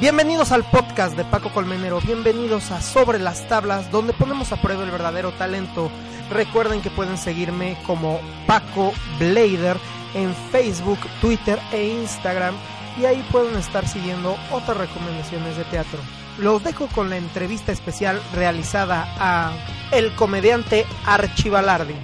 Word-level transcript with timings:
Bienvenidos 0.00 0.52
al 0.52 0.62
podcast 0.62 1.16
de 1.16 1.24
Paco 1.24 1.52
Colmenero, 1.52 2.00
bienvenidos 2.00 2.70
a 2.70 2.80
Sobre 2.80 3.18
las 3.18 3.48
Tablas, 3.48 3.90
donde 3.90 4.12
ponemos 4.12 4.52
a 4.52 4.62
prueba 4.62 4.84
el 4.84 4.92
verdadero 4.92 5.32
talento. 5.32 5.90
Recuerden 6.30 6.80
que 6.82 6.90
pueden 6.90 7.18
seguirme 7.18 7.76
como 7.84 8.20
Paco 8.46 8.92
Blader 9.18 9.76
en 10.14 10.32
Facebook, 10.52 11.00
Twitter 11.20 11.58
e 11.72 11.88
Instagram 11.88 12.54
y 12.96 13.06
ahí 13.06 13.26
pueden 13.32 13.56
estar 13.56 13.88
siguiendo 13.88 14.36
otras 14.52 14.76
recomendaciones 14.76 15.56
de 15.56 15.64
teatro. 15.64 15.98
Los 16.38 16.62
dejo 16.62 16.86
con 16.94 17.10
la 17.10 17.16
entrevista 17.16 17.72
especial 17.72 18.22
realizada 18.36 19.04
a 19.18 19.50
el 19.90 20.14
comediante 20.14 20.86
Archivalardi. 21.06 21.96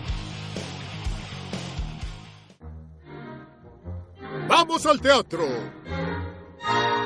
¡Vamos 4.48 4.84
al 4.84 5.00
teatro! 5.00 5.45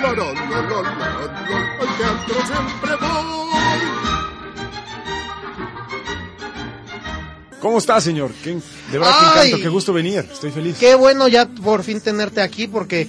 la, 0.00 0.12
la, 0.12 0.24
la, 0.24 0.78
al 1.80 1.96
teatro 1.98 2.46
siempre 2.46 2.96
voy. 3.00 3.28
¿Cómo 7.60 7.78
está, 7.78 8.00
señor? 8.00 8.30
Qué- 8.44 8.54
de 8.54 8.98
verdad, 8.98 9.10
qué 9.18 9.26
Ay. 9.40 9.48
encanto, 9.48 9.62
qué 9.64 9.68
gusto 9.68 9.92
venir. 9.92 10.20
Estoy 10.32 10.50
feliz. 10.52 10.76
Qué 10.78 10.94
bueno 10.94 11.26
ya 11.28 11.46
por 11.46 11.82
fin 11.82 12.00
tenerte 12.00 12.40
aquí 12.40 12.68
porque 12.68 13.06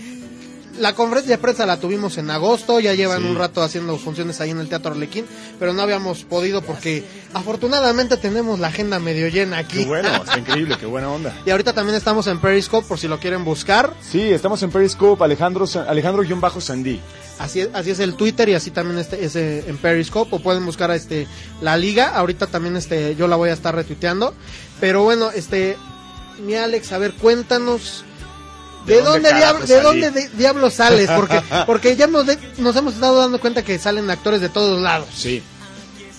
la 0.79 0.95
conferencia 0.95 1.35
de 1.35 1.41
prensa 1.41 1.65
la 1.65 1.79
tuvimos 1.79 2.17
en 2.17 2.29
agosto, 2.31 2.79
ya 2.79 2.93
llevan 2.93 3.21
Sí. 3.21 3.27
un 3.29 3.35
rato 3.37 3.61
haciendo 3.61 3.97
funciones 3.97 4.39
ahí 4.41 4.49
en 4.51 4.59
el 4.59 4.69
Teatro 4.69 4.91
Arlequín, 4.91 5.25
pero 5.59 5.73
no 5.73 5.81
habíamos 5.81 6.23
podido 6.23 6.61
porque 6.61 7.03
afortunadamente 7.33 8.17
tenemos 8.17 8.59
la 8.59 8.67
agenda 8.67 8.99
medio 8.99 9.27
llena 9.27 9.57
aquí. 9.59 9.79
Qué 9.79 9.85
bueno, 9.85 10.09
está 10.23 10.37
increíble, 10.39 10.75
qué 10.79 10.85
buena 10.85 11.09
onda. 11.09 11.33
Y 11.45 11.49
ahorita 11.51 11.73
también 11.73 11.95
estamos 11.95 12.27
en 12.27 12.39
Periscope 12.39 12.87
por 12.87 12.97
si 12.99 13.07
lo 13.07 13.19
quieren 13.19 13.43
buscar. 13.45 13.93
Sí, 14.01 14.21
estamos 14.31 14.61
en 14.63 14.71
Periscope, 14.71 15.23
Alejandro, 15.23 15.67
Sa- 15.67 15.83
Alejandro-Sandí. 15.83 16.99
Así 17.39 17.61
es, 17.61 17.69
así 17.73 17.91
es 17.91 17.99
el 17.99 18.15
Twitter 18.15 18.49
y 18.49 18.53
así 18.55 18.69
también 18.71 18.99
este 18.99 19.23
es 19.23 19.35
en 19.35 19.77
Periscope 19.77 20.35
o 20.35 20.39
pueden 20.39 20.65
buscar 20.65 20.91
a 20.91 20.95
este 20.95 21.25
la 21.61 21.77
liga. 21.77 22.09
Ahorita 22.09 22.47
también 22.47 22.75
este 22.75 23.15
yo 23.15 23.27
la 23.29 23.37
voy 23.37 23.49
a 23.49 23.53
estar 23.53 23.73
retuiteando. 23.73 24.33
Pero 24.81 25.03
bueno, 25.03 25.31
este 25.31 25.77
mi 26.45 26.55
Alex, 26.55 26.91
a 26.91 26.97
ver, 26.97 27.13
cuéntanos 27.13 28.03
¿De, 28.89 28.95
¿De 28.95 29.01
dónde, 29.01 29.29
dónde 29.29 29.29
diab- 29.29 29.47
carajos 29.47 29.67
de 29.69 29.81
dónde 29.81 30.11
de- 30.11 30.29
diablos 30.29 30.73
sales? 30.73 31.09
Porque 31.15 31.41
porque 31.65 31.95
ya 31.95 32.07
nos, 32.07 32.25
de- 32.25 32.37
nos 32.57 32.75
hemos 32.75 32.95
estado 32.95 33.19
dando 33.19 33.39
cuenta 33.39 33.63
que 33.63 33.79
salen 33.79 34.09
actores 34.09 34.41
de 34.41 34.49
todos 34.49 34.81
lados. 34.81 35.07
Sí. 35.15 35.41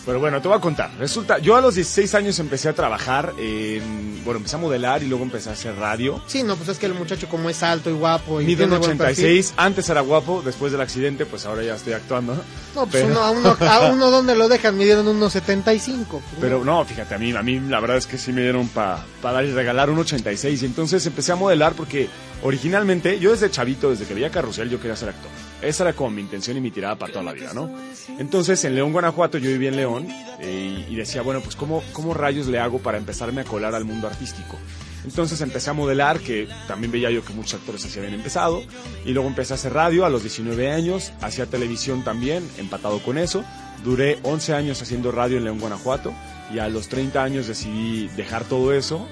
Pero 0.07 0.19
bueno, 0.19 0.41
te 0.41 0.49
voy 0.49 0.57
a 0.57 0.61
contar. 0.61 0.91
Resulta, 0.99 1.39
yo 1.39 1.57
a 1.57 1.61
los 1.61 1.75
16 1.75 2.15
años 2.15 2.39
empecé 2.39 2.71
a 2.71 2.73
trabajar 2.73 3.35
en, 3.39 4.23
bueno, 4.25 4.39
empecé 4.39 4.57
a 4.57 4.59
modelar 4.59 5.03
y 5.03 5.07
luego 5.07 5.25
empecé 5.25 5.51
a 5.51 5.53
hacer 5.53 5.77
radio. 5.77 6.23
Sí, 6.27 6.43
no, 6.43 6.57
pues 6.57 6.71
es 6.71 6.79
que 6.79 6.87
el 6.87 6.95
muchacho 6.95 7.29
como 7.29 7.51
es 7.51 7.63
alto 7.63 7.91
y 7.91 7.93
guapo 7.93 8.41
y 8.41 8.47
Mido 8.47 8.65
un 8.65 8.71
tiene 8.71 8.87
buen 8.87 8.99
perfil. 8.99 9.25
86, 9.27 9.55
antes 9.59 9.89
era 9.91 10.01
guapo, 10.01 10.41
después 10.43 10.73
del 10.73 10.81
accidente, 10.81 11.27
pues 11.27 11.45
ahora 11.45 11.63
ya 11.63 11.75
estoy 11.75 11.93
actuando. 11.93 12.35
No, 12.75 12.87
pues 12.87 13.05
Pero- 13.05 13.09
uno, 13.09 13.21
a 13.21 13.31
uno 13.31 13.57
a 13.61 13.91
uno 13.93 14.11
donde 14.11 14.35
lo 14.35 14.49
dejan 14.49 14.77
midieron 14.79 15.07
unos 15.07 15.33
75. 15.35 16.09
pues, 16.31 16.41
Pero 16.41 16.65
no, 16.65 16.83
fíjate, 16.87 17.15
a 17.15 17.19
mí, 17.19 17.33
a 17.37 17.43
mí 17.43 17.61
la 17.61 17.79
verdad 17.81 17.99
es 17.99 18.07
que 18.07 18.17
sí 18.17 18.33
me 18.33 18.41
dieron 18.43 18.69
para 18.69 19.05
dar 19.23 19.45
y 19.45 19.53
regalar 19.53 19.91
un 19.91 19.99
86 19.99 20.63
y 20.63 20.67
entonces 20.67 21.05
empecé 21.07 21.33
a 21.33 21.37
modelar 21.37 21.75
porque 21.75 22.09
originalmente 22.43 23.19
yo 23.19 23.33
desde 23.33 23.51
chavito, 23.51 23.91
desde 23.91 24.07
que 24.07 24.15
veía 24.15 24.31
Carrusel, 24.31 24.71
yo 24.71 24.79
quería 24.81 24.97
ser 24.97 25.11
actor. 25.11 25.31
Esa 25.63 25.85
era 25.85 25.93
como 25.93 26.11
mi 26.11 26.23
intención 26.23 26.57
y 26.57 26.61
mi 26.61 26.71
tirada 26.71 26.97
para 26.97 27.13
toda 27.13 27.25
la 27.25 27.33
vida, 27.33 27.53
¿no? 27.55 27.71
Entonces 28.19 28.65
en 28.65 28.75
León, 28.75 28.93
Guanajuato, 28.93 29.39
yo 29.39 29.51
vivía 29.51 29.69
en 29.69 29.77
León 29.77 30.07
eh, 30.41 30.87
y, 30.89 30.95
decía, 30.97 31.23
bueno, 31.23 31.41
pues 31.41 31.57
¿cómo, 31.57 31.83
¿cómo 31.93 32.15
rayos 32.15 32.47
le 32.47 32.59
hago 32.59 32.79
para 32.79 32.99
empezarme 32.99 33.43
a 33.43 33.45
colar 33.45 33.75
al 33.75 33.85
mundo 33.85 34.07
artístico? 34.07 34.57
Entonces 35.05 35.41
empecé 35.41 35.71
a 35.71 35.73
modelar, 35.73 36.21
que 36.21 36.49
también 36.69 36.93
veía 36.93 37.11
yo 37.11 37.25
que 37.25 37.33
muchos 37.33 37.55
actores 37.55 37.85
así 37.85 37.99
habían 37.99 38.15
empezado, 38.15 38.63
y 39.05 39.13
luego 39.13 39.29
empecé 39.29 39.55
a 39.55 39.57
hacer 39.57 39.73
radio 39.73 40.05
a 40.05 40.11
los 40.11 40.23
19 40.23 40.71
años, 40.71 41.13
hacía 41.21 41.47
televisión 41.47 42.05
también, 42.05 42.47
empatado 42.59 43.03
con 43.03 43.19
eso. 43.19 43.45
Duré 43.85 44.19
11 44.23 44.55
años 44.55 44.83
haciendo 44.83 45.11
radio 45.11 45.39
en 45.39 45.45
León, 45.45 45.59
Guanajuato, 45.59 46.13
y 46.53 46.59
a 46.59 46.69
los 46.69 46.89
30 46.89 47.23
años 47.23 47.47
decidí 47.47 48.09
dejar 48.09 48.45
todo 48.45 48.75
eso, 48.75 49.09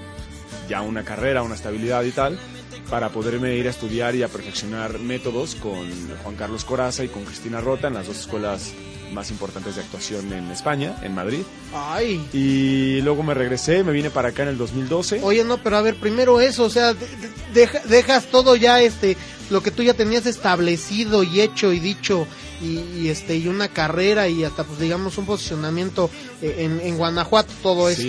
ya 0.68 0.82
una 0.82 1.04
carrera, 1.04 1.42
una 1.42 1.54
estabilidad 1.54 2.02
y 2.02 2.10
tal, 2.10 2.38
para 2.90 3.10
poderme 3.10 3.54
ir 3.56 3.66
a 3.66 3.70
estudiar 3.70 4.14
y 4.14 4.22
a 4.22 4.28
perfeccionar 4.28 4.98
métodos 4.98 5.54
con 5.56 5.86
Juan 6.22 6.36
Carlos 6.36 6.64
Coraza 6.64 7.04
y 7.04 7.08
con 7.08 7.24
Cristina 7.24 7.60
Rota 7.60 7.88
en 7.88 7.94
las 7.94 8.06
dos 8.06 8.18
escuelas 8.20 8.72
más 9.12 9.30
importantes 9.30 9.74
de 9.76 9.80
actuación 9.82 10.32
en 10.32 10.50
España, 10.50 10.96
en 11.02 11.14
Madrid. 11.14 11.40
Ay. 11.74 12.20
Y 12.32 13.00
luego 13.02 13.22
me 13.22 13.32
regresé, 13.34 13.82
me 13.82 13.92
vine 13.92 14.10
para 14.10 14.28
acá 14.30 14.42
en 14.42 14.50
el 14.50 14.58
2012. 14.58 15.20
Oye, 15.22 15.44
no, 15.44 15.58
pero 15.62 15.76
a 15.78 15.82
ver, 15.82 15.96
primero 15.96 16.40
eso, 16.40 16.64
o 16.64 16.70
sea, 16.70 16.92
de- 16.92 17.06
de- 17.06 17.30
deja- 17.54 17.80
dejas 17.88 18.26
todo 18.26 18.54
ya, 18.56 18.82
este, 18.82 19.16
lo 19.48 19.62
que 19.62 19.70
tú 19.70 19.82
ya 19.82 19.94
tenías 19.94 20.26
establecido 20.26 21.22
y 21.22 21.40
hecho 21.40 21.72
y 21.72 21.80
dicho, 21.80 22.26
y, 22.60 22.80
y, 23.00 23.08
este, 23.08 23.36
y 23.36 23.48
una 23.48 23.68
carrera 23.68 24.28
y 24.28 24.44
hasta, 24.44 24.64
pues, 24.64 24.78
digamos, 24.78 25.16
un 25.16 25.24
posicionamiento 25.24 26.10
eh, 26.42 26.56
en, 26.58 26.80
en 26.80 26.98
Guanajuato, 26.98 27.52
todo 27.62 27.88
esto. 27.88 28.02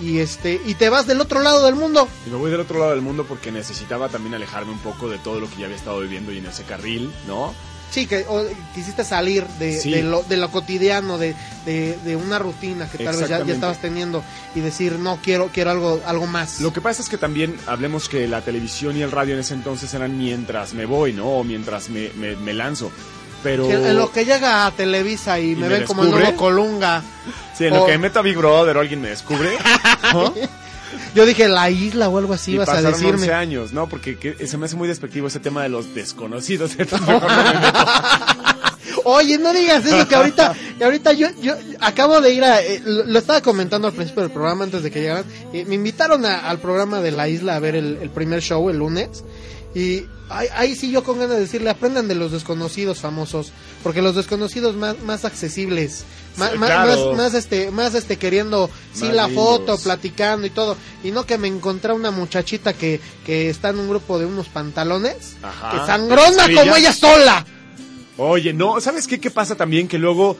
Y 0.00 0.18
este, 0.20 0.60
y 0.64 0.74
te 0.74 0.88
vas 0.88 1.06
del 1.06 1.20
otro 1.20 1.40
lado 1.40 1.64
del 1.66 1.74
mundo. 1.74 2.08
Y 2.26 2.30
me 2.30 2.36
voy 2.36 2.50
del 2.50 2.60
otro 2.60 2.78
lado 2.78 2.92
del 2.92 3.02
mundo 3.02 3.26
porque 3.28 3.52
necesitaba 3.52 4.08
también 4.08 4.34
alejarme 4.34 4.72
un 4.72 4.78
poco 4.78 5.08
de 5.08 5.18
todo 5.18 5.40
lo 5.40 5.48
que 5.50 5.56
ya 5.58 5.64
había 5.66 5.76
estado 5.76 6.00
viviendo 6.00 6.32
y 6.32 6.38
en 6.38 6.46
ese 6.46 6.64
carril, 6.64 7.10
¿no? 7.26 7.54
Sí, 7.90 8.06
que 8.06 8.24
o, 8.28 8.44
quisiste 8.72 9.04
salir 9.04 9.44
de, 9.58 9.78
Sí. 9.80 9.90
de, 9.90 10.04
lo, 10.04 10.22
de 10.22 10.36
lo 10.36 10.48
cotidiano, 10.50 11.18
de, 11.18 11.34
de, 11.66 11.98
de 12.04 12.14
una 12.16 12.38
rutina 12.38 12.88
que 12.88 13.04
tal 13.04 13.16
vez 13.16 13.28
ya, 13.28 13.38
estabas 13.40 13.80
teniendo 13.80 14.22
y 14.54 14.60
decir, 14.60 14.92
no, 14.92 15.18
quiero, 15.20 15.50
quiero 15.52 15.72
algo, 15.72 16.00
algo 16.06 16.26
más. 16.28 16.60
Lo 16.60 16.72
que 16.72 16.80
pasa 16.80 17.02
es 17.02 17.08
que 17.08 17.18
también 17.18 17.56
hablemos 17.66 18.08
que 18.08 18.28
la 18.28 18.42
televisión 18.42 18.96
y 18.96 19.02
el 19.02 19.10
radio 19.10 19.34
en 19.34 19.40
ese 19.40 19.54
entonces 19.54 19.92
eran 19.92 20.16
mientras 20.16 20.72
me 20.72 20.86
voy, 20.86 21.12
¿no? 21.12 21.26
O 21.30 21.42
mientras 21.44 21.88
me, 21.90 22.10
me, 22.16 22.36
me 22.36 22.54
lanzo. 22.54 22.92
Pero... 23.42 23.66
Que 23.68 23.74
en 23.74 23.96
lo 23.96 24.12
que 24.12 24.24
llega 24.24 24.66
a 24.66 24.70
Televisa 24.72 25.38
y, 25.40 25.54
me, 25.54 25.62
me 25.62 25.68
ven 25.68 25.84
como 25.84 26.02
el 26.02 26.08
descubre. 26.10 26.24
nuevo 26.32 26.38
Colunga. 26.38 27.02
Sí, 27.56 27.66
en 27.66 27.74
lo 27.74 27.82
o- 27.84 27.86
que 27.86 27.92
me 27.92 27.98
meto 27.98 28.18
a 28.18 28.22
Big 28.22 28.36
Brother 28.36 28.76
o 28.76 28.80
alguien 28.80 29.00
me 29.00 29.08
descubre, 29.08 29.50
¿no? 30.12 30.34
Yo 31.14 31.24
dije 31.26 31.48
la 31.48 31.70
isla 31.70 32.08
o 32.08 32.18
algo 32.18 32.34
así 32.34 32.52
y 32.52 32.54
ibas 32.54 32.68
a 32.68 32.82
decirme. 32.82 33.12
11 33.14 33.32
años, 33.32 33.72
¿no? 33.72 33.88
Porque 33.88 34.18
que- 34.18 34.46
se 34.46 34.58
me 34.58 34.66
hace 34.66 34.76
muy 34.76 34.88
despectivo 34.88 35.26
ese 35.28 35.40
tema 35.40 35.62
de 35.62 35.68
los 35.68 35.94
desconocidos. 35.94 36.72
No. 36.78 37.20
Oye, 39.04 39.38
no 39.38 39.52
digas 39.52 39.84
eso 39.86 40.06
que 40.06 40.14
ahorita, 40.14 40.54
que 40.78 40.84
ahorita 40.84 41.12
yo, 41.12 41.28
yo 41.40 41.54
acabo 41.80 42.20
de 42.20 42.32
ir 42.34 42.44
a, 42.44 42.60
eh, 42.62 42.82
lo, 42.84 43.04
lo 43.04 43.18
estaba 43.18 43.40
comentando 43.40 43.88
al 43.88 43.94
principio 43.94 44.22
del 44.22 44.30
programa 44.30 44.64
antes 44.64 44.82
de 44.82 44.90
que 44.90 45.00
llegaran. 45.00 45.24
eh, 45.52 45.64
me 45.66 45.74
invitaron 45.76 46.24
a- 46.26 46.40
al 46.48 46.58
programa 46.58 47.00
de 47.00 47.10
la 47.12 47.28
isla 47.28 47.56
a 47.56 47.60
ver 47.60 47.76
el, 47.76 47.98
el 48.02 48.10
primer 48.10 48.42
show 48.42 48.68
el 48.68 48.76
lunes. 48.78 49.24
Y 49.74 50.04
ahí, 50.30 50.48
ahí 50.54 50.74
sí 50.74 50.90
yo 50.90 51.04
con 51.04 51.18
ganas 51.18 51.36
de 51.36 51.42
decirle, 51.42 51.68
aprendan 51.70 52.08
de 52.08 52.14
los 52.14 52.32
desconocidos 52.32 53.00
famosos, 53.00 53.52
porque 53.82 54.00
los 54.00 54.16
desconocidos 54.16 54.76
más, 54.76 54.98
más 55.00 55.24
accesibles, 55.24 56.04
más, 56.36 56.56
más, 56.56 56.70
claro. 56.70 57.06
más, 57.08 57.16
más, 57.16 57.34
este, 57.34 57.70
más 57.70 57.94
este 57.94 58.16
queriendo, 58.16 58.70
sí 58.94 59.08
la 59.12 59.26
lindos. 59.26 59.44
foto, 59.44 59.78
platicando 59.78 60.46
y 60.46 60.50
todo, 60.50 60.76
y 61.04 61.10
no 61.10 61.26
que 61.26 61.36
me 61.36 61.48
encontré 61.48 61.92
una 61.92 62.10
muchachita 62.10 62.72
que, 62.72 63.00
que 63.26 63.50
está 63.50 63.68
en 63.70 63.80
un 63.80 63.88
grupo 63.88 64.18
de 64.18 64.26
unos 64.26 64.48
pantalones, 64.48 65.36
Ajá. 65.42 65.70
que 65.72 65.86
sangrona 65.86 66.46
como 66.54 66.76
ella 66.76 66.92
sola. 66.92 67.44
Oye, 68.16 68.52
no, 68.52 68.80
¿sabes 68.82 69.06
qué? 69.06 69.18
¿Qué 69.18 69.30
pasa 69.30 69.54
también? 69.54 69.88
Que 69.88 69.98
luego 69.98 70.36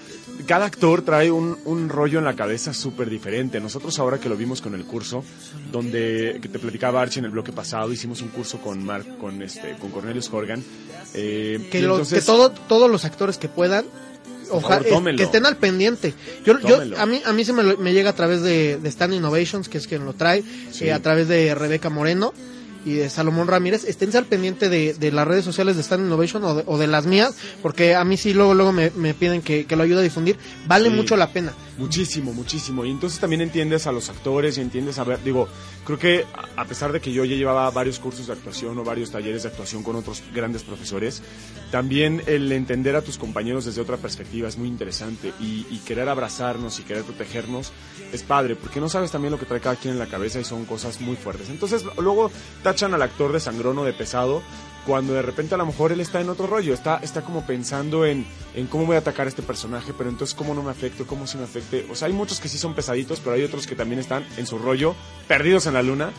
cada 0.47 0.67
actor 0.67 1.03
trae 1.03 1.31
un, 1.31 1.59
un 1.65 1.89
rollo 1.89 2.19
en 2.19 2.25
la 2.25 2.35
cabeza 2.37 2.73
súper 2.75 3.09
diferente. 3.11 3.61
Nosotros 3.61 3.99
ahora 3.99 4.19
que 4.19 4.29
lo 4.29 4.37
vimos 4.37 4.61
con 4.61 4.75
el 4.75 4.85
curso, 4.85 5.25
donde 5.73 6.39
que 6.43 6.49
te 6.49 6.59
platicaba 6.59 7.01
Archie 7.03 7.21
en 7.21 7.27
el 7.27 7.31
bloque 7.31 7.53
pasado, 7.53 7.93
hicimos 7.93 8.23
un 8.23 8.29
curso 8.29 8.59
con 8.59 8.85
Mark, 8.85 9.19
con 9.19 9.43
este, 9.43 9.77
con 9.81 9.91
Cornelius 9.91 10.29
Horgan. 10.33 10.63
eh, 11.15 11.69
Que, 11.71 11.83
lo- 11.83 11.95
entonces- 11.95 12.21
que 12.21 12.25
todo, 12.27 12.51
todos 12.51 12.91
los 12.91 13.05
actores 13.05 13.37
que 13.39 13.49
puedan, 13.49 13.85
ojalá, 14.51 14.83
tómenlo. 14.89 15.19
que 15.19 15.25
estén 15.25 15.47
al 15.47 15.57
pendiente. 15.57 16.15
Yo, 16.45 16.59
yo, 16.61 16.81
a 16.97 17.07
mí, 17.07 17.21
a 17.25 17.33
mí 17.33 17.45
se 17.45 17.53
me, 17.53 17.63
me 17.77 17.93
llega 17.93 18.11
a 18.11 18.15
través 18.15 18.43
de, 18.43 18.79
de 18.79 18.89
Stan 18.89 19.13
Innovations, 19.13 19.69
que 19.69 19.79
es 19.79 19.87
quien 19.87 20.05
lo 20.05 20.13
trae, 20.13 20.43
Sí. 20.71 20.85
eh, 20.87 20.93
a 20.93 21.01
través 21.01 21.29
de 21.29 21.55
Rebeca 21.55 21.91
Moreno 21.91 22.33
y 22.85 22.95
de 22.95 23.11
Salomón 23.11 23.47
Ramírez. 23.49 23.85
Esténse 23.85 24.19
al 24.19 24.27
pendiente 24.27 24.69
de, 24.69 24.95
de 24.95 25.13
las 25.13 25.27
redes 25.27 25.45
sociales 25.45 25.77
de 25.77 25.83
Stan 25.83 26.01
Innovation 26.01 26.45
o 26.45 26.55
de, 26.55 26.63
o 26.67 26.79
de 26.79 26.87
las 26.87 27.07
mías, 27.07 27.35
porque 27.63 27.95
a 27.95 28.05
mí 28.05 28.17
sí 28.17 28.33
luego, 28.35 28.55
luego 28.55 28.73
me, 28.73 28.91
me 28.97 29.15
piden 29.15 29.43
que, 29.43 29.67
que 29.67 29.77
lo 29.77 29.83
ayude 29.83 30.01
a 30.01 30.03
difundir. 30.03 30.37
Vale 30.67 30.89
Sí. 30.91 30.95
mucho 30.95 31.17
la 31.17 31.33
pena. 31.33 31.53
Muchísimo, 31.79 32.33
muchísimo. 32.33 32.85
Y 32.85 32.91
entonces 32.91 33.19
también 33.19 33.41
entiendes 33.41 33.87
a 33.87 33.93
los 33.93 34.09
actores 34.11 34.59
y 34.59 34.61
entiendes 34.61 34.99
a 34.99 35.05
ver, 35.05 35.23
digo, 35.23 35.49
creo 35.85 35.99
que 35.99 36.27
a 36.57 36.65
pesar 36.65 36.93
de 36.93 37.01
que 37.01 37.13
yo 37.13 37.25
ya 37.25 37.37
llevaba 37.37 37.71
varios 37.71 37.99
cursos 37.99 38.27
de 38.27 38.33
actuación 38.33 38.79
o 38.79 38.85
varios 38.85 39.11
talleres 39.11 39.45
de 39.45 39.49
actuación 39.49 39.83
con 39.83 39.97
otros 39.97 40.23
grandes 40.35 40.63
profesores, 40.63 41.23
también 41.71 42.23
el 42.27 42.51
entender 42.53 42.97
a 42.97 43.03
tus 43.03 43.19
compañeros 43.19 43.65
desde 43.65 43.81
otra 43.81 43.97
perspectiva 43.97 44.49
es 44.49 44.59
muy 44.59 44.69
interesante 44.69 45.33
y, 45.41 45.67
y 45.71 45.79
querer 45.79 46.09
abrazarnos 46.09 46.79
y 46.81 46.83
querer 46.83 47.05
protegernos 47.05 47.73
es 48.13 48.23
padre, 48.23 48.57
porque 48.57 48.81
no 48.81 48.89
sabes 48.89 49.11
también 49.11 49.33
lo 49.33 49.39
que 49.39 49.47
trae 49.47 49.61
cada 49.61 49.77
quien 49.77 49.95
en 49.95 49.99
la 49.99 50.07
cabeza 50.07 50.41
y 50.41 50.45
son 50.45 50.65
cosas 50.65 51.01
muy 51.01 51.17
fuertes. 51.17 51.49
Entonces 51.49 51.85
luego 51.97 52.31
tachan 52.63 52.95
al 52.95 53.03
actor 53.03 53.33
de 53.33 53.41
sangrón 53.41 53.79
o 53.79 53.85
de 53.85 53.93
pesado 53.93 54.43
cuando 54.91 55.13
de 55.13 55.23
repente 55.23 55.55
a 55.55 55.59
lo 55.59 55.67
mejor 55.67 55.93
él 55.93 56.01
está 56.01 56.21
en 56.21 56.29
otro 56.31 56.49
rollo, 56.49 56.75
está, 56.75 56.97
está 56.97 57.23
como 57.23 57.47
pensando 57.47 58.05
en, 58.05 58.27
en 58.57 58.67
cómo 58.67 58.87
voy 58.87 58.97
a 58.97 58.99
atacar 58.99 59.27
a 59.27 59.29
este 59.29 59.41
personaje, 59.41 59.93
pero 59.97 60.11
entonces 60.11 60.35
cómo 60.35 60.53
no 60.53 60.65
me 60.65 60.71
afecto, 60.73 61.07
cómo 61.07 61.29
sí 61.29 61.39
me 61.39 61.45
afecte. 61.45 61.87
O 61.93 61.95
sea, 61.95 62.09
hay 62.09 62.13
muchos 62.13 62.41
que 62.41 62.49
sí 62.49 62.59
son 62.59 62.75
pesaditos, 62.75 63.21
pero 63.21 63.37
hay 63.37 63.45
otros 63.45 63.69
que 63.69 63.77
también 63.77 64.01
están 64.01 64.27
en 64.37 64.49
su 64.49 64.59
rollo, 64.59 64.97
perdidos 65.29 65.67
en 65.67 65.75
la 65.75 65.83
luna. 65.85 66.11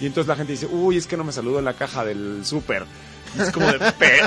Y 0.00 0.06
entonces 0.06 0.28
la 0.28 0.36
gente 0.36 0.52
dice, 0.52 0.66
uy, 0.66 0.96
es 0.96 1.08
que 1.08 1.16
no 1.16 1.24
me 1.24 1.32
saludo 1.32 1.58
en 1.58 1.64
la 1.64 1.74
caja 1.74 2.04
del 2.04 2.42
súper. 2.44 2.84
Es 3.36 3.50
como 3.50 3.66
de, 3.66 3.78
"Pe- 3.98 4.20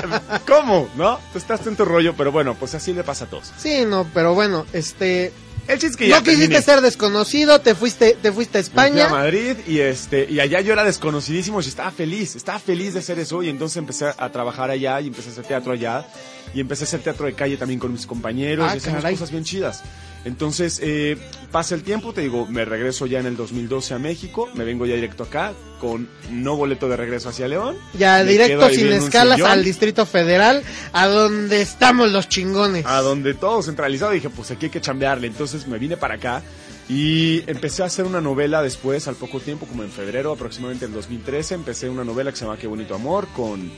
¿cómo? 0.46 0.86
¿No? 0.96 1.18
Tú 1.32 1.38
estás 1.38 1.66
en 1.66 1.74
tu 1.74 1.86
rollo, 1.86 2.12
pero 2.14 2.30
bueno, 2.30 2.54
pues 2.60 2.74
así 2.74 2.92
le 2.92 3.04
pasa 3.04 3.24
a 3.24 3.28
todos. 3.30 3.52
Sí, 3.56 3.86
no, 3.86 4.06
pero 4.12 4.34
bueno, 4.34 4.66
este... 4.74 5.32
El 5.66 5.78
chiste 5.78 5.96
que 5.96 6.08
ya 6.08 6.16
No 6.18 6.22
quisiste 6.22 6.42
terminé. 6.48 6.62
ser 6.62 6.80
desconocido, 6.82 7.60
te 7.60 7.74
fuiste, 7.74 8.16
te 8.20 8.32
fuiste 8.32 8.58
a 8.58 8.60
Me 8.60 8.64
fui 8.68 8.80
a 8.80 8.84
España. 8.84 9.08
Madrid 9.08 9.56
y 9.66 9.78
este 9.80 10.26
y 10.30 10.40
allá 10.40 10.60
yo 10.60 10.72
era 10.72 10.84
desconocidísimo 10.84 11.60
y 11.60 11.64
estaba 11.64 11.90
feliz, 11.90 12.36
estaba 12.36 12.58
feliz 12.58 12.92
de 12.92 13.00
hacer 13.00 13.18
eso 13.18 13.42
y 13.42 13.48
entonces 13.48 13.78
empecé 13.78 14.06
a 14.16 14.30
trabajar 14.30 14.70
allá 14.70 15.00
y 15.00 15.06
empecé 15.08 15.30
a 15.30 15.32
hacer 15.32 15.44
teatro 15.46 15.72
allá 15.72 16.06
y 16.52 16.60
empecé 16.60 16.84
a 16.84 16.86
hacer 16.86 17.00
teatro 17.00 17.26
de 17.26 17.34
calle 17.34 17.56
también 17.56 17.80
con 17.80 17.92
mis 17.92 18.06
compañeros 18.06 18.66
Ah, 18.70 18.74
y 18.74 18.78
hacíamos 18.78 19.04
cosas 19.04 19.30
bien 19.30 19.44
chidas. 19.44 19.82
Entonces 20.24 20.80
eh, 20.82 21.18
pasa 21.52 21.74
el 21.74 21.82
tiempo, 21.82 22.14
te 22.14 22.22
digo, 22.22 22.46
me 22.46 22.64
regreso 22.64 23.04
ya 23.04 23.20
en 23.20 23.26
el 23.26 23.36
2012 23.36 23.92
a 23.92 23.98
México, 23.98 24.48
me 24.54 24.64
vengo 24.64 24.86
ya 24.86 24.94
directo 24.94 25.24
acá 25.24 25.52
con 25.80 26.08
no 26.30 26.56
boleto 26.56 26.88
de 26.88 26.96
regreso 26.96 27.28
hacia 27.28 27.46
León. 27.46 27.76
Ya 27.98 28.24
directo 28.24 28.70
sin 28.70 28.90
escalas 28.92 29.40
al 29.42 29.62
Distrito 29.62 30.06
Federal, 30.06 30.62
a 30.94 31.08
donde 31.08 31.60
estamos 31.60 32.10
los 32.10 32.28
chingones. 32.30 32.86
a 32.86 33.00
donde 33.02 33.34
todo 33.34 33.62
centralizado 33.62 34.12
dije 34.12 34.30
pues 34.30 34.50
aquí 34.50 34.66
hay 34.66 34.70
que 34.70 34.80
chambearle 34.80 35.26
entonces 35.26 35.66
me 35.66 35.78
vine 35.78 35.98
para 35.98 36.14
acá 36.14 36.42
y 36.88 37.42
empecé 37.46 37.82
a 37.82 37.86
hacer 37.86 38.06
una 38.06 38.20
novela 38.22 38.62
después 38.62 39.06
al 39.08 39.16
poco 39.16 39.40
tiempo 39.40 39.66
como 39.66 39.82
en 39.82 39.90
febrero 39.90 40.32
aproximadamente 40.32 40.86
del 40.86 40.94
2013 40.94 41.54
empecé 41.54 41.88
una 41.90 42.04
novela 42.04 42.30
que 42.30 42.38
se 42.38 42.44
llama 42.46 42.56
Qué 42.58 42.66
bonito 42.66 42.94
amor 42.94 43.26
con 43.36 43.70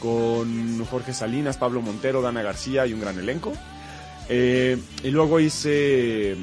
con 0.00 0.84
Jorge 0.86 1.12
Salinas 1.14 1.56
Pablo 1.56 1.80
Montero 1.82 2.22
Dana 2.22 2.42
García 2.42 2.86
y 2.86 2.92
un 2.92 3.00
gran 3.00 3.18
elenco 3.18 3.52
Eh, 4.28 4.76
y 5.04 5.10
luego 5.10 5.38
hice 5.38 6.32
eh, 6.32 6.36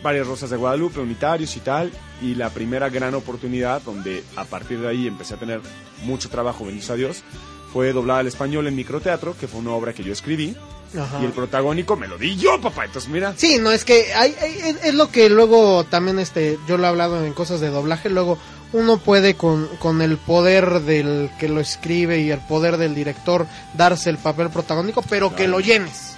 varias 0.00 0.28
rosas 0.28 0.48
de 0.48 0.56
Guadalupe 0.56 1.00
unitarios 1.00 1.56
y 1.56 1.60
tal 1.60 1.90
y 2.22 2.36
la 2.36 2.50
primera 2.50 2.88
gran 2.88 3.14
oportunidad 3.16 3.82
donde 3.82 4.22
a 4.36 4.44
partir 4.44 4.78
de 4.80 4.88
ahí 4.88 5.06
empecé 5.08 5.34
a 5.34 5.36
tener 5.36 5.60
mucho 6.04 6.28
trabajo 6.28 6.64
bendito 6.64 6.92
a 6.92 6.96
Dios 6.96 7.24
fue 7.72 7.92
doblada 7.92 8.20
al 8.20 8.28
español 8.28 8.68
en 8.68 8.76
microteatro 8.76 9.34
que 9.38 9.48
fue 9.48 9.58
una 9.60 9.72
obra 9.72 9.92
que 9.92 10.04
yo 10.04 10.12
escribí 10.12 10.54
Ajá. 10.96 11.18
y 11.20 11.24
el 11.24 11.32
protagónico 11.32 11.96
me 11.96 12.06
lo 12.06 12.16
di 12.16 12.36
yo, 12.36 12.60
papá. 12.60 12.84
Entonces, 12.84 13.10
mira. 13.10 13.34
Sí, 13.36 13.58
no, 13.58 13.72
es 13.72 13.84
que 13.84 14.14
hay, 14.14 14.32
hay- 14.40 14.58
es, 14.70 14.84
es 14.84 14.94
lo 14.94 15.10
que 15.10 15.28
luego 15.28 15.82
también 15.84 16.20
este 16.20 16.58
yo 16.68 16.76
lo 16.78 16.84
he 16.84 16.86
hablado 16.86 17.24
en 17.26 17.32
cosas 17.34 17.60
de 17.60 17.68
doblaje, 17.70 18.08
luego 18.08 18.38
uno 18.72 18.98
puede 18.98 19.34
con, 19.34 19.68
con 19.78 20.02
el 20.02 20.16
poder 20.16 20.80
del 20.80 21.30
que 21.38 21.48
lo 21.48 21.60
escribe 21.60 22.20
y 22.20 22.30
el 22.30 22.40
poder 22.40 22.76
del 22.76 22.94
director 22.94 23.46
darse 23.74 24.10
el 24.10 24.18
papel 24.18 24.50
protagónico, 24.50 25.02
pero 25.02 25.34
que 25.34 25.48
lo 25.48 25.60
llenes. 25.60 26.16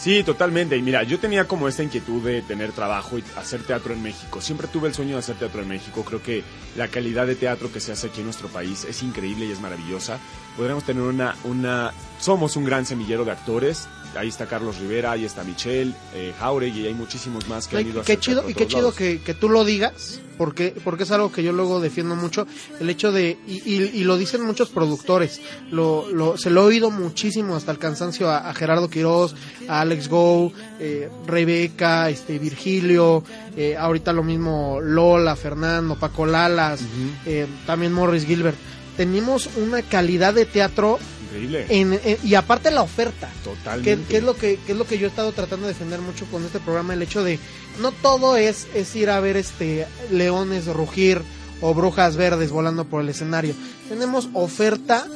Sí, 0.00 0.24
totalmente. 0.24 0.78
Y 0.78 0.82
mira, 0.82 1.02
yo 1.02 1.18
tenía 1.18 1.46
como 1.46 1.68
esta 1.68 1.82
inquietud 1.82 2.24
de 2.24 2.40
tener 2.40 2.72
trabajo 2.72 3.18
y 3.18 3.24
hacer 3.36 3.62
teatro 3.64 3.92
en 3.92 4.02
México. 4.02 4.40
Siempre 4.40 4.66
tuve 4.66 4.88
el 4.88 4.94
sueño 4.94 5.12
de 5.12 5.18
hacer 5.18 5.36
teatro 5.36 5.60
en 5.60 5.68
México. 5.68 6.02
Creo 6.06 6.22
que 6.22 6.42
la 6.74 6.88
calidad 6.88 7.26
de 7.26 7.34
teatro 7.34 7.70
que 7.70 7.80
se 7.80 7.92
hace 7.92 8.06
aquí 8.06 8.20
en 8.20 8.24
nuestro 8.24 8.48
país 8.48 8.84
es 8.84 9.02
increíble 9.02 9.44
y 9.44 9.52
es 9.52 9.60
maravillosa. 9.60 10.18
Podríamos 10.56 10.84
tener 10.84 11.02
una, 11.02 11.36
una, 11.44 11.92
somos 12.18 12.56
un 12.56 12.64
gran 12.64 12.86
semillero 12.86 13.26
de 13.26 13.32
actores. 13.32 13.88
Ahí 14.16 14.28
está 14.28 14.46
Carlos 14.46 14.78
Rivera, 14.78 15.12
ahí 15.12 15.24
está 15.24 15.44
Michelle, 15.44 15.92
eh, 16.14 16.32
Jauregui, 16.38 16.80
y 16.82 16.86
hay 16.88 16.94
muchísimos 16.94 17.48
más 17.48 17.68
que 17.68 17.76
han 17.76 17.86
ido 17.86 18.00
a 18.00 18.04
qué 18.04 18.18
chido 18.18 18.48
y 18.50 18.54
qué 18.54 18.66
chido 18.66 18.92
que, 18.92 19.20
que 19.22 19.34
tú 19.34 19.48
lo 19.48 19.64
digas 19.64 20.20
porque 20.36 20.74
porque 20.82 21.02
es 21.04 21.10
algo 21.10 21.30
que 21.30 21.42
yo 21.42 21.52
luego 21.52 21.80
defiendo 21.80 22.16
mucho 22.16 22.46
el 22.80 22.88
hecho 22.90 23.12
de 23.12 23.36
y, 23.46 23.58
y- 23.74 23.90
y 24.00 24.04
lo 24.04 24.16
dicen 24.16 24.42
muchos 24.44 24.70
productores 24.70 25.40
lo, 25.70 26.10
lo 26.10 26.38
se 26.38 26.48
lo 26.50 26.62
he 26.62 26.64
oído 26.64 26.90
muchísimo 26.90 27.54
hasta 27.56 27.70
el 27.72 27.78
cansancio 27.78 28.30
a, 28.30 28.48
a 28.48 28.54
Gerardo 28.54 28.88
Quiroz 28.88 29.34
a 29.68 29.82
Alex 29.82 30.08
Go 30.08 30.50
eh, 30.80 31.08
Rebeca 31.26 32.08
este 32.10 32.38
Virgilio 32.38 33.22
eh, 33.56 33.76
ahorita 33.76 34.12
lo 34.14 34.22
mismo 34.24 34.80
Lola 34.82 35.36
Fernando 35.36 35.96
Paco 35.96 36.24
Lalas 36.26 36.80
eh, 37.26 37.46
también 37.66 37.92
Morris 37.92 38.24
Gilbert. 38.26 38.56
Tenemos 38.96 39.48
una 39.56 39.82
calidad 39.82 40.34
de 40.34 40.44
teatro 40.46 40.98
Increíble. 41.30 41.66
en, 41.68 41.92
en- 42.04 42.18
y 42.24 42.34
aparte 42.34 42.70
la 42.70 42.82
oferta 42.82 43.30
Totalmente. 43.44 44.02
que, 44.04 44.08
que 44.08 44.16
es 44.18 44.22
lo 44.22 44.36
que, 44.36 44.58
que 44.66 44.72
es 44.72 44.78
lo 44.78 44.86
que 44.86 44.98
yo 44.98 45.06
he 45.06 45.10
estado 45.10 45.32
tratando 45.32 45.66
de 45.66 45.72
defender 45.72 46.00
mucho 46.00 46.24
con 46.26 46.44
este 46.44 46.58
programa 46.60 46.94
el 46.94 47.02
hecho 47.02 47.22
de 47.24 47.38
no 47.80 47.92
todo 47.92 48.36
es 48.36 48.66
es 48.74 48.94
ir 48.96 49.10
a 49.10 49.20
ver 49.20 49.36
este 49.36 49.86
leones 50.10 50.66
rugir 50.66 51.22
o 51.60 51.74
brujas 51.74 52.16
verdes 52.16 52.50
volando 52.50 52.84
por 52.84 53.02
el 53.02 53.08
escenario 53.08 53.54
tenemos 53.88 54.28
oferta 54.34 55.06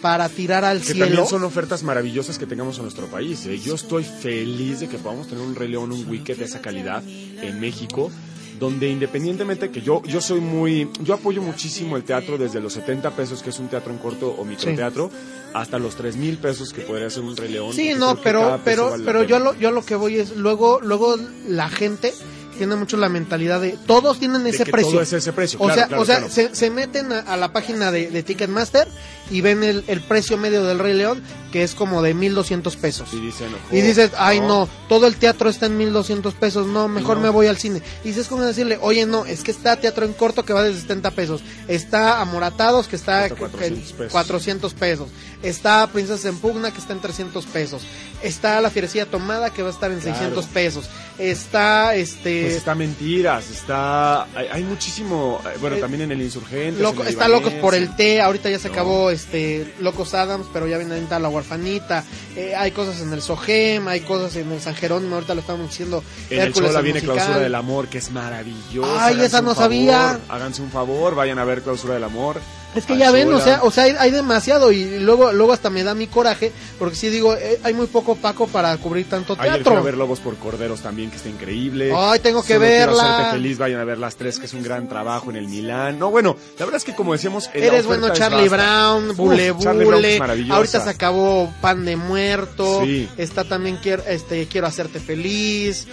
para 0.00 0.28
tirar 0.28 0.64
al 0.66 0.80
Que 0.80 0.84
cielo 0.92 1.06
también 1.06 1.26
son 1.26 1.44
ofertas 1.44 1.82
maravillosas 1.82 2.38
que 2.38 2.44
tengamos 2.46 2.76
en 2.76 2.82
nuestro 2.82 3.06
país. 3.06 3.46
¿eh? 3.46 3.58
Yo 3.58 3.74
estoy 3.74 4.04
feliz 4.04 4.80
de 4.80 4.88
que 4.88 4.98
podamos 4.98 5.28
tener 5.28 5.42
un 5.42 5.54
Rey 5.54 5.68
León, 5.68 5.92
un 5.92 6.06
Wicked 6.06 6.36
de 6.36 6.44
esa 6.44 6.60
calidad 6.60 7.02
en 7.06 7.58
México, 7.58 8.10
donde 8.58 8.88
independientemente 8.88 9.70
que 9.70 9.80
yo, 9.80 10.02
yo 10.04 10.20
soy 10.20 10.40
muy, 10.40 10.88
yo 11.00 11.14
apoyo 11.14 11.42
muchísimo 11.42 11.96
el 11.96 12.04
teatro 12.04 12.38
desde 12.38 12.60
los 12.60 12.72
70 12.74 13.10
pesos, 13.12 13.42
que 13.42 13.50
es 13.50 13.58
un 13.58 13.68
teatro 13.68 13.92
en 13.92 13.98
corto 13.98 14.30
o 14.30 14.44
microteatro, 14.44 15.10
hasta 15.52 15.78
los 15.78 15.96
3 15.96 16.16
mil 16.16 16.38
pesos 16.38 16.72
que 16.72 16.82
podría 16.82 17.10
ser 17.10 17.22
un 17.22 17.36
Rey 17.36 17.52
León. 17.52 17.72
sí 17.72 17.94
no 17.96 18.16
pero 18.16 18.60
pero 18.64 18.90
vale 18.90 19.04
pero 19.04 19.22
yo 19.22 19.38
lo 19.38 19.54
yo 19.54 19.70
lo 19.70 19.84
que 19.84 19.94
voy 19.94 20.18
es 20.18 20.36
luego 20.36 20.80
luego 20.80 21.16
la 21.48 21.68
gente 21.68 22.12
tiene 22.58 22.76
mucho 22.76 22.96
la 22.96 23.08
mentalidad 23.08 23.60
de 23.60 23.76
todos 23.86 24.18
tienen 24.18 24.44
De 24.44 24.50
ese 24.50 24.66
precio 24.66 24.90
todo 24.92 25.00
es 25.00 25.12
ese 25.12 25.32
precio, 25.32 25.58
o 25.60 25.64
claro, 25.64 25.74
sea 25.74 25.86
claro, 25.88 26.02
o 26.02 26.04
sea 26.04 26.16
claro. 26.18 26.32
se, 26.32 26.54
se 26.54 26.70
meten 26.70 27.12
a, 27.12 27.20
a 27.20 27.36
la 27.36 27.52
página 27.52 27.90
de, 27.90 28.10
de 28.10 28.22
Ticketmaster 28.22 28.88
y 29.30 29.40
ven 29.40 29.62
el, 29.64 29.84
el 29.88 30.00
precio 30.00 30.36
medio 30.36 30.64
del 30.64 30.78
Rey 30.78 30.94
León 30.94 31.22
que 31.50 31.62
es 31.62 31.76
como 31.76 32.02
de 32.02 32.14
1200 32.14 32.74
pesos 32.76 33.08
Y 33.12 33.20
dicen, 33.20 33.46
Y 33.70 33.78
"Oh, 33.80 33.84
dices, 33.84 34.10
ay 34.18 34.40
no, 34.40 34.68
todo 34.88 35.06
el 35.06 35.14
teatro 35.16 35.48
está 35.48 35.66
en 35.66 35.76
1200 35.76 36.34
pesos, 36.34 36.66
no, 36.66 36.88
mejor 36.88 37.16
no. 37.18 37.22
me 37.22 37.28
voy 37.28 37.46
al 37.46 37.56
cine. 37.58 37.80
Y 38.02 38.08
dices 38.08 38.26
como 38.26 38.42
decirle, 38.42 38.76
oye 38.82 39.06
no, 39.06 39.24
es 39.24 39.44
que 39.44 39.52
está 39.52 39.76
teatro 39.76 40.04
en 40.04 40.14
corto 40.14 40.44
que 40.44 40.52
va 40.52 40.64
desde 40.64 40.80
70 40.80 41.12
pesos, 41.12 41.42
está 41.68 42.20
Amoratados 42.20 42.88
que 42.88 42.96
está 42.96 43.26
en 43.26 43.36
400 43.36 43.92
pesos. 43.92 44.12
400 44.12 44.74
pesos, 44.74 45.08
está 45.44 45.86
Princesa 45.86 46.28
en 46.28 46.38
Pugna 46.38 46.72
que 46.72 46.78
está 46.80 46.92
en 46.92 47.00
300 47.00 47.46
pesos, 47.46 47.82
está 48.20 48.60
La 48.60 48.70
Fierecilla 48.70 49.06
Tomada 49.06 49.50
que 49.50 49.62
va 49.62 49.68
a 49.68 49.72
estar 49.72 49.92
en 49.92 50.00
Claro. 50.00 50.16
600 50.16 50.46
pesos, 50.46 50.86
está 51.18 51.94
este... 51.94 52.42
Pues 52.42 52.54
está 52.56 52.74
Mentiras, 52.74 53.48
está... 53.50 54.24
Hay, 54.34 54.48
hay 54.52 54.62
muchísimo... 54.64 55.40
eh, 55.46 55.56
Bueno, 55.60 55.76
Eh, 55.76 55.80
también 55.80 56.02
en 56.02 56.10
el 56.12 56.20
Insurgente. 56.22 56.82
Loco, 56.82 57.02
en 57.02 57.06
el 57.06 57.12
está 57.12 57.28
Locos 57.28 57.52
por 57.54 57.74
el 57.76 57.94
té, 57.94 58.20
ahorita 58.20 58.50
ya 58.50 58.58
se 58.58 58.68
No. 58.68 58.74
acabó 58.74 59.10
este 59.14 59.72
Locos 59.80 60.14
Adams, 60.14 60.46
pero 60.52 60.66
ya 60.66 60.78
viene 60.78 60.94
ahorita 60.94 61.18
la 61.18 61.28
huerfanita, 61.28 62.04
eh, 62.36 62.54
hay 62.54 62.70
cosas 62.72 63.00
en 63.00 63.12
el 63.12 63.22
Sogem, 63.22 63.88
hay 63.88 64.00
cosas 64.00 64.36
en 64.36 64.50
el 64.52 64.60
San 64.60 64.74
Jerónimo, 64.74 65.14
ahorita 65.14 65.34
lo 65.34 65.40
estamos 65.40 65.68
diciendo 65.68 66.02
En 66.30 66.40
Hércules 66.40 66.74
el 66.74 66.82
viene 66.82 67.00
musical. 67.00 67.16
Clausura 67.16 67.38
del 67.38 67.54
Amor, 67.54 67.88
que 67.88 67.98
es 67.98 68.10
maravilloso. 68.10 68.96
Ay, 68.98 69.20
esa 69.20 69.40
no 69.40 69.54
sabía. 69.54 70.18
Háganse 70.28 70.62
un 70.62 70.70
favor, 70.70 71.14
vayan 71.14 71.38
a 71.38 71.44
ver 71.44 71.62
Clausura 71.62 71.94
del 71.94 72.04
Amor. 72.04 72.40
Es 72.74 72.86
que 72.86 72.96
ya 72.96 73.10
ven, 73.10 73.32
o 73.32 73.40
sea, 73.40 73.60
o 73.62 73.70
sea, 73.70 73.84
hay, 73.84 73.94
hay 73.98 74.10
demasiado 74.10 74.72
y 74.72 75.00
luego 75.00 75.32
luego 75.32 75.52
hasta 75.52 75.70
me 75.70 75.82
da 75.84 75.94
mi 75.94 76.06
coraje 76.06 76.52
porque 76.78 76.96
si 76.96 77.08
digo, 77.08 77.34
eh, 77.34 77.60
hay 77.62 77.74
muy 77.74 77.86
poco 77.86 78.16
Paco 78.16 78.46
para 78.46 78.76
cubrir 78.78 79.08
tanto 79.08 79.36
Ayer 79.38 79.62
teatro. 79.62 79.76
a 79.76 79.82
ver 79.82 79.96
Lobos 79.96 80.20
por 80.20 80.36
Corderos 80.36 80.80
también, 80.80 81.10
que 81.10 81.16
está 81.16 81.28
increíble. 81.28 81.92
Ay, 81.96 82.18
tengo 82.20 82.42
que 82.42 82.54
Solo 82.54 82.60
verla. 82.60 83.14
hacerte 83.16 83.32
feliz, 83.32 83.58
vayan 83.58 83.80
a 83.80 83.84
ver 83.84 83.98
las 83.98 84.16
tres, 84.16 84.38
que 84.38 84.46
es 84.46 84.54
un 84.54 84.62
gran 84.62 84.88
trabajo 84.88 85.30
en 85.30 85.36
el 85.36 85.48
Milán. 85.48 85.98
No, 85.98 86.10
bueno, 86.10 86.36
la 86.58 86.64
verdad 86.64 86.78
es 86.78 86.84
que 86.84 86.94
como 86.94 87.12
decíamos... 87.12 87.50
Eres 87.54 87.86
bueno 87.86 88.10
Charlie. 88.12 88.48
Brown, 88.48 89.10
Uf, 89.10 89.16
Bule 89.16 89.54
Charlie 89.58 90.18
maravillosa. 90.18 90.56
Ahorita 90.56 90.80
se 90.80 90.90
acabó 90.90 91.52
Pan 91.60 91.84
de 91.84 91.96
Muerto. 91.96 92.82
Sí. 92.84 93.08
Está 93.16 93.44
también 93.44 93.78
quiero 93.82 94.02
este 94.06 94.46
quiero 94.46 94.66
hacerte 94.66 95.00
feliz. 95.00 95.86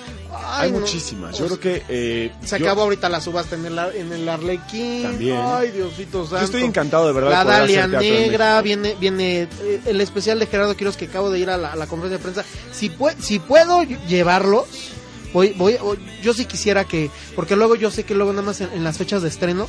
Ay, 0.43 0.65
Hay 0.67 0.71
no. 0.71 0.79
muchísimas. 0.79 1.37
Yo 1.37 1.45
creo 1.45 1.59
que... 1.59 1.83
eh, 1.89 2.31
Se 2.43 2.59
yo- 2.59 2.65
acabó 2.65 2.81
ahorita 2.83 3.09
la 3.09 3.21
subasta 3.21 3.55
en 3.55 3.65
el, 3.65 3.77
en 3.79 4.11
el 4.13 4.27
Arlequín. 4.29 5.03
También. 5.03 5.39
Ay, 5.41 5.71
Diosito 5.71 6.23
santo. 6.23 6.37
Yo 6.39 6.43
estoy 6.45 6.63
encantado 6.63 7.07
de 7.07 7.13
verdad. 7.13 7.31
La 7.31 7.43
Dalia 7.43 7.87
Negra, 7.87 8.61
viene 8.61 8.95
viene 8.99 9.43
eh, 9.61 9.81
el 9.85 10.01
especial 10.01 10.39
de 10.39 10.47
Gerardo 10.47 10.75
Quiroz 10.75 10.97
que 10.97 11.05
acabo 11.05 11.29
de 11.29 11.39
ir 11.39 11.49
a 11.49 11.57
la, 11.57 11.73
a 11.73 11.75
la 11.75 11.87
conferencia 11.87 12.17
de 12.17 12.23
prensa. 12.23 12.45
Si, 12.71 12.89
pue- 12.89 13.15
si 13.19 13.39
puedo 13.39 13.83
llevarlos, 13.83 14.65
voy, 15.33 15.53
voy, 15.57 15.77
yo 16.21 16.33
sí 16.33 16.45
quisiera 16.45 16.83
que, 16.85 17.09
porque 17.35 17.55
luego 17.55 17.75
yo 17.75 17.91
sé 17.91 18.03
que 18.03 18.13
luego 18.15 18.31
nada 18.33 18.43
más 18.45 18.61
en, 18.61 18.69
en 18.73 18.83
las 18.83 18.97
fechas 18.97 19.21
de 19.21 19.29
estreno 19.29 19.67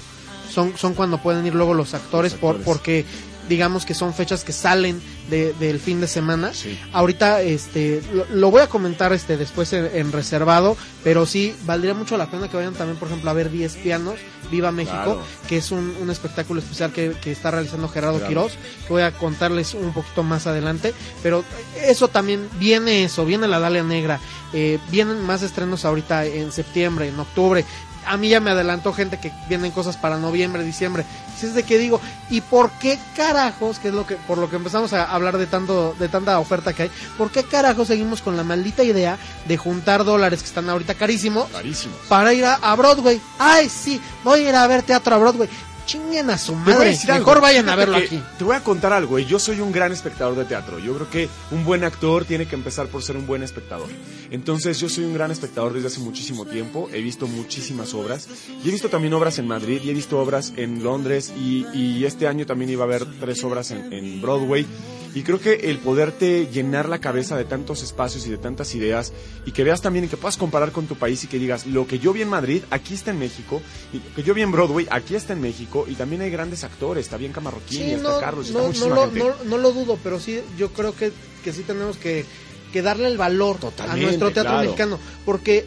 son, 0.52 0.76
son 0.76 0.94
cuando 0.94 1.18
pueden 1.22 1.46
ir 1.46 1.54
luego 1.54 1.72
los 1.74 1.94
actores, 1.94 2.32
Los 2.32 2.40
por, 2.40 2.50
actores. 2.56 2.66
porque 2.66 3.04
digamos 3.48 3.84
que 3.84 3.94
son 3.94 4.14
fechas 4.14 4.44
que 4.44 4.52
salen 4.52 5.00
de- 5.30 5.52
del 5.54 5.78
fin 5.80 6.00
de 6.00 6.06
semana. 6.06 6.52
Sí. 6.54 6.78
Ahorita 6.92 7.42
este 7.42 8.02
lo, 8.12 8.24
lo 8.34 8.50
voy 8.50 8.60
a 8.62 8.66
comentar 8.68 9.12
este 9.12 9.36
después 9.36 9.72
en, 9.72 9.90
en 9.94 10.12
reservado, 10.12 10.76
pero 11.04 11.26
sí 11.26 11.54
valdría 11.64 11.94
mucho 11.94 12.16
la 12.16 12.30
pena 12.30 12.48
que 12.48 12.56
vayan 12.56 12.74
también, 12.74 12.98
por 12.98 13.08
ejemplo, 13.08 13.30
a 13.30 13.34
ver 13.34 13.50
10 13.50 13.76
pianos, 13.76 14.14
Viva 14.50 14.70
México, 14.72 14.92
Claro. 15.02 15.22
que 15.48 15.56
es 15.58 15.70
un, 15.70 15.96
un 16.00 16.10
espectáculo 16.10 16.60
especial 16.60 16.92
que, 16.92 17.12
que 17.22 17.32
está 17.32 17.50
realizando 17.50 17.88
Gerardo 17.88 18.18
Gerardo. 18.18 18.28
Quiroz, 18.48 18.52
que 18.86 18.92
voy 18.92 19.02
a 19.02 19.12
contarles 19.12 19.74
un 19.74 19.92
poquito 19.92 20.22
más 20.22 20.46
adelante, 20.46 20.92
pero 21.22 21.44
eso 21.86 22.08
también 22.08 22.48
viene 22.58 23.04
eso, 23.04 23.24
viene 23.24 23.48
la 23.48 23.58
Dalia 23.60 23.82
Negra, 23.82 24.20
eh, 24.52 24.78
vienen 24.90 25.20
más 25.22 25.42
estrenos 25.42 25.84
ahorita 25.84 26.26
en 26.26 26.52
septiembre, 26.52 27.08
en 27.08 27.18
octubre. 27.18 27.64
A 28.06 28.16
mí 28.16 28.28
ya 28.28 28.40
me 28.40 28.50
adelantó 28.50 28.92
gente 28.92 29.18
que 29.18 29.32
vienen 29.48 29.70
cosas 29.70 29.96
para 29.96 30.18
noviembre, 30.18 30.64
diciembre. 30.64 31.04
Si 31.38 31.46
es 31.46 31.54
de 31.54 31.62
que 31.62 31.78
digo, 31.78 32.00
¿y 32.30 32.40
por 32.40 32.70
qué 32.72 32.98
carajos, 33.16 33.78
que 33.78 33.88
es 33.88 33.94
lo 33.94 34.06
que 34.06 34.16
por 34.16 34.38
lo 34.38 34.48
que 34.50 34.56
empezamos 34.56 34.92
a 34.92 35.04
hablar 35.04 35.38
de 35.38 35.46
tanto 35.46 35.94
de 35.98 36.08
tanta 36.08 36.38
oferta 36.38 36.72
que 36.72 36.84
hay, 36.84 36.90
por 37.16 37.30
qué 37.30 37.44
carajos 37.44 37.88
seguimos 37.88 38.22
con 38.22 38.36
la 38.36 38.44
maldita 38.44 38.82
idea 38.84 39.18
de 39.46 39.56
juntar 39.56 40.04
dólares 40.04 40.40
que 40.42 40.48
están 40.48 40.68
ahorita 40.68 40.94
carísimos 40.94 41.48
Carísimos. 41.50 41.98
para 42.08 42.32
ir 42.32 42.44
a, 42.44 42.54
a 42.54 42.74
Broadway? 42.76 43.20
Ay, 43.38 43.68
sí, 43.68 44.00
voy 44.24 44.46
a 44.46 44.48
ir 44.50 44.54
a 44.54 44.66
ver 44.66 44.82
teatro 44.82 45.14
a 45.14 45.18
Broadway. 45.18 45.48
Chinguen 45.86 46.30
a 46.30 46.38
su 46.38 46.52
Te 46.52 46.58
voy 46.58 46.72
a 46.72 46.76
madre. 46.76 46.98
Mejor 47.06 47.40
vayan 47.40 47.68
a 47.68 47.76
verlo 47.76 47.96
aquí. 47.96 48.22
Te 48.38 48.44
voy 48.44 48.56
a 48.56 48.60
contar 48.62 48.92
algo, 48.92 49.18
y 49.18 49.26
yo 49.26 49.38
soy 49.38 49.60
un 49.60 49.72
gran 49.72 49.92
espectador 49.92 50.36
de 50.36 50.44
teatro. 50.44 50.78
Yo 50.78 50.94
creo 50.94 51.10
que 51.10 51.28
un 51.50 51.64
buen 51.64 51.84
actor 51.84 52.24
tiene 52.24 52.46
que 52.46 52.54
empezar 52.54 52.86
por 52.86 53.02
ser 53.02 53.16
un 53.16 53.26
buen 53.26 53.42
espectador. 53.42 53.88
Entonces, 54.30 54.78
yo 54.78 54.88
soy 54.88 55.04
un 55.04 55.14
gran 55.14 55.30
espectador 55.30 55.72
desde 55.72 55.88
hace 55.88 56.00
muchísimo 56.00 56.46
tiempo. 56.46 56.88
He 56.92 57.00
visto 57.00 57.26
muchísimas 57.26 57.94
obras. 57.94 58.28
Y 58.64 58.68
he 58.68 58.72
visto 58.72 58.88
también 58.88 59.12
obras 59.14 59.38
en 59.38 59.46
Madrid, 59.46 59.80
y 59.84 59.90
he 59.90 59.94
visto 59.94 60.18
obras 60.20 60.52
en 60.56 60.82
Londres, 60.82 61.32
y, 61.36 61.66
y 61.74 62.04
este 62.04 62.26
año 62.26 62.46
también 62.46 62.70
iba 62.70 62.84
a 62.84 62.86
haber 62.86 63.04
tres 63.20 63.42
obras 63.44 63.70
en, 63.70 63.92
en 63.92 64.20
Broadway. 64.22 64.66
Y 65.14 65.22
creo 65.24 65.38
que 65.40 65.52
el 65.70 65.78
poderte 65.78 66.46
llenar 66.46 66.88
la 66.88 66.98
cabeza 66.98 67.36
de 67.36 67.44
tantos 67.44 67.82
espacios 67.82 68.26
y 68.26 68.30
de 68.30 68.38
tantas 68.38 68.74
ideas, 68.74 69.12
y 69.44 69.52
que 69.52 69.62
veas 69.62 69.82
también 69.82 70.06
y 70.06 70.08
que 70.08 70.16
puedas 70.16 70.38
comparar 70.38 70.72
con 70.72 70.86
tu 70.86 70.96
país 70.96 71.22
y 71.24 71.26
que 71.26 71.38
digas, 71.38 71.66
lo 71.66 71.86
que 71.86 71.98
yo 71.98 72.12
vi 72.14 72.22
en 72.22 72.28
Madrid, 72.30 72.62
aquí 72.70 72.94
está 72.94 73.10
en 73.10 73.18
México, 73.18 73.60
y 73.92 73.98
lo 73.98 74.14
que 74.14 74.22
yo 74.22 74.32
vi 74.32 74.40
en 74.42 74.50
Broadway, 74.52 74.86
aquí 74.90 75.14
está 75.14 75.34
en 75.34 75.42
México, 75.42 75.84
y 75.86 75.94
también 75.96 76.22
hay 76.22 76.30
grandes 76.30 76.64
actores, 76.64 77.04
está 77.04 77.18
bien 77.18 77.32
Camarroquín, 77.32 77.78
Sí, 77.78 77.90
está 77.92 78.08
no, 78.14 78.20
Carlos, 78.20 78.48
y 78.48 78.52
no, 78.52 78.58
está 78.60 78.68
muchísima 78.68 78.96
gente. 79.04 79.18
no- 79.18 79.44
no 79.44 79.58
lo 79.58 79.72
dudo, 79.72 79.98
pero 80.02 80.18
sí, 80.18 80.40
yo 80.56 80.72
creo 80.72 80.94
que, 80.96 81.12
que 81.44 81.52
sí 81.52 81.62
tenemos 81.62 81.98
que, 81.98 82.24
que 82.72 82.80
darle 82.80 83.08
el 83.08 83.18
valor 83.18 83.58
Totalmente, 83.58 84.00
a 84.00 84.06
nuestro 84.06 84.32
teatro 84.32 84.52
claro. 84.52 84.64
mexicano, 84.64 84.98
porque 85.26 85.66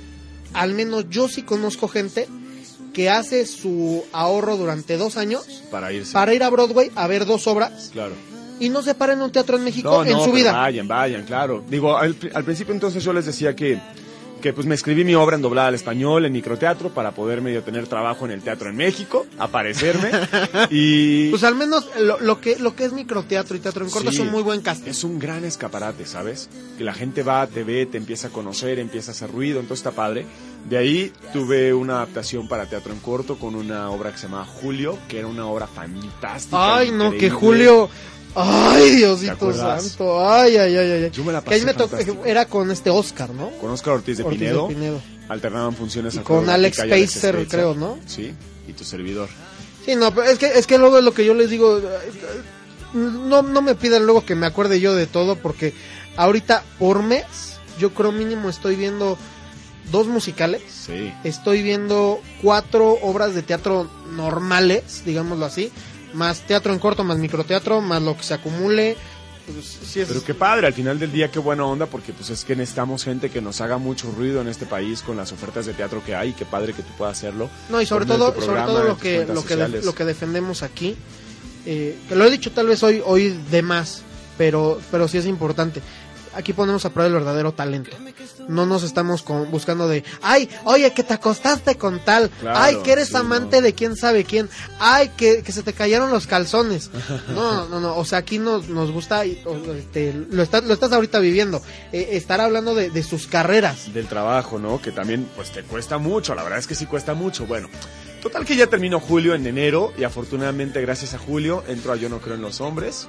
al 0.53 0.73
menos 0.73 1.05
yo 1.11 1.27
sí 1.27 1.43
conozco 1.43 1.87
gente 1.87 2.27
que 2.93 3.09
hace 3.11 3.45
su 3.45 4.05
ahorro 4.11 4.57
durante 4.57 4.97
dos 4.97 5.17
años 5.17 5.45
para 5.69 5.91
irse. 5.91 6.13
para 6.13 6.33
ir 6.33 6.41
a 6.43 6.49
Broadway 6.49 6.91
a 6.95 7.05
ver 7.07 7.25
dos 7.25 7.45
obras 7.45 7.89
Claro. 7.91 8.13
Y 8.59 8.69
no 8.69 8.81
se 8.81 8.95
para 8.95 9.13
en 9.13 9.21
un 9.21 9.31
teatro 9.31 9.57
en 9.57 9.63
México 9.63 9.89
No, 9.89 10.03
en 10.05 10.13
no, 10.13 10.23
su 10.23 10.31
vida. 10.31 10.51
Vayan, 10.51 10.87
vayan, 10.87 11.23
claro. 11.23 11.63
Digo, 11.69 11.97
al, 11.97 12.15
al 12.33 12.43
principio 12.43 12.73
entonces 12.73 13.03
yo 13.03 13.11
les 13.13 13.25
decía 13.25 13.55
que, 13.55 13.79
que 14.41 14.53
pues 14.53 14.67
me 14.67 14.75
escribí 14.75 15.03
mi 15.03 15.15
obra 15.15 15.35
en 15.35 15.41
doblada 15.41 15.69
al 15.69 15.75
español, 15.75 16.25
en 16.25 16.33
microteatro, 16.33 16.89
para 16.89 17.11
poder 17.11 17.41
medio 17.41 17.63
tener 17.63 17.87
trabajo 17.87 18.25
en 18.25 18.31
el 18.31 18.41
teatro 18.41 18.69
en 18.69 18.75
México, 18.75 19.25
aparecerme. 19.39 20.11
y 20.69 21.29
Pues 21.31 21.43
al 21.43 21.55
menos 21.55 21.85
lo, 21.99 22.19
lo 22.19 22.39
que 22.41 22.57
lo 22.59 22.75
que 22.75 22.85
es 22.85 22.93
microteatro 22.93 23.57
y 23.57 23.59
teatro 23.59 23.83
en 23.83 23.89
corto 23.91 24.09
Sí. 24.11 24.17
es 24.17 24.21
un 24.21 24.31
muy 24.31 24.43
buen 24.43 24.61
casting. 24.61 24.89
es 24.91 25.03
un 25.03 25.17
gran 25.19 25.43
escaparate, 25.45 26.05
¿sabes? 26.05 26.49
Que 26.77 26.83
la 26.83 26.93
gente 26.93 27.23
va, 27.23 27.47
te 27.47 27.63
ve, 27.63 27.85
te 27.87 27.97
empieza 27.97 28.27
a 28.27 28.31
conocer, 28.31 28.77
empieza 28.79 29.11
a 29.11 29.13
hacer 29.13 29.31
ruido, 29.31 29.59
entonces 29.59 29.85
está 29.85 29.91
padre. 29.95 30.25
De 30.69 30.77
ahí 30.77 31.11
tuve 31.31 31.73
una 31.73 31.97
adaptación 31.97 32.47
para 32.47 32.65
teatro 32.67 32.91
en 32.91 32.99
corto 32.99 33.37
con 33.37 33.53
una 33.55 33.89
obra 33.91 34.11
que 34.11 34.17
se 34.17 34.27
llama 34.27 34.45
Julio, 34.45 34.97
que 35.07 35.19
era 35.19 35.27
una 35.27 35.45
obra 35.47 35.67
fantástica. 35.67 36.77
Ay, 36.77 36.91
no, 36.91 37.09
que 37.11 37.15
increíble. 37.27 37.39
Julio. 37.39 37.89
Ay, 38.35 38.89
¿Te 38.89 38.95
Diosito 38.97 39.53
santo. 39.53 40.29
Ay, 40.29 40.57
ay, 40.57 40.75
ay, 40.77 40.91
ay. 41.05 41.11
Yo 41.11 41.23
me 41.23 41.31
la 41.33 41.41
Que 41.41 41.53
ahí 41.55 41.61
pasé 41.61 41.65
me 41.65 41.73
tocó, 41.73 42.25
era 42.25 42.45
con 42.45 42.69
este 42.71 42.89
Oscar, 42.89 43.29
¿no? 43.31 43.49
Con 43.61 43.71
Oscar 43.71 43.93
Ortiz 43.95 44.17
de 44.17 44.23
Ortiz 44.23 44.39
de 44.39 44.45
Pinedo. 44.47 44.67
Pinedo. 44.67 45.01
Alternaban 45.29 45.73
funciones 45.75 46.15
Y 46.15 46.19
con 46.19 46.49
Alex 46.49 46.81
Pacer, 46.87 47.47
creo, 47.49 47.73
¿no? 47.73 47.97
Sí, 48.05 48.33
y 48.67 48.73
tu 48.73 48.83
servidor. 48.83 49.29
Sí, 49.85 49.95
no, 49.95 50.13
pero 50.13 50.27
es 50.29 50.37
que, 50.37 50.47
es 50.47 50.67
que 50.67 50.77
luego 50.77 50.97
es 50.97 51.03
lo 51.03 51.13
que 51.13 51.25
yo 51.25 51.33
les 51.33 51.49
digo, 51.49 51.79
no, 52.93 53.41
no 53.41 53.61
me 53.61 53.75
pidan 53.75 54.05
luego 54.05 54.25
que 54.25 54.35
me 54.35 54.45
acuerde 54.47 54.79
yo 54.79 54.95
de 54.95 55.07
todo, 55.07 55.35
porque 55.35 55.73
ahorita 56.17 56.63
por 56.79 57.03
mes, 57.03 57.25
yo 57.79 57.93
creo 57.93 58.11
mínimo 58.11 58.49
estoy 58.49 58.75
viendo 58.75 59.17
dos 59.91 60.07
musicales, 60.07 60.61
Sí. 60.85 61.13
estoy 61.23 61.61
viendo 61.61 62.19
cuatro 62.41 62.97
obras 63.01 63.35
de 63.35 63.43
teatro 63.43 63.89
normales, 64.15 65.03
digámoslo 65.05 65.45
así, 65.45 65.71
más 66.15 66.41
teatro 66.41 66.73
en 66.73 66.79
corto, 66.79 67.03
más 67.03 67.17
microteatro, 67.17 67.81
más 67.81 68.01
lo 68.01 68.17
que 68.17 68.23
se 68.23 68.33
acumule. 68.33 68.97
Pues, 69.45 69.77
sí 69.91 69.99
es- 69.99 70.07
Pero 70.07 70.23
qué 70.23 70.33
padre, 70.33 70.65
al 70.65 70.73
final 70.73 70.97
del 70.97 71.11
día 71.11 71.29
qué 71.29 71.37
buena 71.37 71.65
onda, 71.65 71.85
porque 71.85 72.13
pues 72.13 72.31
es 72.31 72.43
que 72.43 72.55
necesitamos 72.55 73.03
gente 73.03 73.29
que 73.29 73.41
nos 73.41 73.61
haga 73.61 73.77
mucho 73.77 74.09
ruido 74.11 74.41
en 74.41 74.47
este 74.47 74.65
país 74.65 75.03
con 75.03 75.17
las 75.17 75.31
ofertas 75.31 75.67
de 75.67 75.73
teatro 75.73 76.03
que 76.03 76.15
hay, 76.15 76.33
qué 76.33 76.45
padre 76.45 76.73
que 76.73 76.81
tú 76.81 76.89
puedas 76.97 77.15
hacerlo. 77.17 77.47
No, 77.69 77.79
y 77.79 77.85
sobre 77.85 78.05
todo, 78.07 78.33
sobre 78.41 78.61
todo 78.63 78.83
lo 78.83 78.97
que, 78.97 79.25
lo 79.25 79.45
que, 79.45 79.55
de- 79.55 79.81
lo 79.83 79.93
que 79.93 80.03
defendemos 80.05 80.63
aquí, 80.63 80.95
eh, 81.67 81.95
que 82.09 82.15
lo 82.15 82.25
he 82.25 82.31
dicho 82.31 82.51
tal 82.53 82.67
vez 82.67 82.81
hoy, 82.81 83.03
hoy 83.05 83.39
de 83.51 83.61
más, 83.61 84.01
pero, 84.37 84.79
pero 84.89 85.07
sí 85.07 85.19
es 85.19 85.25
importante. 85.27 85.81
Aquí 86.35 86.53
ponemos 86.53 86.83
a 86.85 86.89
prueba 86.91 87.07
el 87.07 87.13
verdadero 87.13 87.53
talento. 87.53 87.91
No 88.47 88.65
nos 88.65 88.83
estamos 88.83 89.23
con- 89.23 89.49
buscando 89.49 89.87
de, 89.87 90.03
ay, 90.21 90.49
oye, 90.65 90.91
que 90.93 91.03
te 91.03 91.13
acostaste 91.13 91.75
con 91.77 91.99
tal, 91.99 92.29
Claro, 92.41 92.59
ay, 92.59 92.75
que 92.83 92.91
eres 92.91 93.07
sí, 93.09 93.15
amante 93.17 93.57
no. 93.57 93.61
de 93.63 93.73
quién 93.73 93.95
sabe 93.95 94.23
quién, 94.25 94.49
ay, 94.79 95.09
que, 95.17 95.41
que 95.43 95.51
se 95.51 95.63
te 95.63 95.73
cayeron 95.73 96.11
los 96.11 96.27
calzones. 96.27 96.91
No, 97.29 97.67
no, 97.67 97.79
no, 97.79 97.95
o 97.97 98.05
sea, 98.05 98.19
aquí 98.19 98.37
nos, 98.37 98.67
nos 98.69 98.91
gusta, 98.91 99.23
este, 99.25 100.13
lo, 100.29 100.43
estás, 100.43 100.63
lo 100.63 100.73
estás 100.73 100.91
ahorita 100.91 101.19
viviendo, 101.19 101.61
eh, 101.91 102.09
estar 102.11 102.39
hablando 102.41 102.75
de, 102.75 102.89
de 102.89 103.03
sus 103.03 103.27
carreras. 103.27 103.93
Del 103.93 104.07
trabajo, 104.07 104.59
¿no? 104.59 104.81
Que 104.81 104.91
también 104.91 105.27
pues 105.35 105.51
te 105.51 105.63
cuesta 105.63 105.97
mucho, 105.97 106.35
la 106.35 106.43
verdad 106.43 106.59
es 106.59 106.67
que 106.67 106.75
sí 106.75 106.85
cuesta 106.85 107.13
mucho. 107.13 107.45
Bueno, 107.45 107.69
total 108.21 108.45
que 108.45 108.55
ya 108.55 108.67
terminó 108.67 108.99
julio 108.99 109.33
en 109.35 109.45
enero 109.47 109.93
y 109.97 110.03
afortunadamente 110.03 110.81
gracias 110.81 111.13
a 111.13 111.17
julio 111.17 111.63
entro 111.67 111.93
a 111.93 111.95
Yo 111.95 112.09
no 112.09 112.19
creo 112.19 112.35
en 112.35 112.41
los 112.41 112.61
hombres 112.61 113.07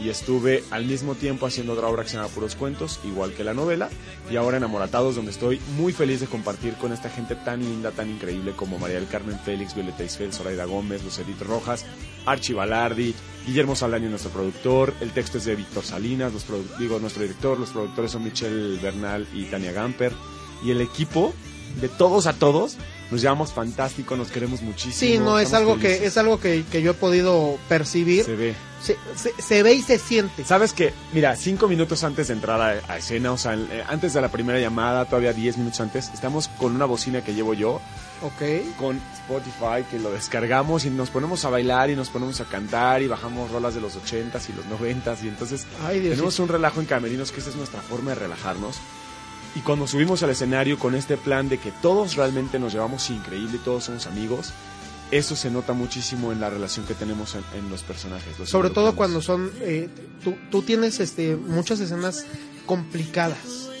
y 0.00 0.08
estuve 0.08 0.62
al 0.70 0.84
mismo 0.84 1.14
tiempo 1.14 1.46
haciendo 1.46 1.72
otra 1.72 1.88
obra 1.88 2.02
que 2.02 2.10
se 2.10 2.16
llama 2.16 2.28
Puros 2.28 2.54
Cuentos, 2.56 3.00
igual 3.04 3.32
que 3.32 3.44
la 3.44 3.54
novela, 3.54 3.88
y 4.30 4.36
ahora 4.36 4.56
en 4.56 4.64
Amoratados, 4.64 5.16
donde 5.16 5.30
estoy 5.30 5.60
muy 5.76 5.92
feliz 5.92 6.20
de 6.20 6.26
compartir 6.26 6.74
con 6.74 6.92
esta 6.92 7.08
gente 7.08 7.34
tan 7.36 7.60
linda, 7.60 7.90
tan 7.90 8.10
increíble 8.10 8.52
como 8.52 8.78
María 8.78 8.96
del 8.96 9.08
Carmen 9.08 9.38
Félix, 9.38 9.74
Violeta 9.74 10.04
Isfel, 10.04 10.32
Zoraida 10.32 10.64
Gómez, 10.64 11.02
Lucerito 11.02 11.44
Rojas, 11.44 11.84
Archie 12.26 12.54
Balardi, 12.54 13.14
Guillermo 13.46 13.76
Saldaño, 13.76 14.10
nuestro 14.10 14.30
productor, 14.30 14.92
el 15.00 15.12
texto 15.12 15.38
es 15.38 15.44
de 15.44 15.56
Víctor 15.56 15.84
Salinas, 15.84 16.32
los 16.32 16.44
digo, 16.78 16.98
nuestro 16.98 17.22
director, 17.22 17.58
los 17.58 17.70
productores 17.70 18.10
son 18.10 18.24
Michelle 18.24 18.78
Bernal 18.78 19.26
y 19.32 19.44
Tania 19.44 19.72
Gamper, 19.72 20.12
y 20.64 20.70
el 20.70 20.80
equipo, 20.80 21.32
de 21.80 21.88
todos 21.88 22.26
a 22.26 22.32
todos, 22.32 22.76
nos 23.10 23.20
llevamos 23.22 23.52
fantástico, 23.52 24.16
nos 24.16 24.28
queremos 24.30 24.62
muchísimo. 24.62 24.94
Sí, 25.12 25.18
no, 25.18 25.38
es 25.38 25.52
algo 25.54 25.78
que, 25.78 26.04
es 26.06 26.16
algo 26.16 26.40
que, 26.40 26.64
que 26.70 26.82
yo 26.82 26.90
he 26.92 26.94
podido 26.94 27.58
percibir. 27.68 28.24
Se 28.24 28.34
ve. 28.36 28.54
se, 28.82 28.96
se- 29.14 29.40
se 29.40 29.62
ve 29.62 29.74
y 29.74 29.82
se 29.82 29.98
siente. 29.98 30.44
Sabes 30.44 30.72
que, 30.72 30.92
mira, 31.12 31.36
cinco 31.36 31.68
minutos 31.68 32.02
antes 32.04 32.28
de 32.28 32.34
entrar 32.34 32.60
a, 32.60 32.92
a 32.92 32.98
escena, 32.98 33.32
o 33.32 33.38
sea, 33.38 33.54
eh, 33.54 33.84
antes 33.88 34.12
de 34.12 34.20
la 34.20 34.28
primera 34.30 34.58
llamada, 34.58 35.04
todavía 35.04 35.32
diez 35.32 35.56
minutos 35.56 35.80
antes, 35.80 36.10
estamos 36.12 36.48
con 36.48 36.74
una 36.74 36.84
bocina 36.84 37.22
que 37.22 37.34
llevo 37.34 37.54
yo, 37.54 37.80
Ok. 38.22 38.76
con 38.78 39.00
Spotify, 39.14 39.84
que 39.90 39.98
lo 39.98 40.10
descargamos 40.10 40.84
y 40.84 40.90
nos 40.90 41.10
ponemos 41.10 41.44
a 41.44 41.50
bailar 41.50 41.90
y 41.90 41.96
nos 41.96 42.08
ponemos 42.08 42.40
a 42.40 42.44
cantar 42.46 43.02
y 43.02 43.06
bajamos 43.08 43.50
rolas 43.50 43.74
de 43.74 43.80
los 43.80 43.94
ochentas 43.96 44.48
y 44.48 44.52
los 44.54 44.64
noventas 44.66 45.22
y 45.22 45.28
entonces 45.28 45.66
Ay, 45.86 46.00
Dios. 46.00 46.12
tenemos 46.12 46.38
un 46.38 46.48
relajo 46.48 46.80
en 46.80 46.86
camerinos 46.86 47.30
que 47.32 47.40
esa 47.40 47.50
es 47.50 47.56
nuestra 47.56 47.80
forma 47.82 48.10
de 48.10 48.16
relajarnos. 48.16 48.76
Y 49.56 49.60
cuando 49.60 49.86
subimos 49.86 50.22
al 50.22 50.30
escenario 50.30 50.78
con 50.78 50.94
este 50.94 51.16
plan 51.16 51.48
de 51.48 51.58
que 51.58 51.72
todos 51.82 52.14
realmente 52.14 52.58
nos 52.58 52.72
llevamos 52.74 53.08
increíble 53.10 53.56
y 53.56 53.64
todos 53.64 53.84
somos 53.84 54.06
amigos, 54.06 54.52
eso 55.10 55.34
se 55.34 55.50
nota 55.50 55.72
muchísimo 55.72 56.30
en 56.32 56.40
la 56.40 56.50
relación 56.50 56.84
que 56.84 56.92
tenemos 56.94 57.34
en, 57.36 57.42
en 57.58 57.70
los 57.70 57.82
personajes. 57.82 58.38
los 58.38 58.50
Sobre 58.50 58.70
todo 58.70 58.94
cuando 58.94 59.22
son, 59.22 59.50
eh, 59.60 59.88
tú, 60.22 60.34
tú 60.50 60.62
tienes 60.62 61.00
este, 61.00 61.36
muchas 61.36 61.80
escenas 61.80 62.26
complicadas, 62.66 63.38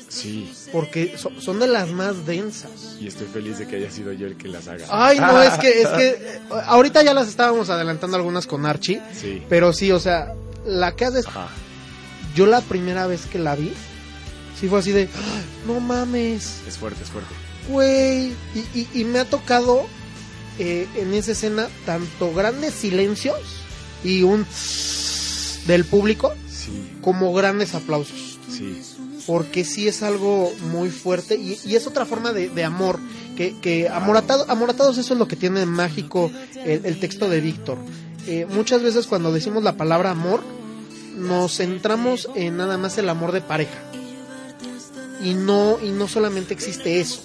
Sí, 0.08 0.50
porque 0.72 1.18
so- 1.18 1.32
son 1.40 1.58
de 1.58 1.66
las 1.66 1.90
más 1.90 2.24
densas. 2.24 2.96
y 3.00 3.08
estoy 3.08 3.26
feliz 3.26 3.58
de 3.58 3.66
que 3.66 3.76
haya 3.76 3.90
sido 3.90 4.12
yo 4.12 4.28
el 4.28 4.36
que 4.36 4.48
las 4.48 4.66
haga. 4.68 4.86
Ay, 4.88 5.18
no, 5.18 5.42
es 5.42 5.54
que, 5.58 5.82
es 5.82 5.88
que 5.96 6.40
ahorita 6.66 7.02
ya 7.02 7.12
las 7.12 7.28
estábamos 7.28 7.68
adelantando 7.68 8.16
algunas 8.16 8.46
con 8.46 8.64
Archie, 8.64 9.02
Sí. 9.12 9.42
pero 9.48 9.72
sí, 9.74 9.90
o 9.92 9.98
sea, 10.00 10.32
la 10.64 10.94
que 10.96 11.04
haces, 11.06 11.26
Ajá. 11.26 11.48
yo 12.34 12.46
la 12.46 12.60
primera 12.62 13.06
vez 13.08 13.26
que 13.26 13.38
la 13.40 13.56
vi, 13.56 13.72
sí 14.60 14.68
fue 14.68 14.78
así 14.80 14.92
de, 14.92 15.08
"Ah, 15.14 15.40
no 15.66 15.80
mames, 15.80 16.60
Es 16.66 16.76
fuerte, 16.78 17.02
es 17.02 17.10
fuerte. 17.10 17.34
güey, 17.68 18.28
y, 18.54 18.58
y- 18.74 18.88
y 18.94 19.04
me 19.04 19.18
ha 19.20 19.24
tocado 19.24 19.86
eh, 20.58 20.86
en 20.96 21.12
esa 21.14 21.32
escena 21.32 21.68
tanto 21.84 22.32
grandes 22.32 22.72
silencios 22.74 23.36
y 24.02 24.22
un 24.22 24.46
del 25.66 25.84
público 25.84 26.32
Sí, 26.48 26.92
como 27.02 27.32
grandes 27.34 27.74
aplausos. 27.74 28.38
sí. 28.50 28.80
porque 29.26 29.64
sí 29.64 29.88
es 29.88 30.04
algo 30.04 30.52
muy 30.70 30.88
fuerte 30.90 31.34
y, 31.34 31.58
y 31.64 31.74
es 31.74 31.86
otra 31.88 32.06
forma 32.06 32.32
de, 32.32 32.48
de 32.48 32.62
amor 32.62 33.00
que, 33.36 33.56
que 33.60 33.88
amoratado, 33.88 34.46
amoratados 34.48 34.98
eso 34.98 35.14
es 35.14 35.18
lo 35.18 35.26
que 35.26 35.34
tiene 35.34 35.58
de 35.60 35.66
mágico 35.66 36.30
el, 36.64 36.86
el 36.86 37.00
texto 37.00 37.28
de 37.28 37.40
Víctor 37.40 37.76
Eh, 38.28 38.46
muchas 38.48 38.82
veces 38.82 39.06
cuando 39.08 39.32
decimos 39.32 39.62
la 39.64 39.76
palabra 39.76 40.10
amor 40.12 40.42
nos 41.16 41.56
centramos 41.56 42.28
en 42.36 42.56
nada 42.56 42.78
más 42.78 42.96
el 42.98 43.08
amor 43.08 43.32
de 43.32 43.40
pareja 43.40 43.78
y 45.26 45.34
no 45.34 45.78
y 45.82 45.90
no 45.90 46.06
solamente 46.08 46.54
existe 46.54 47.00
eso 47.00 47.22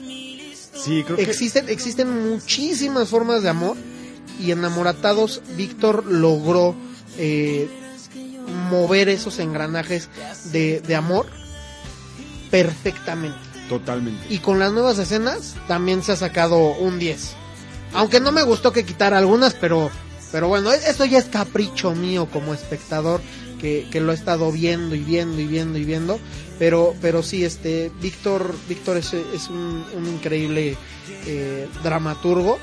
Sí, 0.83 1.03
creo 1.03 1.15
que... 1.17 1.23
existen 1.23 1.69
existen 1.69 2.29
muchísimas 2.29 3.09
formas 3.09 3.43
de 3.43 3.49
amor 3.49 3.75
y 4.39 4.51
en 4.51 4.63
amoratados 4.65 5.41
Víctor 5.55 6.05
logró 6.05 6.75
eh, 7.17 7.69
mover 8.69 9.09
esos 9.09 9.37
engranajes 9.39 10.09
de, 10.51 10.79
de 10.81 10.95
amor 10.95 11.27
perfectamente 12.49 13.37
Totalmente. 13.69 14.25
y 14.29 14.39
con 14.39 14.59
las 14.59 14.71
nuevas 14.73 14.97
escenas 14.97 15.55
también 15.67 16.03
se 16.03 16.11
ha 16.13 16.15
sacado 16.17 16.57
un 16.77 16.99
10. 16.99 17.33
Aunque 17.93 18.19
no 18.19 18.31
me 18.31 18.43
gustó 18.43 18.71
que 18.73 18.83
quitara 18.85 19.17
algunas, 19.17 19.53
pero, 19.53 19.89
pero 20.31 20.47
bueno, 20.49 20.73
e- 20.73 20.89
eso 20.89 21.05
ya 21.05 21.17
es 21.19 21.25
capricho 21.25 21.93
mío 21.93 22.27
como 22.31 22.53
espectador 22.53 23.21
que, 23.59 23.87
que 23.91 24.01
lo 24.01 24.11
he 24.11 24.15
estado 24.15 24.51
viendo 24.51 24.95
y 24.95 24.99
viendo 24.99 25.39
y 25.39 25.45
viendo 25.47 25.77
y 25.77 25.85
viendo. 25.85 26.19
Pero, 26.61 26.93
pero 27.01 27.23
sí, 27.23 27.43
este, 27.43 27.91
Víctor, 28.03 28.53
Víctor 28.69 28.97
es, 28.97 29.13
un 29.49 29.83
increíble 30.13 30.77
eh, 31.25 31.67
dramaturgo 31.81 32.59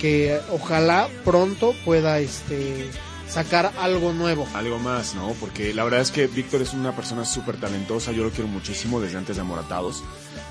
que 0.00 0.40
ojalá 0.50 1.10
pronto 1.26 1.74
pueda 1.84 2.20
este, 2.20 2.88
sacar 3.28 3.70
algo 3.78 4.14
nuevo. 4.14 4.48
Algo 4.54 4.78
más, 4.78 5.14
¿no? 5.14 5.34
Porque 5.38 5.74
la 5.74 5.84
verdad 5.84 6.00
es 6.00 6.10
que 6.10 6.26
Víctor 6.26 6.62
es 6.62 6.72
una 6.72 6.96
persona 6.96 7.26
súper 7.26 7.58
talentosa, 7.58 8.12
yo 8.12 8.24
lo 8.24 8.30
quiero 8.30 8.48
muchísimo 8.48 8.98
desde 8.98 9.18
antes 9.18 9.36
de 9.36 9.42
Amoratados 9.42 10.02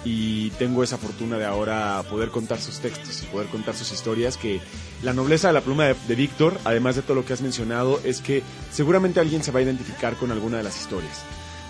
y 0.05 0.51
tengo 0.51 0.83
esa 0.83 0.99
fortuna 0.99 1.39
de 1.39 1.45
ahora 1.45 2.03
poder 2.11 2.29
contar 2.29 2.61
sus 2.61 2.77
textos 2.77 3.23
y 3.23 3.25
poder 3.25 3.47
contar 3.47 3.73
sus 3.73 3.91
historias 3.91 4.37
que 4.37 4.61
la 5.01 5.13
nobleza 5.13 5.47
de 5.47 5.55
la 5.55 5.61
pluma 5.61 5.85
de, 5.85 5.95
de 6.07 6.13
Víctor, 6.13 6.59
además 6.63 6.95
de 6.95 7.01
todo 7.01 7.15
lo 7.15 7.25
que 7.25 7.33
has 7.33 7.41
mencionado, 7.41 7.99
es 8.03 8.21
que 8.21 8.43
seguramente 8.71 9.19
alguien 9.19 9.43
se 9.43 9.51
va 9.51 9.61
a 9.61 9.63
identificar 9.63 10.13
con 10.15 10.31
alguna 10.31 10.57
de 10.57 10.63
las 10.63 10.79
historias. 10.79 11.23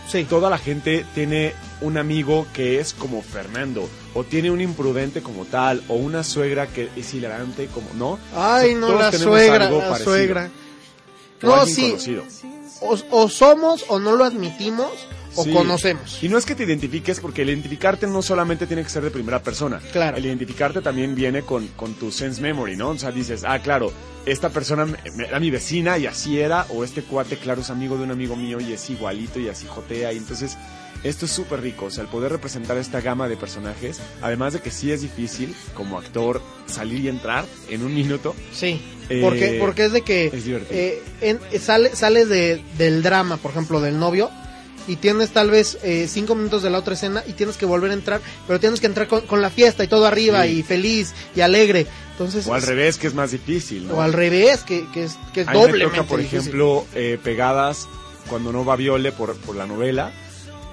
Sí, 0.07 0.25
Toda 0.25 0.49
la 0.49 0.57
gente 0.57 1.05
tiene 1.15 1.53
un 1.81 1.97
amigo 1.97 2.45
que 2.53 2.79
es 2.79 2.93
como 2.93 3.21
Fernando, 3.21 3.89
o 4.13 4.23
tiene 4.23 4.51
un 4.51 4.61
imprudente 4.61 5.21
como 5.23 5.45
tal, 5.45 5.81
o 5.87 5.95
una 5.95 6.23
suegra 6.23 6.67
que 6.67 6.89
es 6.95 7.13
hilarante 7.13 7.67
como, 7.67 7.87
¿no? 7.95 8.19
Ay, 8.35 8.75
O 8.75 8.79
sea, 8.79 8.89
no, 8.91 8.99
la 8.99 9.11
suegra, 9.11 9.69
la 9.69 9.79
parecido. 9.79 10.03
suegra. 10.03 10.51
No, 11.41 11.65
sí. 11.65 11.89
conocido. 11.89 12.23
O, 12.81 12.97
o 13.11 13.29
somos 13.29 13.85
o 13.87 13.99
no 13.99 14.15
lo 14.15 14.23
admitimos 14.25 14.91
o 15.35 15.43
Sí. 15.43 15.51
conocemos. 15.51 16.19
Y 16.21 16.29
no 16.29 16.37
es 16.37 16.45
que 16.45 16.55
te 16.55 16.63
identifiques, 16.63 17.19
porque 17.19 17.41
el 17.43 17.49
identificarte 17.49 18.07
no 18.07 18.21
solamente 18.21 18.67
tiene 18.67 18.83
que 18.83 18.89
ser 18.89 19.03
de 19.03 19.11
primera 19.11 19.41
persona. 19.41 19.79
Claro. 19.91 20.17
El 20.17 20.25
identificarte 20.25 20.81
también 20.81 21.15
viene 21.15 21.41
con, 21.43 21.67
con 21.69 21.93
tu 21.95 22.11
sense 22.11 22.41
memory, 22.41 22.75
¿no? 22.75 22.89
O 22.89 22.97
sea, 22.97 23.11
dices, 23.11 23.43
ah, 23.47 23.59
claro, 23.59 23.91
esta 24.25 24.49
persona 24.49 24.87
era 25.27 25.39
mi 25.39 25.49
vecina 25.51 25.97
y 25.97 26.05
así 26.05 26.39
era, 26.39 26.65
o 26.69 26.83
este 26.83 27.01
cuate, 27.03 27.37
claro, 27.37 27.61
es 27.61 27.69
amigo 27.69 27.97
de 27.97 28.03
un 28.03 28.11
amigo 28.11 28.35
mío 28.35 28.59
y 28.59 28.73
es 28.73 28.89
igualito 28.89 29.39
y 29.39 29.49
así 29.49 29.65
jotea. 29.67 30.13
Y 30.13 30.17
entonces, 30.17 30.57
esto 31.03 31.25
es 31.25 31.31
súper 31.31 31.59
rico. 31.61 31.85
O 31.85 31.91
sea, 31.91 32.03
el 32.03 32.09
poder 32.09 32.31
representar 32.31 32.77
esta 32.77 33.01
gama 33.01 33.27
de 33.27 33.35
personajes, 33.35 33.99
además 34.21 34.53
de 34.53 34.61
que 34.61 34.71
sí 34.71 34.91
es 34.91 35.01
difícil, 35.01 35.53
como 35.73 35.97
actor, 35.97 36.41
salir 36.67 37.01
y 37.01 37.09
entrar 37.09 37.45
en 37.69 37.83
un 37.83 37.93
minuto. 37.93 38.33
Sí, 38.53 38.81
Eh, 39.09 39.19
porque, 39.21 39.57
porque 39.59 39.83
es 39.85 39.91
de 39.91 40.01
que 40.01 40.27
es 40.27 40.47
eh, 40.71 41.01
en- 41.19 41.39
eh, 41.51 41.59
sale, 41.59 41.93
sales 41.93 42.29
de, 42.29 42.63
del 42.77 43.03
drama, 43.03 43.35
por 43.35 43.51
ejemplo, 43.51 43.81
del 43.81 43.99
novio, 43.99 44.31
y 44.87 44.95
tienes 44.97 45.29
tal 45.31 45.49
vez 45.51 45.77
eh, 45.83 46.07
cinco 46.09 46.35
minutos 46.35 46.63
de 46.63 46.69
la 46.69 46.77
otra 46.79 46.93
escena 46.93 47.23
y 47.27 47.33
tienes 47.33 47.57
que 47.57 47.65
volver 47.65 47.91
a 47.91 47.93
entrar, 47.93 48.21
pero 48.47 48.59
tienes 48.59 48.79
que 48.79 48.87
entrar 48.87 49.07
con, 49.07 49.21
con 49.21 49.41
la 49.41 49.49
fiesta 49.49 49.83
y 49.83 49.87
todo 49.87 50.05
arriba 50.05 50.43
Sí. 50.43 50.59
y 50.59 50.63
feliz 50.63 51.13
y 51.35 51.41
alegre. 51.41 51.87
Entonces, 52.11 52.45
O 52.47 52.53
al 52.53 52.61
revés, 52.61 52.97
que 52.97 53.07
es 53.07 53.13
más 53.13 53.31
difícil, 53.31 53.87
¿no? 53.87 53.95
o 53.95 54.01
al 54.01 54.13
revés, 54.13 54.61
que, 54.61 54.85
que 54.93 55.05
es, 55.05 55.17
que 55.33 55.41
es 55.41 55.47
A 55.47 55.51
mí 55.51 55.57
doblemente 55.59 55.85
me 55.85 55.97
toca, 55.97 56.03
por 56.07 56.19
difícil. 56.19 56.39
ejemplo, 56.39 56.85
eh, 56.93 57.17
pegadas 57.23 57.87
cuando 58.29 58.51
no 58.51 58.63
va 58.65 58.75
Viole 58.75 59.11
por, 59.11 59.35
por 59.37 59.55
la 59.55 59.65
novela. 59.65 60.11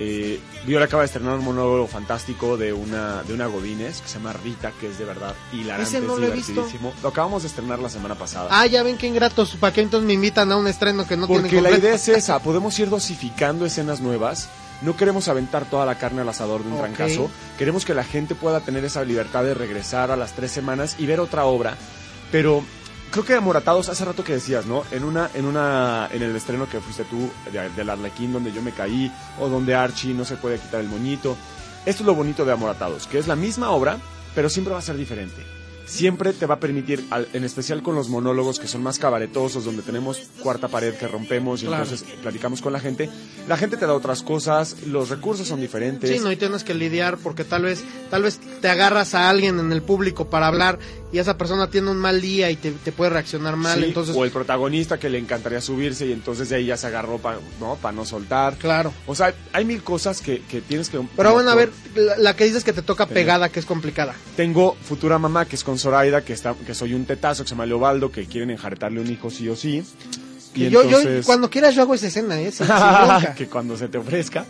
Eh, 0.02 0.40
Viole 0.66 0.86
acaba 0.86 1.02
de 1.02 1.06
estrenar 1.08 1.34
un 1.38 1.44
monólogo 1.44 1.86
fantástico 1.86 2.56
de 2.56 2.72
una, 2.72 3.22
de 3.22 3.34
una 3.34 3.46
Godínez 3.46 4.00
que 4.00 4.08
se 4.08 4.14
llama 4.14 4.32
Rita, 4.32 4.72
que 4.80 4.88
es 4.88 4.98
de 4.98 5.04
verdad 5.04 5.34
hilarante, 5.52 5.98
Ese 5.98 6.00
no 6.00 6.14
es 6.14 6.20
lo 6.20 6.26
he 6.26 6.30
visto. 6.30 6.52
divertidísimo. 6.52 6.94
Lo 7.02 7.10
acabamos 7.10 7.42
de 7.42 7.48
estrenar 7.48 7.78
la 7.80 7.90
semana 7.90 8.14
pasada. 8.14 8.48
Ah, 8.50 8.66
ya 8.66 8.82
ven 8.82 8.96
qué 8.96 9.06
ingratos, 9.08 9.56
¿para 9.56 9.74
qué 9.74 9.82
entonces 9.82 10.06
me 10.06 10.14
invitan 10.14 10.50
a 10.52 10.56
un 10.56 10.66
estreno 10.66 11.06
que 11.06 11.18
no 11.18 11.26
Porque 11.26 11.50
tienen 11.50 11.70
la 11.70 11.78
idea 11.78 11.94
es 11.94 12.08
esa, 12.08 12.38
podemos 12.38 12.78
ir 12.78 12.88
dosificando 12.88 13.66
escenas 13.66 14.00
nuevas. 14.00 14.48
No 14.80 14.96
queremos 14.96 15.28
aventar 15.28 15.66
toda 15.66 15.84
la 15.84 15.98
carne 15.98 16.22
al 16.22 16.28
asador 16.30 16.64
de 16.64 16.70
un 16.72 16.78
trancazo. 16.78 17.30
Queremos 17.58 17.84
que 17.84 17.92
la 17.92 18.02
gente 18.02 18.34
pueda 18.34 18.60
tener 18.60 18.82
esa 18.86 19.04
libertad 19.04 19.44
de 19.44 19.52
regresar 19.52 20.10
a 20.10 20.16
las 20.16 20.32
tres 20.32 20.50
semanas 20.50 20.96
y 20.98 21.04
ver 21.04 21.20
otra 21.20 21.44
obra. 21.44 21.76
Pero 22.32 22.64
creo 23.10 23.24
que 23.24 23.34
Amoratados, 23.34 23.88
hace 23.88 24.04
rato 24.04 24.22
que 24.24 24.34
decías, 24.34 24.66
¿no? 24.66 24.84
En 24.90 25.04
una, 25.04 25.30
en 25.34 25.44
una, 25.46 26.08
en 26.12 26.22
el 26.22 26.34
estreno 26.36 26.68
que 26.68 26.80
fuiste 26.80 27.04
tú 27.04 27.30
de- 27.52 27.68
del 27.70 27.90
Arlequín, 27.90 28.32
donde 28.32 28.52
yo 28.52 28.62
me 28.62 28.72
caí, 28.72 29.10
o 29.38 29.48
donde 29.48 29.74
Archie 29.74 30.14
no 30.14 30.24
se 30.24 30.36
puede 30.36 30.58
quitar 30.58 30.80
el 30.80 30.88
moñito. 30.88 31.36
Esto 31.86 32.02
es 32.02 32.06
lo 32.06 32.14
bonito 32.14 32.44
de 32.44 32.52
Amoratados, 32.52 33.06
que 33.06 33.18
es 33.18 33.26
la 33.26 33.36
misma 33.36 33.70
obra, 33.70 33.98
pero 34.34 34.48
siempre 34.50 34.72
va 34.72 34.78
a 34.80 34.82
ser 34.82 34.96
diferente. 34.96 35.42
Siempre 35.86 36.32
te 36.32 36.46
va 36.46 36.54
a 36.54 36.60
permitir, 36.60 37.04
al- 37.10 37.26
en 37.32 37.42
especial 37.42 37.82
con 37.82 37.96
los 37.96 38.08
monólogos 38.08 38.60
que 38.60 38.68
son 38.68 38.80
más 38.80 39.00
cabaretosos, 39.00 39.64
donde 39.64 39.82
tenemos 39.82 40.18
cuarta 40.40 40.68
pared 40.68 40.94
que 40.94 41.08
rompemos 41.08 41.64
y 41.64 41.66
Claro. 41.66 41.82
entonces 41.82 42.06
platicamos 42.22 42.62
con 42.62 42.72
la 42.72 42.78
gente. 42.78 43.10
La 43.48 43.56
gente 43.56 43.76
te 43.76 43.86
da 43.86 43.94
otras 43.94 44.22
cosas, 44.22 44.76
los 44.86 45.08
recursos 45.08 45.48
son 45.48 45.60
diferentes. 45.60 46.08
Sí, 46.08 46.20
no, 46.22 46.30
y 46.30 46.36
tienes 46.36 46.62
que 46.62 46.74
lidiar 46.74 47.18
porque 47.18 47.42
tal 47.42 47.62
vez, 47.62 47.82
tal 48.08 48.22
vez 48.22 48.38
te 48.60 48.68
agarras 48.68 49.14
a 49.16 49.28
alguien 49.30 49.58
en 49.58 49.72
el 49.72 49.82
público 49.82 50.30
para 50.30 50.46
hablar 50.46 50.78
y 51.12 51.18
esa 51.18 51.36
persona 51.36 51.68
tiene 51.68 51.90
un 51.90 51.96
mal 51.98 52.20
día 52.20 52.50
y 52.50 52.56
te, 52.56 52.70
te 52.72 52.92
puede 52.92 53.10
reaccionar 53.10 53.56
mal, 53.56 53.78
Sí, 53.80 53.84
entonces, 53.86 54.14
o 54.16 54.24
el 54.24 54.30
protagonista 54.30 54.98
que 54.98 55.08
le 55.08 55.18
encantaría 55.18 55.60
subirse 55.60 56.06
y 56.06 56.12
entonces 56.12 56.48
de 56.48 56.56
ahí 56.56 56.66
ya 56.66 56.76
se 56.76 56.86
agarró 56.86 57.18
para 57.18 57.38
¿no? 57.60 57.76
pa 57.76 57.90
no 57.92 58.04
soltar. 58.04 58.56
claro. 58.56 58.92
O 59.06 59.14
sea, 59.14 59.34
hay 59.52 59.64
mil 59.64 59.82
cosas 59.82 60.20
que, 60.20 60.42
que 60.42 60.60
tienes 60.60 60.88
que... 60.88 61.00
Pero 61.16 61.32
bueno, 61.32 61.50
a 61.50 61.54
ver, 61.54 61.70
la, 61.96 62.16
la 62.18 62.36
que 62.36 62.44
dices 62.44 62.62
que 62.64 62.72
te 62.72 62.82
toca 62.82 63.06
Sí. 63.06 63.14
pegada, 63.14 63.48
que 63.48 63.58
es 63.60 63.66
complicada. 63.66 64.14
Tengo 64.36 64.76
futura 64.82 65.18
mamá 65.18 65.46
que 65.46 65.56
es 65.56 65.64
con 65.64 65.78
Zoraida, 65.78 66.22
que 66.22 66.32
está, 66.32 66.54
que 66.54 66.74
soy 66.74 66.94
un 66.94 67.04
tetazo 67.06 67.42
que 67.42 67.48
se 67.48 67.54
llama 67.54 67.66
Leobaldo, 67.66 68.12
que 68.12 68.26
quieren 68.26 68.50
enjaretarle 68.50 69.00
un 69.00 69.10
hijo 69.10 69.30
sí 69.30 69.48
o 69.48 69.56
sí. 69.56 69.82
Y 70.54 70.68
yo, 70.68 70.82
yo, 70.88 70.98
cuando 71.24 71.48
quieras 71.48 71.74
yo 71.74 71.82
hago 71.82 71.94
esa 71.94 72.08
escena, 72.08 72.40
¿eh? 72.40 72.50
Sin- 72.50 72.66
sin 72.66 72.76
bronca. 73.06 73.34
que 73.36 73.46
cuando 73.46 73.76
se 73.76 73.88
te 73.88 73.98
ofrezca. 73.98 74.44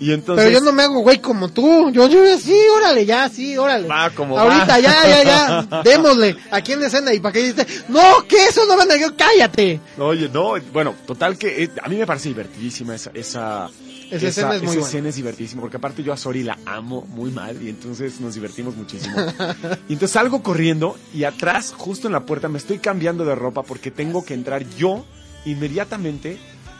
Y 0.00 0.12
entonces... 0.12 0.44
Pero 0.46 0.58
yo 0.58 0.64
no 0.64 0.72
me 0.72 0.82
hago 0.84 1.00
güey 1.00 1.18
como 1.20 1.48
tú. 1.48 1.90
Yo, 1.90 2.06
yo, 2.08 2.38
sí, 2.38 2.54
órale, 2.76 3.04
ya, 3.04 3.28
sí, 3.28 3.56
órale. 3.56 3.88
Va 3.88 4.10
como 4.10 4.38
Ahorita, 4.38 4.66
va. 4.66 4.78
ya, 4.80 4.94
ya, 5.08 5.24
ya. 5.24 5.82
Démosle. 5.84 6.36
Aquí 6.52 6.72
en 6.72 6.80
la 6.80 6.86
escena. 6.86 7.12
Y 7.14 7.18
para 7.20 7.32
que 7.32 7.42
dices, 7.52 7.84
no, 7.88 8.00
que 8.28 8.36
eso 8.46 8.64
no 8.66 8.76
van 8.76 8.90
a 8.92 8.96
yo, 8.96 9.16
cállate. 9.16 9.80
Oye, 9.98 10.28
no, 10.32 10.52
bueno, 10.72 10.94
total 11.06 11.36
que 11.36 11.64
eh, 11.64 11.70
a 11.82 11.88
mí 11.88 11.96
me 11.96 12.06
parece 12.06 12.28
divertidísima 12.28 12.94
esa... 12.94 13.10
esa 13.12 13.68
Esa 14.08 14.28
escena 14.28 14.54
es 14.54 14.62
muy 14.62 14.68
esa 14.70 14.78
buena. 14.78 14.86
escena 14.86 15.08
es 15.08 15.16
divertidísima, 15.16 15.60
porque 15.62 15.78
aparte 15.78 16.02
yo 16.04 16.12
a 16.12 16.16
Sori 16.16 16.44
la 16.44 16.56
amo 16.64 17.04
muy 17.08 17.30
mal 17.32 17.60
y 17.60 17.68
entonces 17.68 18.20
nos 18.20 18.34
divertimos 18.34 18.76
muchísimo. 18.76 19.16
y 19.88 19.94
entonces 19.94 20.12
salgo 20.12 20.42
corriendo 20.44 20.96
y 21.12 21.24
atrás, 21.24 21.74
justo 21.76 22.06
en 22.06 22.12
la 22.12 22.20
puerta, 22.24 22.48
me 22.48 22.58
estoy 22.58 22.78
cambiando 22.78 23.24
de 23.24 23.34
ropa 23.34 23.64
porque 23.64 23.90
tengo 23.90 24.24
que 24.24 24.34
entrar 24.34 24.64
yo 24.78 25.04
inmediatamente 25.52 26.38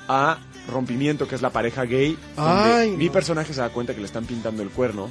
a 0.08 0.38
Rompimiento, 0.68 1.26
que 1.26 1.34
es 1.34 1.42
la 1.42 1.50
pareja 1.50 1.84
gay, 1.84 2.18
donde 2.36 2.96
mi 2.96 3.08
personaje 3.10 3.54
se 3.54 3.60
da 3.60 3.70
cuenta 3.70 3.94
que 3.94 4.00
le 4.00 4.06
están 4.06 4.26
pintando 4.26 4.62
el 4.62 4.70
cuerno. 4.70 5.10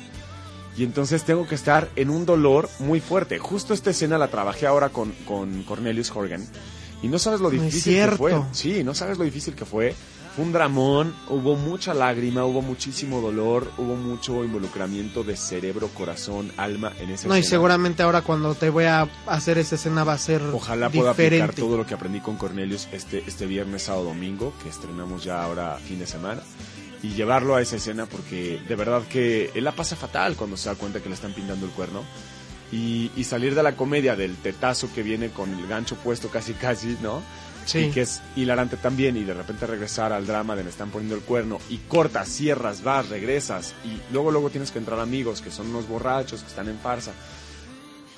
Y 0.77 0.83
entonces 0.83 1.23
tengo 1.23 1.47
que 1.47 1.55
estar 1.55 1.89
en 1.95 2.11
un 2.11 2.25
dolor 2.25 2.69
muy 2.79 2.99
fuerte. 2.99 3.39
Justo 3.39 3.73
esta 3.73 3.89
escena 3.89 4.19
la 4.19 4.27
trabajé 4.27 4.67
ahora 4.67 4.89
con, 4.89 5.11
con 5.25 5.63
Cornelius 5.63 6.11
Horgan. 6.11 6.45
Y 7.01 7.07
no 7.07 7.17
sabes 7.17 7.39
lo 7.39 7.49
No 7.51 7.55
es 7.55 7.73
difícil 7.73 7.95
que 7.95 8.15
fue. 8.15 8.41
Sí, 8.51 8.83
no 8.83 8.93
sabes 8.93 9.17
lo 9.17 9.23
difícil 9.23 9.55
que 9.55 9.65
fue. 9.65 9.95
Fue 10.38 10.45
un 10.45 10.54
dramón, 10.54 11.15
hubo 11.30 11.56
mucha 11.56 11.95
lágrima, 11.95 12.45
hubo 12.45 12.62
muchísimo 12.62 13.21
dolor, 13.21 13.71
hubo 13.76 13.95
mucho 13.95 14.43
involucramiento 14.43 15.23
de 15.23 15.36
cerebro, 15.36 15.88
corazón, 15.88 16.52
alma 16.58 16.93
en 17.00 17.10
ese 17.10 17.28
No, 17.28 17.36
y 17.36 17.41
seguramente 17.41 18.04
ahora 18.04 18.21
cuando 18.21 18.54
te 18.54 18.69
voy 18.69 18.84
a 18.84 19.10
hacer 19.26 19.58
esa 19.58 19.73
escena 19.73 20.04
va 20.04 20.13
a 20.13 20.17
ser 20.19 20.43
Ojalá 20.54 20.91
pueda 20.91 21.10
aplicar 21.10 21.56
todo 21.56 21.76
lo 21.76 21.88
que 21.88 21.95
aprendí 21.95 22.19
con 22.19 22.36
Cornelius 22.36 22.88
este, 22.91 23.23
este 23.26 23.47
viernes, 23.47 23.82
sábado, 23.82 24.04
domingo, 24.04 24.54
que 24.62 24.69
estrenamos 24.69 25.23
ya 25.23 25.43
ahora 25.43 25.76
fin 25.78 25.97
de 25.97 26.06
semana, 26.06 26.43
y 27.02 27.15
llevarlo 27.15 27.56
a 27.56 27.62
esa 27.63 27.78
escena 27.78 28.06
porque 28.06 28.62
de 28.69 28.76
verdad 28.76 29.02
que 29.10 29.50
él 29.56 29.63
la 29.63 29.71
pasa 29.71 29.95
fatal 29.95 30.36
cuando 30.36 30.56
se 30.56 30.69
da 30.69 30.76
cuenta 30.76 31.00
que 31.00 31.10
le 31.10 31.15
están 31.15 31.34
pintando 31.34 31.65
el 31.65 31.71
cuerno. 31.71 32.04
Y, 32.71 33.10
y 33.15 33.23
salir 33.23 33.56
de 33.56 33.63
la 33.63 33.78
comedia 33.78 34.15
del 34.17 34.36
tetazo 34.36 34.89
que 34.93 35.02
viene 35.02 35.30
con 35.30 35.52
el 35.52 35.65
gancho 35.67 35.95
puesto 35.95 36.28
casi 36.28 36.54
casi, 36.54 36.97
¿no? 37.02 37.23
Sí. 37.67 37.80
Y 37.80 37.91
que 37.91 38.01
es 38.01 38.21
hilarante 38.36 38.77
también 38.77 39.15
y 39.17 39.23
de 39.23 39.34
repente 39.36 39.67
regresar 39.67 40.12
al 40.13 40.25
drama 40.25 40.56
de 40.56 40.63
me 40.63 40.69
están 40.71 40.89
poniendo 40.89 41.15
el 41.15 41.21
cuerno 41.21 41.60
y 41.69 41.77
cortas, 41.88 42.27
cierras, 42.30 42.82
vas, 42.82 43.10
regresas 43.10 43.73
y 43.86 43.99
luego 44.13 44.32
luego 44.32 44.49
tienes 44.49 44.71
que 44.71 44.80
entrar 44.80 44.99
amigos 44.99 45.41
que 45.41 45.51
son 45.51 45.67
unos 45.67 45.88
borrachos 45.88 46.41
que 46.41 46.47
están 46.47 46.67
en 46.69 46.80
farsa. 46.80 47.12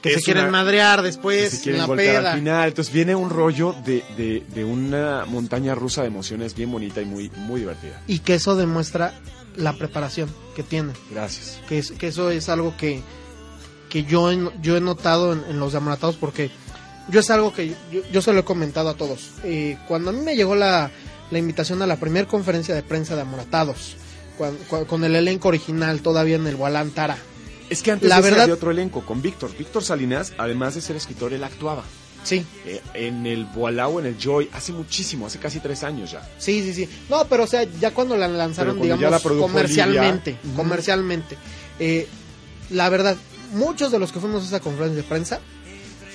que 0.02 0.14
se 0.14 0.22
quieren 0.22 0.44
una- 0.44 0.52
madrear 0.54 1.00
que 1.00 1.08
después 1.08 1.50
se 1.50 1.56
en 1.58 1.62
quieren 1.64 1.82
la 1.82 1.88
peda. 1.96 2.32
al 2.32 2.38
final. 2.40 2.68
Entonces 2.70 2.94
viene 2.94 3.16
un 3.16 3.30
rollo 3.30 3.76
de, 3.84 4.02
de, 4.16 4.46
de 4.54 4.64
una 4.64 5.26
montaña 5.26 5.76
rusa 5.76 6.02
de 6.04 6.08
emociones 6.08 6.56
bien 6.56 6.72
bonita 6.72 7.02
y 7.02 7.06
muy, 7.06 7.30
muy 7.36 7.60
divertida. 7.62 8.02
Y 8.08 8.20
que 8.20 8.36
eso 8.36 8.56
demuestra 8.56 9.14
la 9.58 9.74
preparación 9.74 10.30
que 10.56 10.64
tienen. 10.64 10.94
Gracias. 11.12 11.60
que, 11.68 11.80
es- 11.80 11.92
que 11.92 12.08
eso 12.08 12.30
es 12.32 12.48
algo 12.48 12.78
que, 12.78 13.02
que 13.90 14.04
yo, 14.06 14.32
he, 14.32 14.38
yo 14.62 14.78
he 14.78 14.82
notado 14.82 15.34
en, 15.34 15.44
en 15.50 15.60
los 15.60 15.76
Amoratados 15.76 16.16
porque 16.16 16.50
yo 17.12 17.20
es 17.20 17.30
algo 17.30 17.54
que 17.54 17.70
yo, 17.92 18.02
yo 18.12 18.22
se 18.22 18.34
lo 18.34 18.40
he 18.40 18.44
comentado 18.44 18.90
a 18.90 18.96
todos. 18.96 19.32
Eh, 19.44 19.78
cuando 19.88 20.10
a 20.12 20.14
mí 20.14 20.22
me 20.22 20.36
llegó 20.36 20.56
la, 20.56 20.92
la 21.32 21.38
invitación 21.40 21.82
a 21.82 21.88
la 21.88 21.98
primera 21.98 22.28
conferencia 22.28 22.74
de 22.76 22.84
prensa 22.84 23.16
de 23.16 23.22
Amoratados, 23.22 23.96
cua- 24.38 24.86
con 24.86 25.04
el 25.04 25.16
elenco 25.16 25.48
original 25.50 26.02
todavía 26.02 26.36
en 26.38 26.48
el 26.48 26.56
Gualán 26.56 26.92
Tara, 26.92 27.18
Es 27.70 27.84
que 27.84 27.92
antes 27.92 28.10
La 28.10 28.20
verdad- 28.22 28.42
había 28.44 28.54
otro 28.56 28.72
elenco 28.72 29.06
con 29.06 29.22
Víctor. 29.22 29.52
Víctor 29.58 29.84
Salinas, 29.84 30.34
además 30.38 30.74
de 30.76 30.82
ser 30.82 30.96
escritor, 30.96 31.34
él 31.34 31.44
actuaba. 31.44 31.84
sí, 32.24 32.44
Eh, 32.66 32.82
en 32.96 33.26
el 33.28 33.46
Boalao, 33.46 34.00
en 34.00 34.06
el 34.08 34.18
Joy, 34.18 34.50
hace 34.54 34.74
muchísimo, 34.74 35.28
hace 35.28 35.38
casi 35.40 35.60
tres 35.60 35.84
años 35.84 36.12
ya. 36.12 36.28
sí, 36.40 36.64
sí, 36.64 36.74
sí. 36.74 36.90
No, 37.10 37.26
pero 37.28 37.44
o 37.44 37.48
sea, 37.48 37.64
ya 37.80 37.92
cuando 37.92 38.18
la 38.18 38.28
lanzaron, 38.28 38.78
cuando 38.78 38.96
digamos, 38.98 39.24
la 39.24 39.30
comercialmente, 39.40 40.38
comercialmente, 40.56 41.38
eh, 41.80 42.08
la 42.72 42.90
verdad, 42.90 43.16
muchos 43.54 43.92
de 43.92 44.00
los 44.00 44.12
que 44.12 44.20
fuimos 44.20 44.44
a 44.44 44.48
esa 44.48 44.60
conferencia 44.60 45.02
de 45.02 45.08
prensa 45.08 45.40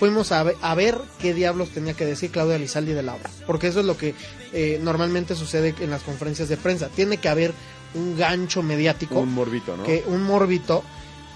fuimos 0.05 0.33
a 0.33 0.43
ver, 0.43 0.57
a 0.61 0.75
ver 0.75 0.99
qué 1.19 1.33
diablos 1.33 1.71
tenía 1.71 1.95
que 1.95 2.05
decir 2.05 2.31
Claudia 2.31 2.59
Lizaldi 2.59 2.93
de 2.93 3.03
la 3.03 3.15
obra. 3.15 3.31
Porque 3.47 3.69
eso 3.69 3.81
es 3.81 3.87
lo 3.87 3.97
que 3.97 4.15
eh, 4.53 4.79
normalmente 4.83 5.35
sucede 5.35 5.75
en 5.81 5.89
las 5.89 6.03
conferencias 6.03 6.51
de 6.51 6.59
prensa. 6.59 6.89
Tiene 6.89 7.17
que 7.17 7.31
haber 7.31 7.55
un 7.95 8.15
gancho 8.15 8.63
mediático, 8.63 9.19
Un 9.21 9.33
morbito, 9.33 9.79
¿no? 9.79 9.85
que 9.85 10.05
un 10.07 10.23
morbito. 10.23 10.85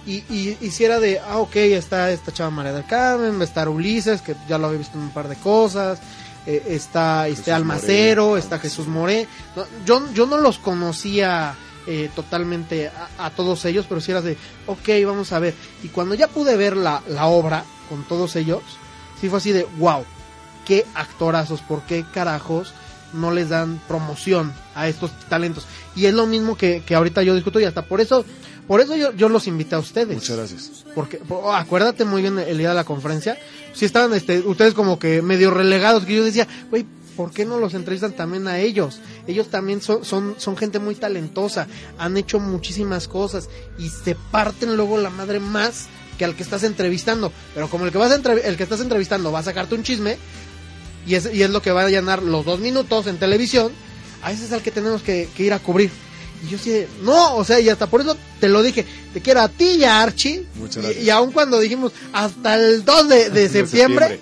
Y, 0.07 0.17
y 0.29 0.59
hiciera 0.61 1.01
de, 1.01 1.19
ah, 1.19 1.39
ok, 1.39 1.57
está 1.57 2.13
esta 2.13 2.31
chava 2.31 2.51
María 2.51 2.75
del 2.75 2.85
Carmen, 2.85 3.39
va 3.39 3.41
a 3.41 3.45
estar 3.45 3.71
Ulises, 3.71 4.21
que 4.21 4.37
ya 4.47 4.59
lo 4.59 4.67
había 4.67 4.81
visto 4.81 4.99
en 4.99 5.05
un 5.05 5.11
par 5.15 5.29
de 5.29 5.37
cosas, 5.37 5.99
eh, 6.45 6.63
está 6.69 7.27
este 7.27 7.51
Almacero, 7.51 8.27
Moré. 8.29 8.41
está 8.41 8.59
Jesús 8.59 8.87
Moré. 8.87 9.27
No, 9.57 9.65
yo, 9.87 10.13
yo 10.13 10.27
no 10.27 10.37
los 10.37 10.59
conocía 10.59 11.55
eh, 11.87 12.11
totalmente 12.15 12.89
a, 12.89 13.25
a 13.27 13.31
todos 13.31 13.65
ellos, 13.65 13.87
pero 13.89 14.03
si 14.03 14.11
era 14.11 14.21
de, 14.21 14.37
ok, 14.67 14.89
vamos 15.07 15.33
a 15.33 15.39
ver. 15.39 15.55
Y 15.83 15.89
cuando 15.89 16.15
ya 16.15 16.29
pude 16.29 16.55
ver 16.55 16.77
la, 16.77 17.03
la 17.09 17.27
obra 17.29 17.65
con 17.89 18.05
todos 18.05 18.37
ellos, 18.37 18.63
sí 19.21 19.29
fue 19.29 19.39
así 19.39 19.53
de, 19.53 19.67
wow, 19.79 20.05
qué 20.67 20.87
actorazos, 20.95 21.61
por 21.61 21.83
qué 21.83 22.05
carajos 22.13 22.73
no 23.13 23.31
les 23.31 23.49
dan 23.49 23.81
promoción 23.89 24.53
a 24.75 24.87
estos 24.89 25.11
talentos. 25.29 25.67
Y 25.97 26.07
es 26.07 26.15
lo 26.15 26.27
mismo 26.27 26.57
que, 26.57 26.83
que 26.85 26.95
ahorita 26.95 27.23
yo 27.23 27.35
discuto 27.35 27.59
y 27.59 27.65
hasta 27.65 27.83
por 27.83 28.01
eso, 28.01 28.25
por 28.67 28.81
eso 28.83 28.95
yo, 28.97 29.13
yo 29.15 29.29
los 29.31 29.47
invité 29.47 29.77
a 29.77 29.79
ustedes. 29.79 30.15
Muchas 30.15 30.37
gracias. 30.37 30.85
Porque, 30.95 31.17
po- 31.17 31.55
acuérdate 31.55 32.05
muy 32.05 32.21
bien 32.23 32.39
el 32.39 32.59
día 32.59 32.69
de 32.69 32.75
la 32.75 32.85
conferencia, 32.85 33.39
si 33.73 33.87
estaban 33.87 34.13
este, 34.13 34.41
ustedes 34.41 34.75
como 34.75 34.99
que 34.99 35.23
medio 35.23 35.51
relegados, 35.51 36.05
que 36.05 36.15
yo 36.17 36.25
decía, 36.25 36.47
güey, 36.71 36.85
¿por 37.17 37.31
qué 37.31 37.47
no 37.47 37.59
los 37.59 37.73
entrevistan 37.73 38.13
también 38.13 38.47
a 38.47 38.59
ellos? 38.59 39.01
Ellos 39.27 39.49
también 39.49 39.81
son, 39.81 40.05
son, 40.05 40.35
son 40.37 40.57
gente 40.59 40.79
muy 40.79 40.95
talentosa, 40.95 41.67
han 41.99 42.17
hecho 42.19 42.39
muchísimas 42.41 43.09
cosas 43.09 43.49
y 43.79 43.89
se 43.89 44.15
parten 44.31 44.77
luego 44.77 44.99
la 44.99 45.09
madre 45.11 45.41
más 45.41 45.87
que 46.19 46.25
al 46.25 46.35
que 46.35 46.43
estás 46.43 46.65
entrevistando. 46.65 47.33
Pero 47.55 47.71
como 47.71 47.87
el 47.87 47.93
que, 47.93 47.99
vas 47.99 48.11
a 48.13 48.17
el 48.17 48.57
que 48.57 48.63
estás 48.63 48.81
entrevistando 48.81 49.33
va 49.33 49.39
a 49.39 49.43
sacarte 49.45 49.75
un 49.75 49.83
chisme 49.83 50.19
y 51.07 51.15
es, 51.15 51.31
y 51.33 51.43
es 51.43 51.51
lo 51.51 51.63
que 51.63 51.71
va 51.71 51.83
a 51.85 51.89
llenar 51.89 52.23
los 52.23 52.45
dos 52.45 52.61
minutos 52.61 53.07
en 53.07 53.19
televisión, 53.19 53.73
a 54.23 54.33
ese 54.33 54.45
es 54.45 54.53
al 54.53 54.61
que 54.63 54.71
tenemos 54.71 55.03
que, 55.03 55.29
que 55.35 55.45
ir 55.45 55.53
a 55.55 55.59
cubrir. 55.59 55.91
Y 56.47 56.51
yo 56.51 56.59
sí, 56.59 56.85
no, 57.03 57.35
o 57.37 57.45
sea, 57.45 57.59
y 57.59 57.69
hasta 57.69 57.87
por 57.89 58.01
eso 58.01 58.17
te 58.39 58.49
lo 58.49 58.63
dije, 58.63 58.85
te 59.13 59.21
quiero 59.21 59.41
a 59.41 59.49
ti 59.49 59.71
y 59.79 59.85
a 59.85 60.03
Archie. 60.03 60.45
Muchas 60.57 60.77
Y, 60.77 60.87
gracias. 60.87 61.05
y 61.05 61.11
aun 61.11 61.33
cuando 61.33 61.59
dijimos 61.59 61.93
hasta 62.13 62.55
el 62.55 62.85
2 62.85 63.09
de, 63.09 63.17
de 63.17 63.31
De 63.31 63.49
septiembre, 63.49 64.21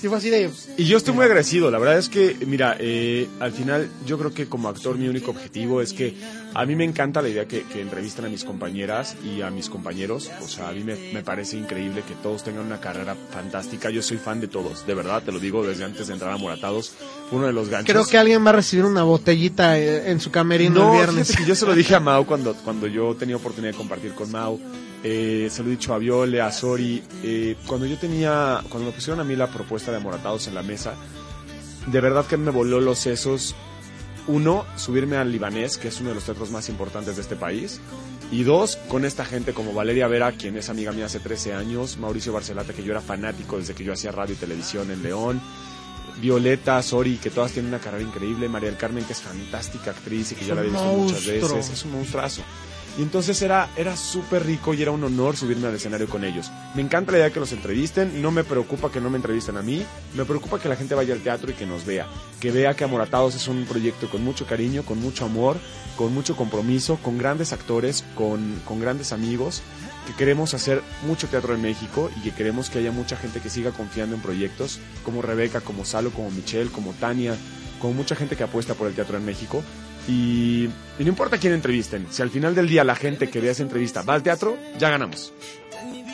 sí 0.00 0.08
fue 0.08 0.18
así 0.18 0.30
de... 0.30 0.50
Y 0.78 0.84
yo 0.86 0.96
estoy 0.96 1.14
muy 1.14 1.24
agradecido, 1.24 1.70
la 1.70 1.78
verdad 1.78 1.98
es 1.98 2.08
que, 2.08 2.36
mira, 2.46 2.76
eh, 2.78 3.28
al 3.38 3.52
final 3.52 3.88
yo 4.06 4.18
creo 4.18 4.32
que 4.32 4.46
como 4.46 4.68
actor 4.68 4.96
mi 4.96 5.08
único 5.08 5.30
objetivo 5.30 5.82
es 5.82 5.92
que 5.92 6.14
a 6.54 6.64
mí 6.64 6.74
me 6.74 6.84
encanta 6.84 7.20
la 7.20 7.28
idea 7.28 7.46
que, 7.46 7.64
que 7.64 7.80
entrevistan 7.82 8.24
a 8.24 8.28
mis 8.28 8.44
compañeras 8.44 9.16
y 9.24 9.42
a 9.42 9.50
mis 9.50 9.68
compañeros, 9.68 10.30
o 10.42 10.48
sea, 10.48 10.68
a 10.68 10.72
mí 10.72 10.82
me, 10.82 10.96
me 11.12 11.22
parece 11.22 11.58
increíble 11.58 12.02
que 12.06 12.14
todos 12.14 12.42
tengan 12.42 12.64
una 12.64 12.80
carrera 12.80 13.14
fantástica, 13.30 13.90
yo 13.90 14.02
soy 14.02 14.16
fan 14.16 14.40
de 14.40 14.48
todos, 14.48 14.86
de 14.86 14.94
verdad, 14.94 15.22
te 15.22 15.32
lo 15.32 15.38
digo 15.38 15.66
desde 15.66 15.84
antes 15.84 16.06
de 16.06 16.14
entrar 16.14 16.32
a 16.32 16.38
Moratados, 16.38 16.94
fue 17.28 17.38
uno 17.38 17.46
de 17.46 17.52
los 17.52 17.68
ganchos. 17.68 17.92
Creo 17.92 18.06
que 18.06 18.16
alguien 18.16 18.44
va 18.44 18.50
a 18.50 18.54
recibir 18.54 18.86
una 18.86 19.02
botellita 19.02 19.78
eh, 19.78 20.10
en 20.10 20.18
su 20.18 20.30
camerino 20.30 20.80
no, 20.80 20.92
el 20.92 20.96
viernes. 20.96 21.36
que 21.36 21.44
yo 21.44 21.54
se 21.54 21.66
lo 21.66 21.74
dije 21.74 21.94
a 21.94 22.00
Mau 22.00 22.24
cuando, 22.24 22.54
cuando 22.54 22.86
yo 22.86 23.14
tenía 23.16 23.36
oportunidad 23.36 23.72
de 23.72 23.76
compartir 23.76 24.12
con 24.12 24.30
Mau. 24.30 24.58
Eh, 25.02 25.48
se 25.50 25.62
lo 25.62 25.68
he 25.68 25.72
dicho 25.72 25.94
a 25.94 25.98
Viole, 25.98 26.40
a 26.40 26.52
Sori. 26.52 27.02
Eh, 27.22 27.56
cuando 27.66 27.86
yo 27.86 27.96
tenía, 27.96 28.62
cuando 28.68 28.90
me 28.90 28.94
pusieron 28.94 29.20
a 29.20 29.24
mí 29.24 29.34
la 29.34 29.46
propuesta 29.46 29.89
de 29.90 29.98
Amoratados 29.98 30.46
en 30.46 30.54
la 30.54 30.62
mesa, 30.62 30.94
de 31.86 32.00
verdad 32.00 32.26
que 32.26 32.36
me 32.36 32.50
voló 32.50 32.80
los 32.80 32.98
sesos. 32.98 33.54
Uno, 34.26 34.64
subirme 34.76 35.16
al 35.16 35.32
libanés, 35.32 35.78
que 35.78 35.88
es 35.88 36.00
uno 36.00 36.10
de 36.10 36.14
los 36.14 36.24
teatros 36.24 36.50
más 36.50 36.68
importantes 36.68 37.16
de 37.16 37.22
este 37.22 37.36
país. 37.36 37.80
Y 38.30 38.44
dos, 38.44 38.76
con 38.88 39.04
esta 39.04 39.24
gente 39.24 39.52
como 39.52 39.72
Valeria 39.72 40.06
Vera, 40.06 40.32
quien 40.32 40.56
es 40.56 40.68
amiga 40.68 40.92
mía 40.92 41.06
hace 41.06 41.18
13 41.18 41.54
años, 41.54 41.96
Mauricio 41.96 42.32
Barcelata, 42.32 42.72
que 42.72 42.84
yo 42.84 42.92
era 42.92 43.00
fanático 43.00 43.58
desde 43.58 43.74
que 43.74 43.82
yo 43.82 43.92
hacía 43.92 44.12
radio 44.12 44.34
y 44.34 44.38
televisión 44.38 44.90
en 44.90 45.02
León, 45.02 45.40
Violeta, 46.20 46.80
Sori, 46.82 47.16
que 47.16 47.30
todas 47.30 47.52
tienen 47.52 47.72
una 47.72 47.82
carrera 47.82 48.04
increíble, 48.04 48.48
María 48.48 48.68
del 48.68 48.78
Carmen, 48.78 49.04
que 49.04 49.14
es 49.14 49.22
fantástica 49.22 49.90
actriz 49.90 50.30
y 50.32 50.34
que 50.36 50.42
Es 50.42 50.46
ya 50.46 50.54
la 50.54 50.60
he 50.60 50.64
visto 50.64 50.84
muchas 50.84 51.26
veces, 51.26 51.70
es 51.70 51.84
un 51.84 51.92
monstruazo. 51.92 52.42
Y 52.98 53.02
entonces 53.02 53.40
era, 53.42 53.70
era 53.76 53.96
súper 53.96 54.44
rico 54.44 54.74
y 54.74 54.82
era 54.82 54.90
un 54.90 55.02
honor 55.04 55.36
subirme 55.36 55.68
al 55.68 55.74
escenario 55.74 56.08
con 56.08 56.24
ellos. 56.24 56.50
Me 56.74 56.82
encanta 56.82 57.12
la 57.12 57.18
idea 57.18 57.28
de 57.28 57.32
que 57.32 57.40
los 57.40 57.52
entrevisten, 57.52 58.20
no 58.20 58.30
me 58.30 58.44
preocupa 58.44 58.90
que 58.90 59.00
no 59.00 59.10
me 59.10 59.16
entrevisten 59.16 59.56
a 59.56 59.62
mí, 59.62 59.84
me 60.14 60.24
preocupa 60.24 60.58
que 60.58 60.68
la 60.68 60.76
gente 60.76 60.94
vaya 60.94 61.14
al 61.14 61.20
teatro 61.20 61.50
y 61.50 61.54
que 61.54 61.66
nos 61.66 61.86
vea, 61.86 62.06
que 62.40 62.50
vea 62.50 62.74
que 62.74 62.84
Amoratados 62.84 63.34
es 63.34 63.48
un 63.48 63.64
proyecto 63.64 64.10
con 64.10 64.24
mucho 64.24 64.46
cariño, 64.46 64.82
con 64.82 65.00
mucho 65.00 65.24
amor, 65.24 65.56
con 65.96 66.12
mucho 66.12 66.36
compromiso, 66.36 66.98
con 67.02 67.16
grandes 67.16 67.52
actores, 67.52 68.04
con, 68.14 68.60
con 68.64 68.80
grandes 68.80 69.12
amigos, 69.12 69.62
que 70.06 70.14
queremos 70.14 70.54
hacer 70.54 70.82
mucho 71.06 71.28
teatro 71.28 71.54
en 71.54 71.62
México 71.62 72.10
y 72.16 72.22
que 72.22 72.32
queremos 72.32 72.70
que 72.70 72.78
haya 72.78 72.90
mucha 72.90 73.16
gente 73.16 73.40
que 73.40 73.50
siga 73.50 73.70
confiando 73.70 74.16
en 74.16 74.22
proyectos 74.22 74.80
como 75.04 75.22
Rebeca, 75.22 75.60
como 75.60 75.84
Salo, 75.84 76.10
como 76.10 76.30
Michelle, 76.30 76.70
como 76.70 76.92
Tania, 76.94 77.36
como 77.80 77.94
mucha 77.94 78.16
gente 78.16 78.36
que 78.36 78.42
apuesta 78.42 78.74
por 78.74 78.88
el 78.88 78.94
teatro 78.94 79.16
en 79.16 79.24
México. 79.24 79.62
Y, 80.08 80.64
y 80.98 81.04
no 81.04 81.08
importa 81.08 81.38
quién 81.38 81.52
entrevisten, 81.52 82.06
si 82.10 82.22
al 82.22 82.30
final 82.30 82.54
del 82.54 82.68
día 82.68 82.84
la 82.84 82.96
gente 82.96 83.28
que 83.30 83.40
vea 83.40 83.52
esa 83.52 83.62
entrevista 83.62 84.02
va 84.02 84.14
al 84.14 84.22
teatro, 84.22 84.56
ya 84.78 84.90
ganamos. 84.90 85.32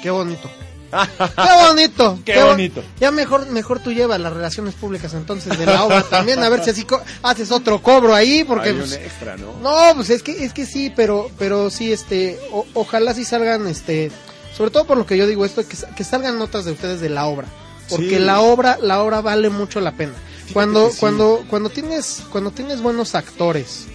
Qué 0.03 0.11
bonito. 0.11 0.51
Qué 1.37 1.67
bonito. 1.69 2.19
Qué 2.25 2.41
bo- 2.41 2.47
bonito. 2.49 2.83
Ya 3.01 3.11
mejor, 3.11 3.49
mejor 3.51 3.81
tú 3.81 3.93
llevas 3.93 4.21
las 4.21 4.33
relaciones 4.33 4.75
públicas 4.75 5.13
entonces 5.15 5.59
de 5.59 5.67
la 5.67 5.85
obra 5.85 6.03
también, 6.03 6.43
a 6.43 6.49
ver 6.49 6.63
si 6.63 6.71
así 6.71 6.85
co- 6.85 7.03
haces 7.23 7.51
otro 7.51 7.83
cobro 7.83 8.15
ahí, 8.15 8.45
porque 8.45 8.69
Hay 8.69 8.75
un 8.75 8.81
pues, 8.81 8.93
extra, 8.93 9.37
¿no? 9.37 9.53
No, 9.63 9.95
pues 9.97 10.11
es 10.11 10.23
que 10.23 10.45
es 10.45 10.53
que 10.53 10.65
sí, 10.65 10.93
pero 10.95 11.29
pero 11.39 11.71
sí 11.71 11.93
este 11.93 12.39
o- 12.53 12.67
ojalá 12.75 13.15
sí 13.15 13.25
salgan 13.25 13.67
este 13.67 14.13
sobre 14.57 14.71
todo 14.71 14.87
por 14.87 14.97
lo 14.97 15.07
que 15.07 15.17
yo 15.19 15.27
digo 15.27 15.45
esto 15.45 15.67
que, 15.67 15.77
que 15.97 16.05
salgan 16.05 16.39
notas 16.39 16.65
de 16.65 16.73
ustedes 16.73 17.01
de 17.01 17.09
la 17.09 17.27
obra, 17.27 17.49
porque 17.89 18.11
Sí. 18.11 18.19
la 18.21 18.41
obra 18.41 18.79
la 18.81 19.03
obra 19.03 19.21
vale 19.21 19.51
mucho 19.51 19.81
la 19.81 19.93
pena. 19.93 20.13
Cuando 20.53 20.91
sí. 20.91 20.97
cuando 21.01 21.45
cuando 21.49 21.71
tienes 21.71 22.23
cuando 22.31 22.51
tienes 22.51 22.81
buenos 22.81 23.15
actores 23.15 23.87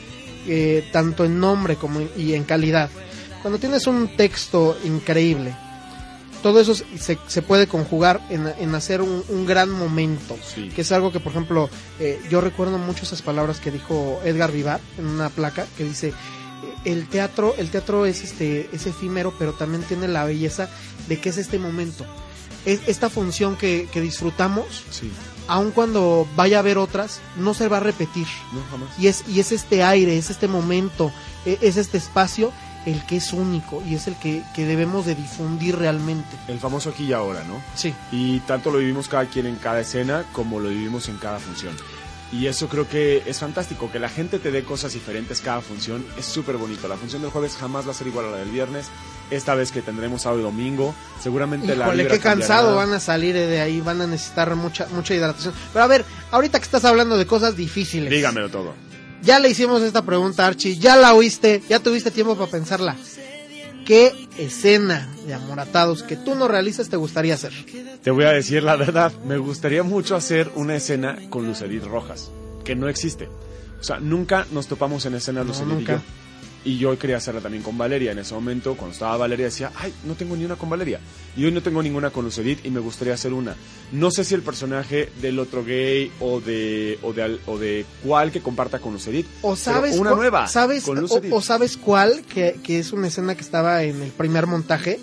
eh, 0.48 0.90
tanto 0.92 1.24
en 1.26 1.40
nombre 1.40 1.76
como 1.76 2.00
en- 2.00 2.12
y 2.18 2.34
en 2.34 2.44
calidad, 2.44 2.90
cuando 3.42 3.60
tienes 3.60 3.86
un 3.88 4.16
texto 4.18 4.78
increíble, 4.84 5.56
todo 6.44 6.60
eso 6.60 6.74
se, 6.76 7.18
se 7.28 7.42
puede 7.44 7.68
conjugar 7.68 8.20
en, 8.30 8.48
en 8.60 8.74
hacer 8.76 9.02
un, 9.02 9.24
un 9.30 9.46
gran 9.46 9.70
momento 9.70 10.36
Sí. 10.44 10.70
que 10.76 10.82
es 10.82 10.92
algo 10.92 11.12
que 11.12 11.20
por 11.20 11.32
ejemplo 11.32 11.70
eh, 12.00 12.20
yo 12.30 12.42
recuerdo 12.42 12.78
mucho 12.80 13.04
esas 13.04 13.22
palabras 13.22 13.60
que 13.60 13.70
dijo 13.72 14.20
Edgar 14.26 14.52
Vivar 14.52 14.80
en 14.98 15.06
una 15.06 15.30
placa 15.30 15.66
que 15.78 15.84
dice 15.84 16.14
el 16.86 17.08
teatro 17.08 17.54
el 17.60 17.70
teatro 17.70 18.06
es 18.08 18.24
este 18.24 18.70
es 18.74 18.88
efímero 18.88 19.34
pero 19.38 19.54
también 19.54 19.84
tiene 19.84 20.08
la 20.08 20.26
belleza 20.26 20.70
de 21.08 21.20
que 21.20 21.30
es 21.30 21.38
este 21.38 21.60
momento 21.60 22.06
es 22.66 22.82
esta 22.88 23.10
función 23.10 23.56
que, 23.56 23.88
que 23.92 24.02
disfrutamos 24.02 24.84
Sí. 24.90 25.12
Aun 25.52 25.72
cuando 25.72 26.26
vaya 26.36 26.58
a 26.58 26.60
haber 26.62 26.78
otras, 26.78 27.20
no 27.36 27.54
se 27.54 27.68
va 27.68 27.78
a 27.78 27.80
repetir. 27.82 28.26
No, 28.54 28.62
jamás. 28.72 28.90
Y 28.98 29.08
es, 29.08 29.24
y 29.28 29.40
es 29.42 29.52
este 29.52 29.84
aire, 29.84 30.18
es 30.18 30.30
este 30.30 30.48
momento, 30.48 31.12
e- 31.46 31.60
es 31.62 31.76
este 31.76 31.98
espacio 31.98 32.54
el 32.86 33.06
que 33.06 33.18
es 33.18 33.32
único 33.34 33.84
y 33.86 33.94
es 33.96 34.08
el 34.08 34.16
que, 34.16 34.44
que 34.56 34.66
debemos 34.66 35.06
de 35.06 35.14
difundir 35.14 35.78
realmente. 35.78 36.36
El 36.48 36.58
famoso 36.60 36.90
aquí 36.90 37.04
y 37.04 37.14
ahora, 37.14 37.44
¿no? 37.44 37.62
Sí. 37.76 37.94
Y 38.12 38.40
tanto 38.40 38.72
lo 38.72 38.80
vivimos 38.80 39.08
cada 39.08 39.26
quien 39.26 39.46
en 39.46 39.58
cada 39.58 39.82
escena 39.82 40.24
como 40.32 40.60
lo 40.60 40.70
vivimos 40.70 41.08
en 41.10 41.18
cada 41.18 41.38
función. 41.38 41.76
Y 42.32 42.48
eso 42.48 42.70
creo 42.70 42.88
que 42.88 43.24
es 43.26 43.40
fantástico, 43.40 43.92
que 43.92 44.00
la 44.00 44.08
gente 44.08 44.40
te 44.40 44.52
dé 44.52 44.64
cosas 44.64 44.94
diferentes 44.94 45.42
cada 45.42 45.60
función, 45.60 46.06
es 46.18 46.26
súper 46.26 46.56
bonito. 46.56 46.88
La 46.88 46.96
función 46.96 47.22
del 47.22 47.32
jueves 47.32 47.58
jamás 47.58 47.86
va 47.86 47.92
a 47.92 47.94
ser 47.94 48.08
igual 48.08 48.28
a 48.28 48.32
la 48.32 48.38
del 48.38 48.50
viernes. 48.50 48.88
Esta 49.30 49.54
vez 49.54 49.72
que 49.72 49.82
tendremos 49.82 50.22
sábado 50.22 50.40
y 50.42 50.44
domingo, 50.44 50.96
seguramente 51.22 51.76
la 51.76 51.88
Híjole, 51.88 52.08
qué 52.08 52.20
cansado 52.20 52.76
van 52.76 52.94
a 52.94 53.00
salir 53.00 53.36
de 53.36 53.60
ahí, 53.60 53.82
van 53.82 54.02
a 54.02 54.08
necesitar 54.08 54.56
mucha, 54.56 54.88
mucha 54.92 55.14
hidratación. 55.14 55.54
Pero 55.74 55.84
a 55.84 55.88
ver, 55.88 56.06
ahorita 56.32 56.60
que 56.60 56.66
estás 56.66 56.86
hablando 56.86 57.18
de 57.18 57.26
cosas 57.26 57.56
difíciles. 57.58 58.10
Dígamelo 58.10 58.50
todo. 58.50 58.74
Ya 59.22 59.40
le 59.40 59.50
hicimos 59.50 59.82
esta 59.84 60.02
pregunta, 60.02 60.48
Archie, 60.48 60.78
ya 60.78 60.96
la 60.96 61.14
oíste, 61.14 61.62
ya 61.70 61.80
tuviste 61.80 62.12
tiempo 62.12 62.36
para 62.36 62.50
pensarla. 62.50 62.96
¿Qué 63.92 64.30
escena 64.38 65.06
de 65.28 65.34
amoratados 65.34 66.02
que 66.02 66.16
tú 66.16 66.34
no 66.34 66.48
realizas 66.48 66.88
te 66.88 66.96
gustaría 66.96 67.34
hacer? 67.34 67.52
Te 68.02 68.10
voy 68.10 68.24
a 68.24 68.30
decir 68.32 68.64
la 68.64 68.78
verdad, 68.78 69.12
me 69.26 69.36
gustaría 69.36 69.84
mucho 69.84 70.16
hacer 70.16 70.50
una 70.56 70.78
escena 70.78 71.18
con 71.30 71.46
Lucerit 71.46 71.84
Rojas, 71.84 72.32
que 72.64 72.74
no 72.74 72.88
existe. 72.88 73.28
O 73.82 73.84
sea, 73.84 74.00
nunca 74.00 74.48
nos 74.54 74.68
topamos 74.68 75.06
en 75.08 75.16
escena 75.16 75.42
No, 75.42 75.48
Lucerit 75.48 75.72
y 75.72 75.76
nunca. 75.76 75.94
yo. 75.96 76.02
Y 76.64 76.78
yo 76.78 76.96
quería 77.00 77.18
hacerla 77.18 77.42
también 77.42 77.64
con 77.64 77.76
Valeria. 77.76 78.12
En 78.12 78.20
ese 78.20 78.36
momento, 78.36 78.76
cuando 78.76 78.94
estaba 78.94 79.18
Valeria, 79.18 79.46
decía, 79.46 79.72
ay, 79.76 79.92
no 80.06 80.14
tengo 80.14 80.36
ni 80.36 80.46
una 80.46 80.56
con 80.56 80.70
Valeria. 80.70 81.00
Y 81.36 81.44
hoy 81.46 81.52
no 81.52 81.64
tengo 81.64 81.82
ninguna 81.82 82.12
con 82.12 82.24
Lucerit 82.24 82.64
y 82.64 82.70
me 82.70 82.80
gustaría 82.80 83.16
hacer 83.16 83.34
una. 83.34 83.56
No 83.92 84.12
sé 84.12 84.24
si 84.24 84.36
el 84.36 84.44
personaje 84.44 85.10
del 85.22 85.40
otro 85.40 85.64
gay 85.66 86.12
o 86.20 86.40
de, 86.40 87.00
o 87.02 87.14
de, 87.14 87.40
o 87.48 87.58
de 87.58 87.86
cuál 88.04 88.32
que 88.32 88.42
comparta 88.42 88.78
con 88.78 88.94
Lucerit. 88.94 89.26
O 89.42 89.56
sabes 89.56 89.98
una 89.98 90.12
nueva. 90.12 90.48
¿Sabes 90.48 90.84
con 90.84 91.04
o, 91.32 91.42
sabes 91.42 91.78
cuál? 91.78 92.22
Que, 92.32 92.60
que 92.64 92.78
es 92.78 92.92
una 92.94 93.08
escena 93.08 93.34
que 93.34 93.42
estaba 93.42 93.82
en 93.84 94.00
el 94.04 94.12
primer 94.12 94.46
montaje 94.46 95.00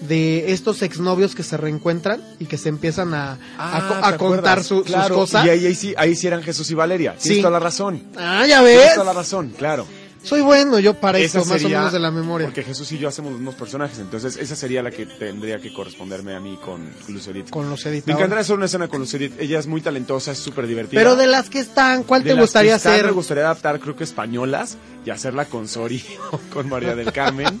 de 0.00 0.52
estos 0.52 0.82
exnovios 0.82 1.34
que 1.34 1.42
se 1.42 1.56
reencuentran 1.56 2.20
y 2.38 2.46
que 2.46 2.58
se 2.58 2.68
empiezan 2.68 3.14
a, 3.14 3.32
a 3.32 3.38
Ah, 3.58 3.88
co- 3.88 3.94
¿te 3.94 4.14
a, 4.14 4.18
contar 4.18 4.58
acuerdas? 4.58 4.66
su- 4.66 4.82
Claro, 4.82 5.08
sus 5.08 5.16
cosas. 5.16 5.46
Y 5.46 5.50
ahí, 5.50 5.66
ahí 5.66 5.74
sí, 5.74 5.94
ahí 5.96 6.14
sí 6.16 6.26
eran 6.26 6.42
Jesús 6.42 6.68
y 6.70 6.74
Valeria. 6.74 7.14
Sí. 7.16 7.28
Tienes 7.28 7.42
toda 7.42 7.52
la 7.52 7.60
razón. 7.64 8.02
Ah, 8.16 8.44
ya 8.46 8.58
Tienes 8.60 8.78
ves. 8.82 8.92
toda 8.94 9.04
la 9.06 9.12
razón, 9.12 9.54
claro. 9.56 9.86
Soy 10.26 10.40
bueno 10.40 10.80
yo 10.80 10.94
para 10.94 11.18
Esa 11.18 11.38
esto, 11.38 11.48
más 11.50 11.56
o 11.58 11.62
sería- 11.62 11.78
menos 11.78 11.92
de 11.92 11.98
la 12.00 12.10
memoria. 12.10 12.48
Porque 12.48 12.64
Jesús 12.64 12.90
y 12.90 12.98
yo 12.98 13.08
hacemos 13.08 13.32
mismos 13.32 13.54
personajes, 13.54 13.98
entonces 14.00 14.36
esa 14.36 14.56
sería 14.56 14.82
la 14.82 14.90
que 14.90 15.06
tendría 15.06 15.58
que 15.58 15.72
corresponderme 15.72 16.34
a 16.34 16.40
mí 16.40 16.58
con 16.64 16.90
Lucerit. 17.08 17.48
Con 17.50 17.70
los 17.70 17.84
Me 17.86 17.98
encantaría 17.98 18.40
hacer 18.40 18.56
una 18.56 18.66
escena 18.66 18.88
con 18.88 18.98
Lucerit. 19.00 19.40
Ella 19.40 19.60
es 19.60 19.68
muy 19.68 19.80
talentosa, 19.80 20.32
es 20.32 20.38
súper 20.38 20.66
divertida. 20.66 21.00
Pero 21.00 21.14
de 21.14 21.28
las 21.28 21.48
que 21.48 21.60
están, 21.60 22.02
¿cuál 22.02 22.24
De 22.24 22.30
te 22.30 22.34
las 22.34 22.42
gustaría 22.44 22.72
que 22.72 22.76
están, 22.78 22.92
hacer? 22.94 23.06
Me 23.06 23.12
gustaría 23.12 23.44
adaptar, 23.44 23.78
creo 23.78 23.94
que 23.94 24.02
españolas, 24.04 24.76
y 25.04 25.10
hacerla 25.10 25.44
con 25.44 25.68
Sori 25.68 26.02
o 26.32 26.38
con 26.52 26.68
María 26.68 26.96
del 26.96 27.12
Carmen, 27.12 27.60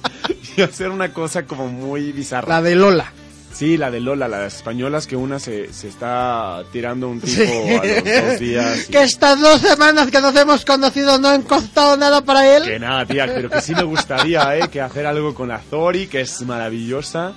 y 0.56 0.62
hacer 0.62 0.90
una 0.90 1.12
cosa 1.12 1.44
como 1.46 1.68
muy 1.68 2.10
bizarra. 2.10 2.48
La 2.48 2.62
de 2.62 2.74
Lola. 2.74 3.12
Sí, 3.56 3.78
la 3.78 3.90
de 3.90 4.00
Lola, 4.00 4.28
las 4.28 4.56
españolas, 4.56 5.06
que 5.06 5.16
una 5.16 5.38
se, 5.38 5.72
se 5.72 5.88
está 5.88 6.62
tirando 6.72 7.08
un 7.08 7.20
tipo 7.22 7.36
Sí. 7.42 7.74
a 7.74 7.84
los 7.84 8.04
dos 8.30 8.38
días. 8.40 8.86
y- 8.88 8.92
Que 8.92 9.02
estas 9.02 9.40
dos 9.40 9.60
semanas 9.62 10.10
que 10.10 10.20
nos 10.20 10.36
hemos 10.36 10.64
conocido 10.66 11.18
no 11.18 11.28
han 11.28 11.40
costado 11.42 11.96
nada 11.96 12.20
para 12.22 12.54
él. 12.54 12.64
Que 12.64 12.78
nada, 12.78 13.06
tía, 13.06 13.24
pero 13.26 13.48
que 13.48 13.62
sí 13.62 13.74
me 13.74 13.82
gustaría, 13.84 14.58
¿eh? 14.58 14.68
Que 14.70 14.82
hacer 14.82 15.06
algo 15.06 15.34
con 15.34 15.48
la 15.48 15.58
Zori, 15.60 16.06
que 16.06 16.20
es 16.20 16.42
maravillosa, 16.42 17.32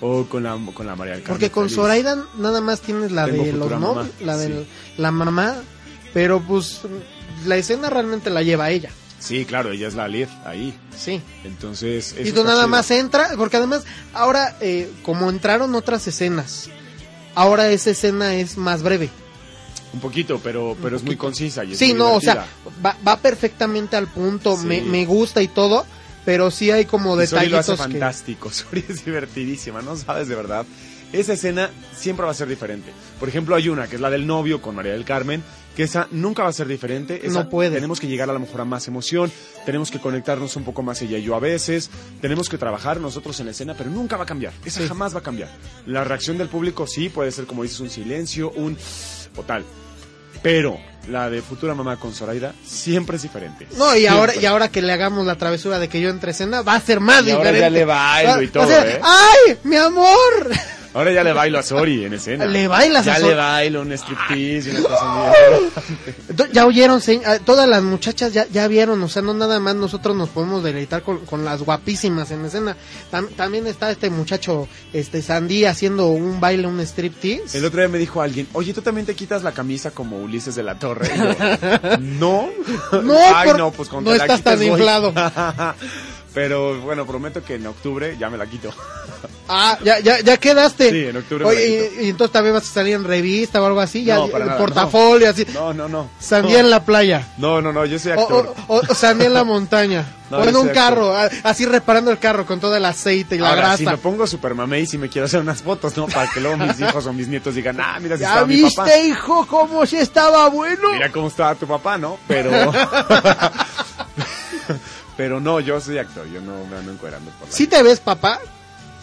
o 0.00 0.24
con 0.24 0.42
la, 0.42 0.58
con 0.74 0.86
la 0.86 0.96
María 0.96 1.12
del 1.14 1.22
Carmen. 1.22 1.38
Porque 1.38 1.50
con 1.52 1.64
Feliz. 1.64 1.76
Zoraida 1.76 2.24
nada 2.38 2.60
más 2.60 2.80
tienes 2.80 3.12
la 3.12 3.26
Tengo 3.26 3.44
de 3.44 3.52
los 3.52 3.70
mamá, 3.70 4.08
la 4.24 4.36
de 4.38 4.46
sí. 4.48 4.66
la 4.96 5.10
mamá, 5.12 5.54
pero 6.12 6.40
pues 6.40 6.80
la 7.46 7.56
escena 7.56 7.90
realmente 7.90 8.28
la 8.28 8.42
lleva 8.42 8.70
ella. 8.70 8.90
Sí, 9.20 9.44
claro, 9.44 9.70
ella 9.70 9.86
es 9.86 9.94
la 9.94 10.08
Liz 10.08 10.28
ahí. 10.44 10.74
Sí. 10.96 11.20
Entonces. 11.44 12.14
y 12.18 12.32
tú 12.32 12.42
nada 12.42 12.62
chido. 12.62 12.68
más 12.68 12.90
entra, 12.90 13.30
porque 13.36 13.58
además 13.58 13.84
ahora 14.14 14.56
eh, 14.60 14.90
como 15.02 15.30
entraron 15.30 15.74
otras 15.74 16.06
escenas, 16.08 16.68
ahora 17.34 17.70
esa 17.70 17.90
escena 17.90 18.34
es 18.34 18.56
más 18.56 18.82
breve. 18.82 19.10
Un 19.92 20.00
poquito, 20.00 20.40
pero, 20.42 20.76
pero 20.82 20.96
es 20.96 21.02
muy 21.02 21.16
concisa. 21.16 21.64
Y 21.64 21.72
es 21.72 21.78
Sí, 21.78 21.88
muy 21.88 21.98
no, 21.98 22.14
o 22.14 22.20
sea, 22.20 22.46
divertida. 22.64 22.82
va, 22.84 22.96
va 23.06 23.16
perfectamente 23.18 23.96
al 23.96 24.06
punto, 24.08 24.56
Sí. 24.56 24.66
me, 24.66 24.80
me 24.82 25.04
gusta 25.04 25.42
y 25.42 25.48
todo, 25.48 25.84
pero 26.24 26.50
sí 26.50 26.70
hay 26.70 26.84
como 26.86 27.20
Y 27.20 27.26
Sori 27.26 27.48
lo 27.48 27.58
hace 27.58 27.72
detallitos 27.72 27.86
que... 27.86 27.92
fantástico. 27.92 28.50
Sori 28.52 28.84
es 28.88 29.04
divertidísima, 29.04 29.82
no 29.82 29.96
sabes 29.96 30.28
de 30.28 30.34
verdad. 30.34 30.64
Esa 31.12 31.32
escena 31.32 31.70
siempre 31.94 32.24
va 32.24 32.30
a 32.30 32.34
ser 32.34 32.46
diferente. 32.48 32.92
Por 33.18 33.28
ejemplo, 33.28 33.56
hay 33.56 33.68
una 33.68 33.88
que 33.88 33.96
es 33.96 34.00
la 34.00 34.10
del 34.10 34.26
novio 34.28 34.62
con 34.62 34.76
María 34.76 34.92
del 34.92 35.04
Carmen, 35.04 35.42
que 35.76 35.84
esa 35.84 36.08
nunca 36.10 36.42
va 36.42 36.48
a 36.48 36.52
ser 36.52 36.66
diferente. 36.66 37.20
Esa 37.26 37.44
No 37.44 37.48
puede. 37.48 37.74
Tenemos 37.76 38.00
que 38.00 38.06
llegar 38.08 38.28
a 38.28 38.32
lo 38.32 38.40
mejor 38.40 38.60
a 38.60 38.64
más 38.64 38.86
emoción, 38.88 39.30
tenemos 39.64 39.90
que 39.90 39.98
conectarnos 40.00 40.56
un 40.56 40.64
poco 40.64 40.82
más 40.82 41.00
ella 41.02 41.18
y 41.18 41.22
yo 41.22 41.34
a 41.34 41.40
veces, 41.40 41.90
tenemos 42.20 42.48
que 42.48 42.58
trabajar 42.58 43.00
nosotros 43.00 43.38
en 43.40 43.46
la 43.46 43.52
escena, 43.52 43.74
pero 43.76 43.88
nunca 43.90 44.16
va 44.16 44.24
a 44.24 44.26
cambiar. 44.26 44.52
Esa 44.64 44.80
Sí. 44.80 44.88
jamás 44.88 45.14
va 45.14 45.20
a 45.20 45.22
cambiar. 45.22 45.48
La 45.86 46.04
reacción 46.04 46.38
del 46.38 46.48
público 46.48 46.86
sí 46.86 47.08
puede 47.08 47.30
ser, 47.32 47.46
como 47.46 47.62
dices, 47.62 47.80
un 47.80 47.90
silencio, 47.90 48.50
un 48.50 48.76
o 49.36 49.42
tal. 49.42 49.64
Pero 50.42 50.78
la 51.08 51.28
de 51.28 51.42
Futura 51.42 51.74
Mamá 51.74 51.98
con 51.98 52.14
Zoraida 52.14 52.54
siempre 52.64 53.16
es 53.16 53.22
diferente. 53.22 53.66
No, 53.76 53.94
y 53.96 54.06
ahora, 54.06 54.34
y 54.34 54.46
ahora 54.46 54.68
que 54.70 54.80
le 54.80 54.90
hagamos 54.92 55.26
la 55.26 55.36
travesura 55.36 55.78
de 55.78 55.88
que 55.88 56.00
yo 56.00 56.08
entre 56.08 56.30
escena, 56.30 56.62
va 56.62 56.74
a 56.76 56.80
ser 56.80 56.98
más 57.00 57.26
Y 57.26 57.30
ahora 57.30 57.50
diferente. 57.52 57.60
ya 57.60 57.70
le 57.70 57.84
bailo 57.84 58.42
y 58.42 58.48
todo, 58.48 58.70
¿eh? 58.70 59.00
¡Ay, 59.02 59.58
mi 59.64 59.76
amor! 59.76 60.50
Ahora 60.92 61.12
ya 61.12 61.22
le 61.22 61.32
bailo 61.32 61.58
a 61.58 61.62
Sori 61.62 62.04
en 62.04 62.14
escena. 62.14 62.46
Le 62.46 62.66
bailas 62.66 63.04
ya 63.04 63.14
a 63.14 63.18
le 63.18 63.24
Sori. 63.26 63.36
bailo 63.36 63.80
un 63.82 63.92
striptease 63.92 64.70
y 64.70 64.76
una 64.76 64.82
cosa 64.82 65.32
Ya 66.52 66.66
oyeron, 66.66 67.00
ah, 67.26 67.38
todas 67.44 67.68
las 67.68 67.82
muchachas 67.82 68.32
ya, 68.32 68.46
ya 68.50 68.66
vieron, 68.66 69.00
o 69.02 69.08
sea, 69.08 69.22
no 69.22 69.32
nada 69.32 69.60
más 69.60 69.76
nosotros 69.76 70.16
nos 70.16 70.30
podemos 70.30 70.64
deleitar 70.64 71.02
con, 71.02 71.18
con 71.26 71.44
las 71.44 71.62
guapísimas 71.62 72.30
en 72.32 72.44
escena. 72.44 72.76
Tam- 73.12 73.28
también 73.36 73.66
está 73.68 73.90
este 73.90 74.10
muchacho, 74.10 74.66
este 74.92 75.22
Sandy, 75.22 75.64
haciendo 75.64 76.08
un 76.08 76.40
baile, 76.40 76.66
un 76.66 76.80
striptease. 76.80 77.58
El 77.58 77.64
otro 77.64 77.80
día 77.80 77.88
me 77.88 77.98
dijo 77.98 78.20
alguien, 78.20 78.48
oye, 78.52 78.74
¿tú 78.74 78.82
también 78.82 79.06
te 79.06 79.14
quitas 79.14 79.42
la 79.44 79.52
camisa 79.52 79.92
como 79.92 80.18
Ulises 80.18 80.54
de 80.56 80.62
la 80.64 80.76
Torre? 80.78 81.08
Yo, 81.16 81.98
no. 82.00 82.50
No, 83.02 83.14
Ay, 83.34 83.48
por- 83.48 83.58
no, 83.58 83.70
pues 83.70 83.92
no 83.92 84.00
la 84.02 84.16
estás 84.16 84.42
tan 84.42 84.54
quites 84.58 84.68
inflado. 84.72 85.12
Pero 86.34 86.80
bueno, 86.80 87.06
prometo 87.06 87.42
que 87.44 87.54
en 87.56 87.66
octubre 87.66 88.16
ya 88.18 88.30
me 88.30 88.38
la 88.38 88.46
quito. 88.46 88.72
Ah, 89.52 89.78
ya, 89.82 89.98
ya, 89.98 90.20
ya 90.20 90.36
quedaste. 90.36 90.90
Sí, 90.90 91.06
en 91.08 91.16
octubre 91.16 91.44
Oye, 91.44 91.90
y, 92.00 92.06
y 92.06 92.10
entonces 92.10 92.32
también 92.32 92.54
vas 92.54 92.68
a 92.68 92.72
salir 92.72 92.94
en 92.94 93.02
revista 93.04 93.60
o 93.60 93.66
algo 93.66 93.80
así, 93.80 94.04
ya, 94.04 94.16
No, 94.16 94.28
para 94.28 94.44
el 94.44 94.50
nada, 94.50 94.58
portafolio, 94.60 95.28
así. 95.28 95.44
No, 95.52 95.74
no, 95.74 95.88
no. 95.88 96.08
Sandía 96.20 96.58
no. 96.58 96.60
en 96.60 96.70
la 96.70 96.84
playa. 96.84 97.26
No, 97.38 97.60
no, 97.60 97.72
no, 97.72 97.84
yo 97.84 97.98
soy 97.98 98.12
actor. 98.12 98.54
o, 98.68 98.76
o- 98.76 98.82
o 98.88 98.94
sandía 98.94 99.26
en 99.26 99.34
la 99.34 99.42
montaña. 99.44 100.06
No, 100.30 100.38
o 100.38 100.44
en 100.44 100.54
un 100.54 100.68
carro, 100.68 101.12
así 101.42 101.66
reparando 101.66 102.12
el 102.12 102.20
carro 102.20 102.46
con 102.46 102.60
todo 102.60 102.76
el 102.76 102.84
aceite 102.84 103.34
y 103.34 103.38
la 103.40 103.48
Ahora, 103.48 103.62
grasa. 103.62 103.76
si 103.78 103.86
me 103.86 103.96
pongo 103.96 104.28
super 104.28 104.54
mamey, 104.54 104.86
si 104.86 104.96
me 104.96 105.08
quiero 105.08 105.24
hacer 105.26 105.40
unas 105.40 105.60
fotos, 105.60 105.96
¿no? 105.96 106.06
Para 106.06 106.30
que 106.30 106.38
luego 106.40 106.56
mis 106.56 106.78
hijos 106.80 107.04
o 107.06 107.12
mis 107.12 107.26
nietos 107.26 107.56
digan, 107.56 107.80
ah, 107.80 107.98
mira 108.00 108.16
si 108.16 108.22
¿Ya 108.22 108.28
estaba 108.28 108.46
mi 108.46 108.54
viste, 108.54 108.76
papá. 108.76 108.96
hijo, 108.98 109.46
cómo 109.48 109.84
si 109.86 109.96
estaba 109.96 110.48
bueno? 110.48 110.92
Mira 110.92 111.10
cómo 111.10 111.26
estaba 111.26 111.56
tu 111.56 111.66
papá, 111.66 111.98
¿no? 111.98 112.16
Pero... 112.28 112.52
Pero 115.16 115.40
no, 115.40 115.60
yo 115.60 115.80
soy 115.80 115.98
actor, 115.98 116.26
yo 116.32 116.40
no 116.40 116.64
me 116.70 116.76
ando 116.78 116.92
encuerando 116.92 117.30
por 117.32 117.48
la... 117.48 117.54
¿Sí 117.54 117.66
te 117.66 117.82
ves, 117.82 118.00
papá? 118.00 118.40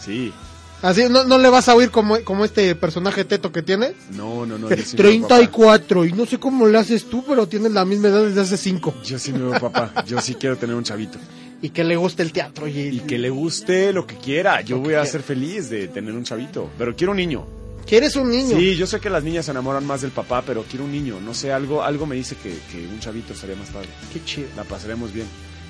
Sí. 0.08 0.34
Así, 0.82 1.04
¿no, 1.10 1.24
no 1.24 1.38
le 1.40 1.50
vas 1.50 1.70
a 1.70 1.76
oír 1.76 1.90
como, 1.90 2.20
como 2.24 2.46
este 2.46 2.74
personaje 2.76 3.26
teto 3.26 3.52
que 3.52 3.64
tienes? 3.64 3.94
No, 4.12 4.46
no, 4.46 4.58
no. 4.60 4.70
Yo 4.70 4.76
sí 4.84 4.96
me 4.96 5.04
veo 5.04 5.22
papá. 5.22 5.28
34, 5.28 6.06
y 6.06 6.14
no 6.14 6.26
sé 6.26 6.40
cómo 6.40 6.68
le 6.68 6.78
haces 6.78 7.06
tú, 7.10 7.24
pero 7.28 7.48
tienes 7.48 7.72
la 7.72 7.84
misma 7.84 8.10
edad 8.10 8.24
desde 8.26 8.42
hace 8.42 8.58
5. 8.58 8.94
Yo 9.04 9.18
sí 9.20 9.34
me 9.34 9.40
veo 9.40 9.60
papá. 9.60 10.04
Yo 10.06 10.22
sí 10.22 10.36
quiero 10.36 10.56
tener 10.58 10.76
un 10.76 10.84
chavito. 10.84 11.18
Y 11.64 11.70
que 11.72 11.84
le 11.84 11.96
guste 11.96 12.22
el 12.22 12.32
teatro. 12.32 12.68
Y, 12.68 12.80
Y 12.80 13.00
que 13.02 13.18
le 13.18 13.32
guste 13.32 13.92
lo 13.92 14.06
que 14.06 14.16
quiera. 14.18 14.62
Yo 14.62 14.78
voy 14.78 14.90
a 14.94 15.02
quiera. 15.02 15.06
ser 15.08 15.24
feliz 15.24 15.70
de 15.72 15.88
tener 15.88 16.14
un 16.14 16.24
chavito. 16.24 16.70
Pero 16.78 16.96
quiero 16.96 17.12
un 17.12 17.18
niño. 17.18 17.48
¿Quieres 17.88 18.16
un 18.16 18.30
niño? 18.30 18.56
Sí, 18.58 18.76
yo 18.76 18.86
sé 18.86 19.00
que 19.00 19.10
las 19.10 19.24
niñas 19.24 19.46
se 19.46 19.52
enamoran 19.52 19.84
más 19.86 20.02
del 20.02 20.12
papá, 20.12 20.44
pero 20.46 20.64
quiero 20.70 20.86
un 20.86 20.92
niño. 20.92 21.20
No 21.20 21.34
sé, 21.34 21.52
algo, 21.52 21.82
algo 21.82 22.06
me 22.06 22.16
dice 22.18 22.36
que, 22.36 22.50
que 22.72 22.86
un 22.86 23.00
chavito 23.00 23.34
estaría 23.34 23.56
más 23.56 23.70
padre. 23.70 23.88
Qué 24.14 24.24
chido. 24.24 24.48
La 24.56 24.64
pasaremos 24.66 25.12
bien. 25.12 25.26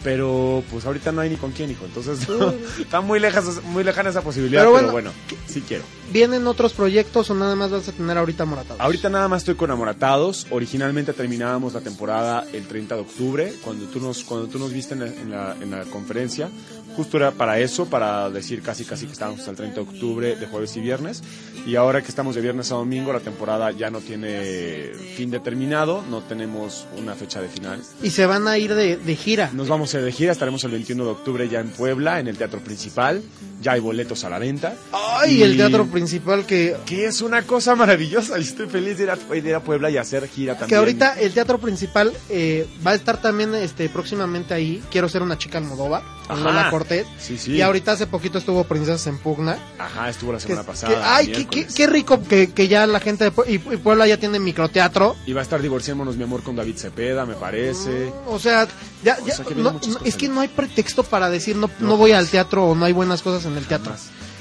Pero 0.08 0.63
pues 0.72 0.86
ahorita 0.86 1.12
no 1.12 1.20
hay 1.20 1.30
ni 1.30 1.36
con 1.36 1.52
quién, 1.52 1.70
hijo. 1.70 1.84
Entonces 1.84 2.30
no, 2.30 2.54
está 2.80 3.02
muy, 3.02 3.20
lejas, 3.20 3.62
muy 3.65 3.84
lejana 3.84 4.10
esa 4.10 4.22
posibilidad, 4.22 4.62
Pero 4.62 4.72
pero 4.72 4.91
bueno, 4.93 5.12
bueno, 5.12 5.12
sí 5.48 5.62
quiero. 5.67 5.84
¿Vienen 6.13 6.48
otros 6.48 6.72
proyectos 6.72 7.30
o 7.30 7.36
nada 7.36 7.56
más 7.58 7.72
vas 7.72 7.89
a 7.89 7.91
tener 7.91 8.17
ahorita 8.17 8.46
moratados? 8.46 8.80
Ahorita 8.80 9.10
nada 9.10 9.28
más 9.28 9.41
estoy 9.41 9.56
con 9.56 9.70
Amoratados. 9.70 10.48
Originalmente 10.50 11.12
terminábamos 11.12 11.74
la 11.74 11.82
temporada 11.82 12.46
el 12.54 12.65
30 12.65 12.96
de 12.96 13.02
octubre, 13.02 13.54
cuando 13.62 13.88
tú 13.88 14.00
nos, 14.00 14.24
cuando 14.24 14.48
tú 14.48 14.60
nos 14.60 14.72
viste 14.72 14.93
en 14.93 15.02
la, 15.02 15.08
en 15.08 15.30
la, 15.30 15.58
en 15.60 15.72
la 15.72 15.84
conferencia. 15.84 16.50
Justo 16.96 17.17
era 17.17 17.32
para 17.32 17.60
eso, 17.60 17.86
para 17.86 18.30
decir 18.30 18.62
casi 18.62 18.86
casi 18.86 19.06
que 19.06 19.12
estábamos 19.12 19.41
hasta 19.41 19.52
el 19.52 19.58
30 19.58 19.76
de 19.76 19.82
octubre 19.82 20.36
de 20.38 20.48
jueves 20.48 20.76
y 20.78 20.80
viernes. 20.80 21.22
Y 21.65 21.76
ahora 21.76 22.02
que 22.02 22.08
estamos 22.08 22.34
de 22.34 22.41
viernes 22.41 22.72
a 22.72 22.76
domingo, 22.76 23.12
la 23.12 23.20
temporada 23.20 23.72
ya 23.72 23.91
no 23.91 24.00
tiene 24.00 24.91
fin 25.15 25.30
determinado, 25.30 26.02
no 26.10 26.22
tenemos 26.22 26.88
una 26.98 27.13
fecha 27.13 27.41
de 27.41 27.50
final. 27.50 27.82
Y 28.02 28.12
se 28.12 28.26
van 28.26 28.48
a 28.48 28.58
ir 28.58 28.74
de, 28.74 28.96
de 28.96 29.15
gira. 29.17 29.52
Nos 29.54 29.67
vamos 29.67 29.93
a 29.93 29.97
de 30.02 30.12
gira, 30.12 30.32
estaremos 30.32 30.64
el 30.64 30.72
21 30.72 31.04
de 31.06 31.10
octubre 31.12 31.48
ya 31.50 31.60
en 31.60 31.70
Puebla, 31.70 32.20
en 32.20 32.28
el 32.28 32.38
Teatro 32.38 32.60
Principal. 32.60 33.22
ya 33.62 33.72
hay 33.72 33.80
boletos 33.80 34.24
a 34.24 34.30
la 34.30 34.38
venta. 34.40 34.76
Ay, 34.94 35.38
Y- 35.40 35.42
el 35.44 35.58
teatro 35.58 35.86
principal 35.88 36.46
que... 36.46 36.76
Que 36.86 37.06
es 37.06 37.22
una 37.22 37.42
cosa 37.42 37.76
maravillosa 37.76 38.38
y 38.38 38.44
estoy 38.44 38.68
feliz 38.68 38.98
de 39.00 39.06
ir 39.06 39.10
a, 39.10 39.16
de 39.16 39.38
ir 39.40 39.56
a 39.56 39.62
Puebla 39.64 39.90
y 39.90 39.98
hacer 39.98 40.28
gira 40.30 40.54
también. 40.54 40.70
Que 40.70 40.76
ahorita 40.76 41.20
el 41.20 41.34
teatro 41.34 41.58
principal 41.58 42.14
eh, 42.30 42.68
va 42.86 42.92
a 42.92 42.96
estar 42.96 43.20
también 43.20 43.56
este 43.56 43.90
próximamente 43.90 44.54
ahí. 44.54 44.84
Quiero 44.92 45.10
ser 45.10 45.24
una 45.24 45.38
chica 45.40 45.58
Almodóvar, 45.58 46.04
con 46.28 46.38
Ajá. 46.38 46.44
Lola 46.46 46.70
Cortés. 46.70 47.08
Sí, 47.20 47.38
sí. 47.40 47.54
Y 47.54 47.62
ahorita 47.62 47.94
hace 47.94 48.06
poquito 48.06 48.38
estuvo 48.38 48.64
Princesas 48.66 49.08
en 49.08 49.18
Pugna. 49.18 49.58
Ajá, 49.80 50.08
estuvo 50.10 50.32
la 50.34 50.40
semana 50.40 50.62
que- 50.62 50.68
pasada. 50.68 51.16
ay, 51.16 51.26
qué, 51.28 51.32
qué, 51.34 51.40
miércoles. 51.56 51.74
qué 51.76 51.88
rico 51.88 52.22
que, 52.24 52.52
que 52.54 52.68
ya 52.68 52.86
la 52.86 53.00
gente 53.00 53.24
de 53.24 53.32
Pue- 53.34 53.46
y, 53.50 53.54
y 53.56 53.78
Puebla 53.78 54.06
ya 54.06 54.18
tiene 54.18 54.38
microteatro. 54.40 55.16
Y 55.26 55.34
va 55.34 55.40
a 55.42 55.44
estar 55.44 55.60
Divorciémonos, 55.64 56.16
mi 56.16 56.24
amor, 56.24 56.44
con 56.44 56.56
David 56.56 56.78
Cepeda, 56.78 57.26
me 57.26 57.34
parece. 57.34 58.12
O 58.28 58.38
sea, 58.38 58.68
ya, 59.04 59.18
O 59.20 59.26
sea, 59.26 59.46
no- 59.56 59.77
muchas 59.78 59.94
no- 59.94 60.00
cosas 60.00 60.13
es 60.13 60.20
que 60.20 60.28
no 60.30 60.42
hay 60.42 60.48
pretexto 60.50 61.04
para 61.04 61.30
decir 61.30 61.56
no, 61.56 61.70
no, 61.80 61.88
No, 61.88 61.98
voy 61.98 62.12
al 62.12 62.28
teatro 62.28 62.66
o 62.66 62.76
no 62.76 62.86
hay 62.86 62.94
buenas 62.94 63.22
cosas 63.22 63.46
en 63.46 63.58
el 63.58 63.66
teatro. 63.66 63.94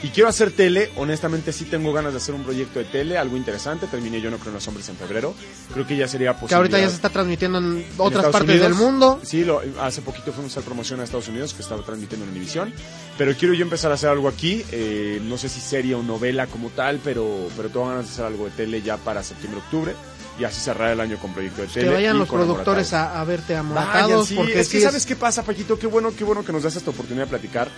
Y 0.03 0.09
quiero 0.09 0.29
hacer 0.29 0.51
tele, 0.53 0.91
honestamente 0.97 1.53
sí 1.55 1.65
tengo 1.65 1.91
ganas 1.93 2.13
de 2.13 2.19
hacer 2.19 2.35
un 2.35 2.43
proyecto 2.45 2.79
de 2.79 2.85
tele, 2.85 3.17
algo 3.17 3.37
interesante. 3.37 3.87
Terminé 3.87 4.21
yo 4.21 4.31
no 4.31 4.37
creo 4.37 4.49
en 4.51 4.55
los 4.57 4.69
hombres 4.69 4.87
en 4.91 4.97
febrero. 4.97 5.35
Creo 5.73 5.87
que 5.87 5.97
ya 5.97 6.07
sería 6.07 6.35
posible. 6.35 6.49
Que 6.51 6.55
ahorita 6.55 6.79
ya 6.79 6.89
se 6.91 6.97
está 6.97 7.09
transmitiendo 7.09 7.59
en 7.59 7.85
otras 7.97 8.27
partes 8.27 8.51
Unidos. 8.51 8.63
del 8.69 8.75
mundo. 8.75 9.21
Sí, 9.25 9.43
lo- 9.45 9.63
hace 9.81 10.03
poquito 10.03 10.33
fuimos 10.33 10.55
a 10.59 10.61
promoción 10.61 11.01
a 11.01 11.05
Estados 11.05 11.29
Unidos, 11.29 11.55
que 11.55 11.63
estaba 11.63 11.83
transmitiendo 11.83 12.25
en 12.27 12.31
Univisión. 12.33 12.75
Pero 13.17 13.35
quiero 13.37 13.55
yo 13.55 13.63
empezar 13.63 13.91
a 13.91 13.95
hacer 13.95 14.11
algo 14.11 14.29
aquí. 14.29 14.63
eh, 14.71 15.19
no 15.25 15.39
sé 15.39 15.49
si 15.49 15.61
serie 15.61 15.95
o 15.95 16.03
novela 16.03 16.47
como 16.47 16.69
tal, 16.69 17.01
pero, 17.03 17.49
pero 17.57 17.71
tengo 17.71 17.89
ganas 17.89 18.05
de 18.07 18.13
hacer 18.13 18.27
algo 18.27 18.45
de 18.45 18.51
tele 18.51 18.83
ya 18.83 18.99
para 18.99 19.23
septiembre, 19.25 19.61
octubre. 19.65 19.95
Y 20.39 20.45
así 20.45 20.61
cerrar 20.61 20.91
el 20.91 21.01
año 21.01 21.17
con 21.19 21.33
proyecto 21.33 21.63
de 21.63 21.69
Que 21.69 21.75
tele. 21.81 21.93
vayan 21.95 22.17
y 22.17 22.19
los 22.19 22.29
productores 22.29 22.93
a, 22.93 23.19
a 23.21 23.25
verte 23.25 23.55
Vayan, 23.55 23.67
amoratados. 23.67 24.29
sí, 24.29 24.35
porque 24.35 24.61
es 24.61 24.69
que 24.69 24.79
sí 24.79 24.83
¿sabes 24.83 25.07
qué 25.07 25.17
pasa, 25.17 25.43
Paquito? 25.43 25.79
Qué 25.79 25.87
bueno, 25.87 26.13
qué 26.17 26.25
bueno 26.25 26.45
que 26.45 26.53
nos 26.53 26.63
das 26.63 26.77
esta 26.77 26.91
oportunidad 26.91 27.25
de 27.25 27.31
platicar 27.31 27.69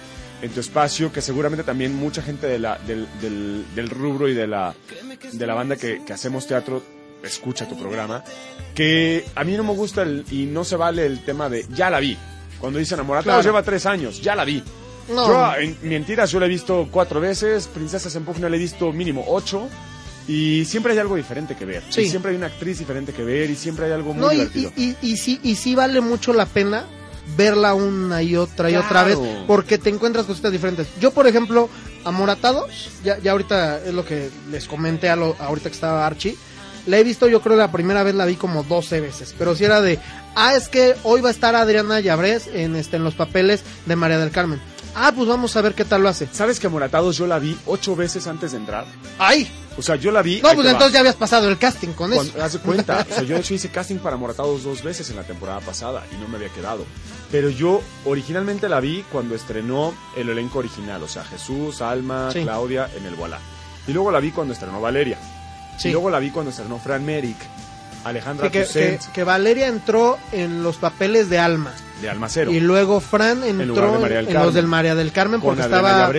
en 0.43 0.51
tu 0.51 0.59
espacio, 0.61 1.13
que 1.13 1.21
seguramente 1.23 1.63
también 1.65 1.95
mucha 1.95 2.21
gente 2.23 2.47
de 2.49 2.59
la, 2.59 2.79
del, 2.79 3.07
del, 3.21 3.65
del 3.75 3.89
rubro 3.91 4.29
y 4.29 4.35
de 4.35 4.47
la, 4.49 4.75
de 5.33 5.47
la 5.47 5.55
banda 5.55 5.77
que, 5.77 6.03
que 6.05 6.13
hacemos 6.13 6.47
teatro 6.47 6.83
escucha 7.23 7.69
tu 7.69 7.77
programa, 7.79 8.23
que 8.75 9.25
a 9.35 9.43
mí 9.45 9.57
no 9.57 9.65
me 9.65 9.73
gusta 9.73 10.03
el, 10.03 10.25
y 10.31 10.45
no 10.47 10.65
se 10.65 10.77
vale 10.77 11.07
el 11.07 11.25
tema 11.25 11.49
de 11.49 11.65
ya 11.75 11.91
la 11.91 12.01
vi. 12.01 12.17
Cuando 12.61 12.79
dicen 12.81 12.99
Amoratados 13.01 13.43
Claro. 13.43 13.43
lleva 13.57 13.63
tres 13.65 13.87
años, 13.87 14.21
ya 14.21 14.35
la 14.35 14.45
vi. 14.45 14.63
No. 15.09 15.27
Yo, 15.27 15.55
en 15.61 15.77
mentiras, 15.83 16.31
yo 16.31 16.39
la 16.41 16.47
he 16.47 16.49
visto 16.49 16.89
cuatro 16.91 17.21
veces, 17.21 17.67
Princesas 17.69 18.15
en 18.17 18.25
Pugna 18.25 18.49
la 18.49 18.57
he 18.57 18.59
visto 18.59 18.93
mínimo 18.93 19.25
ocho, 19.29 19.69
y 20.29 20.65
siempre 20.67 20.93
hay 20.93 20.99
algo 20.99 21.17
diferente 21.17 21.57
que 21.57 21.65
ver. 21.65 21.83
Sí. 21.89 22.03
Y 22.03 22.09
siempre 22.11 22.31
hay 22.31 22.37
una 22.37 22.47
actriz 22.47 22.79
diferente 22.79 23.13
que 23.13 23.25
ver, 23.25 23.51
y 23.51 23.57
siempre 23.57 23.87
hay 23.87 23.93
algo 23.93 24.13
muy 24.15 24.21
No, 24.23 24.31
y, 24.33 24.37
divertido. 24.37 24.73
y, 24.77 24.83
y, 24.91 24.97
y 25.13 25.17
sí, 25.17 25.41
y 25.43 25.57
sí 25.57 25.75
vale 25.75 26.01
mucho 26.01 26.33
la 26.33 26.47
pena 26.47 26.85
verla 27.37 27.75
una 27.75 28.23
y 28.23 28.37
otra 28.37 28.71
y 28.71 28.77
otra 28.77 29.03
vez 29.05 29.19
porque 29.47 29.77
te 29.79 29.91
encuentras 29.91 30.25
cositas 30.27 30.51
diferentes. 30.53 30.87
Yo, 31.01 31.11
por 31.11 31.27
ejemplo, 31.27 31.69
Amoratados, 32.05 32.89
ya, 33.05 33.19
ya 33.19 33.33
ahorita 33.33 33.85
es 33.85 33.93
lo 33.93 34.05
que 34.05 34.31
les 34.51 34.67
comenté 34.67 35.11
a 35.11 35.17
lo, 35.17 35.37
ahorita 35.39 35.69
que 35.69 35.75
estaba 35.75 36.07
Archie, 36.07 36.37
la 36.87 36.97
he 36.99 37.05
visto 37.05 37.29
yo 37.29 37.43
creo 37.43 37.57
la 37.57 37.71
primera 37.71 38.03
vez 38.03 38.15
la 38.15 38.25
vi 38.25 38.37
como 38.37 38.63
12 38.63 39.01
veces, 39.03 39.35
pero 39.39 39.55
si 39.55 39.65
era 39.65 39.83
de, 39.83 39.99
ah, 40.37 40.55
es 40.55 40.69
que 40.71 40.95
hoy 41.03 41.21
va 41.21 41.29
a 41.29 41.33
estar 41.33 41.55
Adriana 41.55 42.01
Llabrés 42.01 42.47
en, 42.47 42.77
este, 42.77 42.97
en 42.97 43.05
los 43.05 43.15
papeles 43.15 43.63
de 43.85 43.95
María 43.97 44.19
del 44.19 44.31
Carmen. 44.31 44.59
Ah, 44.95 45.13
pues 45.15 45.29
vamos 45.29 45.55
a 45.55 45.61
ver 45.61 45.75
qué 45.75 45.85
tal 45.85 46.03
lo 46.03 46.09
hace. 46.09 46.29
¿Sabes 46.33 46.59
que 46.59 46.67
Amoratados 46.67 47.19
yo 47.19 47.27
la 47.27 47.39
vi 47.39 47.55
ocho 47.67 47.95
veces 47.95 48.27
antes 48.27 48.53
de 48.53 48.57
entrar? 48.59 48.87
¡Ay! 49.19 49.51
O 49.79 49.83
sea, 49.83 49.95
yo 49.97 50.11
la 50.11 50.23
vi. 50.23 50.41
No, 50.43 50.53
pues 50.55 50.67
va. 50.67 50.71
entonces 50.73 50.93
ya 50.93 51.01
habías 51.01 51.15
pasado 51.15 51.49
el 51.49 51.57
casting 51.57 51.93
con 51.93 52.13
eso. 52.13 52.33
Haz 52.43 52.55
de 52.55 52.59
cuenta, 52.59 53.07
o 53.11 53.15
sea, 53.15 53.23
yo 53.23 53.37
de 53.37 53.41
hecho 53.41 53.55
hice 53.55 53.69
casting 53.71 53.99
para 53.99 54.17
Amoratados 54.17 54.65
dos 54.65 54.83
veces 54.83 55.09
en 55.11 55.17
la 55.17 55.23
temporada 55.23 55.61
pasada 55.61 56.05
y 56.13 56.21
no 56.21 56.27
me 56.29 56.37
había 56.37 56.49
quedado. 56.49 56.85
Pero 57.31 57.49
yo 57.49 57.81
originalmente 58.05 58.69
la 58.69 58.81
vi 58.81 59.05
cuando 59.13 59.35
estrenó 59.37 59.95
el 60.17 60.29
elenco 60.31 60.59
original, 60.59 61.03
o 61.03 61.09
sea, 61.09 61.25
Jesús, 61.25 61.81
Alma, 61.81 62.31
Sí. 62.33 62.43
Claudia 62.43 62.91
en 62.97 63.07
el 63.07 63.15
Voilà. 63.15 63.39
Y 63.87 63.93
luego 63.93 64.11
la 64.11 64.19
vi 64.21 64.33
cuando 64.33 64.53
estrenó 64.53 64.81
Valeria. 64.81 65.19
Sí. 65.79 65.89
Y 65.89 65.93
luego 65.93 66.11
la 66.11 66.19
vi 66.19 66.31
cuando 66.31 66.51
estrenó 66.51 66.79
Fran 66.79 67.05
Merrick, 67.05 67.39
Alejandra 68.05 68.47
Sí, 68.47 68.53
que, 68.53 68.59
que, 68.59 68.65
Toussaint, 68.65 69.03
que 69.13 69.25
Valeria 69.25 69.69
entró 69.69 70.19
en 70.33 70.63
los 70.63 70.77
papeles 70.77 71.31
de 71.31 71.39
Alma. 71.39 71.73
De 72.01 72.11
Almacero. 72.11 72.53
Y 72.53 72.61
luego 72.61 73.01
Fran 73.01 73.43
entró 73.45 74.07
en, 74.07 74.33
los 74.33 74.55
del 74.55 74.67
María 74.67 74.95
del 74.95 75.13
Carmen 75.13 75.41
porque 75.41 75.63
estaba 75.63 76.11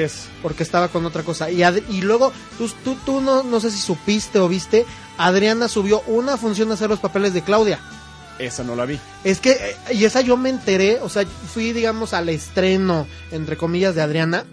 porque 0.41 0.63
estaba 0.63 0.87
con 0.89 1.05
otra 1.05 1.23
cosa. 1.23 1.49
Y, 1.49 1.63
y 1.63 2.01
luego, 2.01 2.31
tú, 2.57 2.69
tú, 2.83 2.97
tú 3.05 3.21
no, 3.21 3.43
no 3.43 3.59
sé 3.59 3.71
si 3.71 3.79
supiste 3.79 4.39
o 4.39 4.47
viste, 4.47 4.85
Adriana 5.17 5.67
subió 5.67 6.01
una 6.07 6.37
función 6.37 6.71
a 6.71 6.73
hacer 6.75 6.89
los 6.89 6.99
papeles 6.99 7.33
de 7.33 7.41
Claudia. 7.41 7.79
Esa 8.39 8.63
no 8.63 8.75
la 8.75 8.85
vi. 8.85 8.97
Es 9.23 9.39
que, 9.39 9.51
eh, 9.51 9.75
y 9.93 10.05
esa 10.05 10.21
yo 10.21 10.37
me 10.37 10.49
enteré, 10.49 10.99
o 11.01 11.09
sea, 11.09 11.25
fui, 11.53 11.73
digamos, 11.73 12.13
al 12.13 12.29
estreno, 12.29 13.05
entre 13.31 13.57
comillas, 13.57 13.95
de 13.95 14.01
Adriana. 14.01 14.45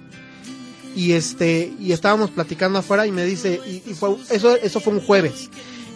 Y 0.97 1.13
este, 1.13 1.75
y 1.79 1.93
estábamos 1.93 2.31
platicando 2.31 2.79
afuera 2.79 3.07
y 3.07 3.13
me 3.13 3.25
dice, 3.25 3.61
y, 3.67 3.83
y 3.87 3.95
fue, 3.95 4.17
eso, 4.31 4.57
eso 4.57 4.81
fue 4.81 4.95
un 4.95 5.01
jueves. 5.01 5.51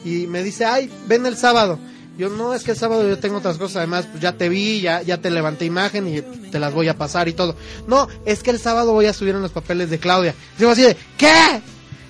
Y 0.04 0.26
me 0.26 0.42
dice, 0.42 0.66
ay, 0.66 0.90
ven 1.06 1.26
el 1.26 1.36
sábado. 1.36 1.78
Yo, 2.20 2.28
no, 2.28 2.52
es 2.52 2.64
que 2.64 2.72
el 2.72 2.76
sábado 2.76 3.08
yo 3.08 3.18
tengo 3.18 3.38
otras 3.38 3.56
cosas, 3.56 3.76
además, 3.76 4.06
pues 4.06 4.20
ya 4.20 4.34
te 4.34 4.50
vi, 4.50 4.82
ya, 4.82 5.00
ya 5.00 5.22
te 5.22 5.30
levanté 5.30 5.64
imagen 5.64 6.06
y 6.06 6.20
te 6.20 6.58
las 6.58 6.74
voy 6.74 6.86
a 6.88 6.94
pasar 6.98 7.28
y 7.28 7.32
todo. 7.32 7.56
No, 7.86 8.08
es 8.26 8.42
que 8.42 8.50
el 8.50 8.58
sábado 8.58 8.92
voy 8.92 9.06
a 9.06 9.14
subir 9.14 9.34
en 9.34 9.40
los 9.40 9.52
papeles 9.52 9.88
de 9.88 9.98
Claudia. 9.98 10.34
Digo 10.58 10.70
así 10.70 10.82
de, 10.82 10.98
¿qué? 11.16 11.62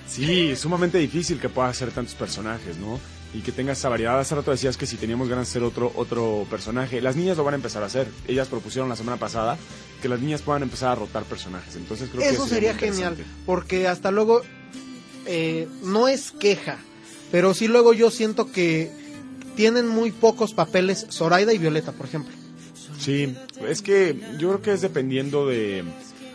Sí, 0.09 0.49
es 0.49 0.59
sumamente 0.59 0.97
difícil 0.97 1.39
que 1.39 1.47
puedas 1.47 1.71
hacer 1.71 1.91
tantos 1.91 2.13
personajes, 2.15 2.75
¿no? 2.75 2.99
Y 3.33 3.39
que 3.39 3.53
tengas 3.53 3.79
esa 3.79 3.87
variedad. 3.87 4.19
Hace 4.19 4.35
rato 4.35 4.51
decías 4.51 4.75
que 4.75 4.85
si 4.85 4.97
teníamos 4.97 5.29
ganas 5.29 5.47
de 5.47 5.51
hacer 5.51 5.63
otro, 5.63 5.93
otro 5.95 6.45
personaje, 6.49 6.99
las 6.99 7.15
niñas 7.15 7.37
lo 7.37 7.45
van 7.45 7.53
a 7.53 7.55
empezar 7.55 7.81
a 7.81 7.85
hacer. 7.85 8.09
Ellas 8.27 8.49
propusieron 8.49 8.89
la 8.89 8.97
semana 8.97 9.15
pasada 9.15 9.57
que 10.01 10.09
las 10.09 10.19
niñas 10.19 10.41
puedan 10.41 10.63
empezar 10.63 10.89
a 10.89 10.95
rotar 10.95 11.23
personajes. 11.23 11.77
Entonces 11.77 12.09
creo 12.11 12.21
que 12.21 12.35
Eso 12.35 12.45
sería 12.49 12.73
muy 12.73 12.81
genial, 12.81 13.15
porque 13.45 13.87
hasta 13.87 14.11
luego 14.11 14.41
eh, 15.25 15.69
no 15.83 16.09
es 16.09 16.33
queja, 16.33 16.79
pero 17.31 17.53
sí 17.53 17.69
luego 17.69 17.93
yo 17.93 18.11
siento 18.11 18.51
que 18.51 18.99
tienen 19.55 19.87
muy 19.87 20.11
pocos 20.11 20.53
papeles 20.53 21.07
Zoraida 21.09 21.53
y 21.53 21.57
Violeta, 21.57 21.91
por 21.91 22.05
ejemplo. 22.05 22.33
Sí, 22.97 23.35
es 23.67 23.81
que 23.81 24.19
yo 24.37 24.49
creo 24.49 24.61
que 24.61 24.73
es 24.73 24.81
dependiendo 24.81 25.47
de... 25.47 25.83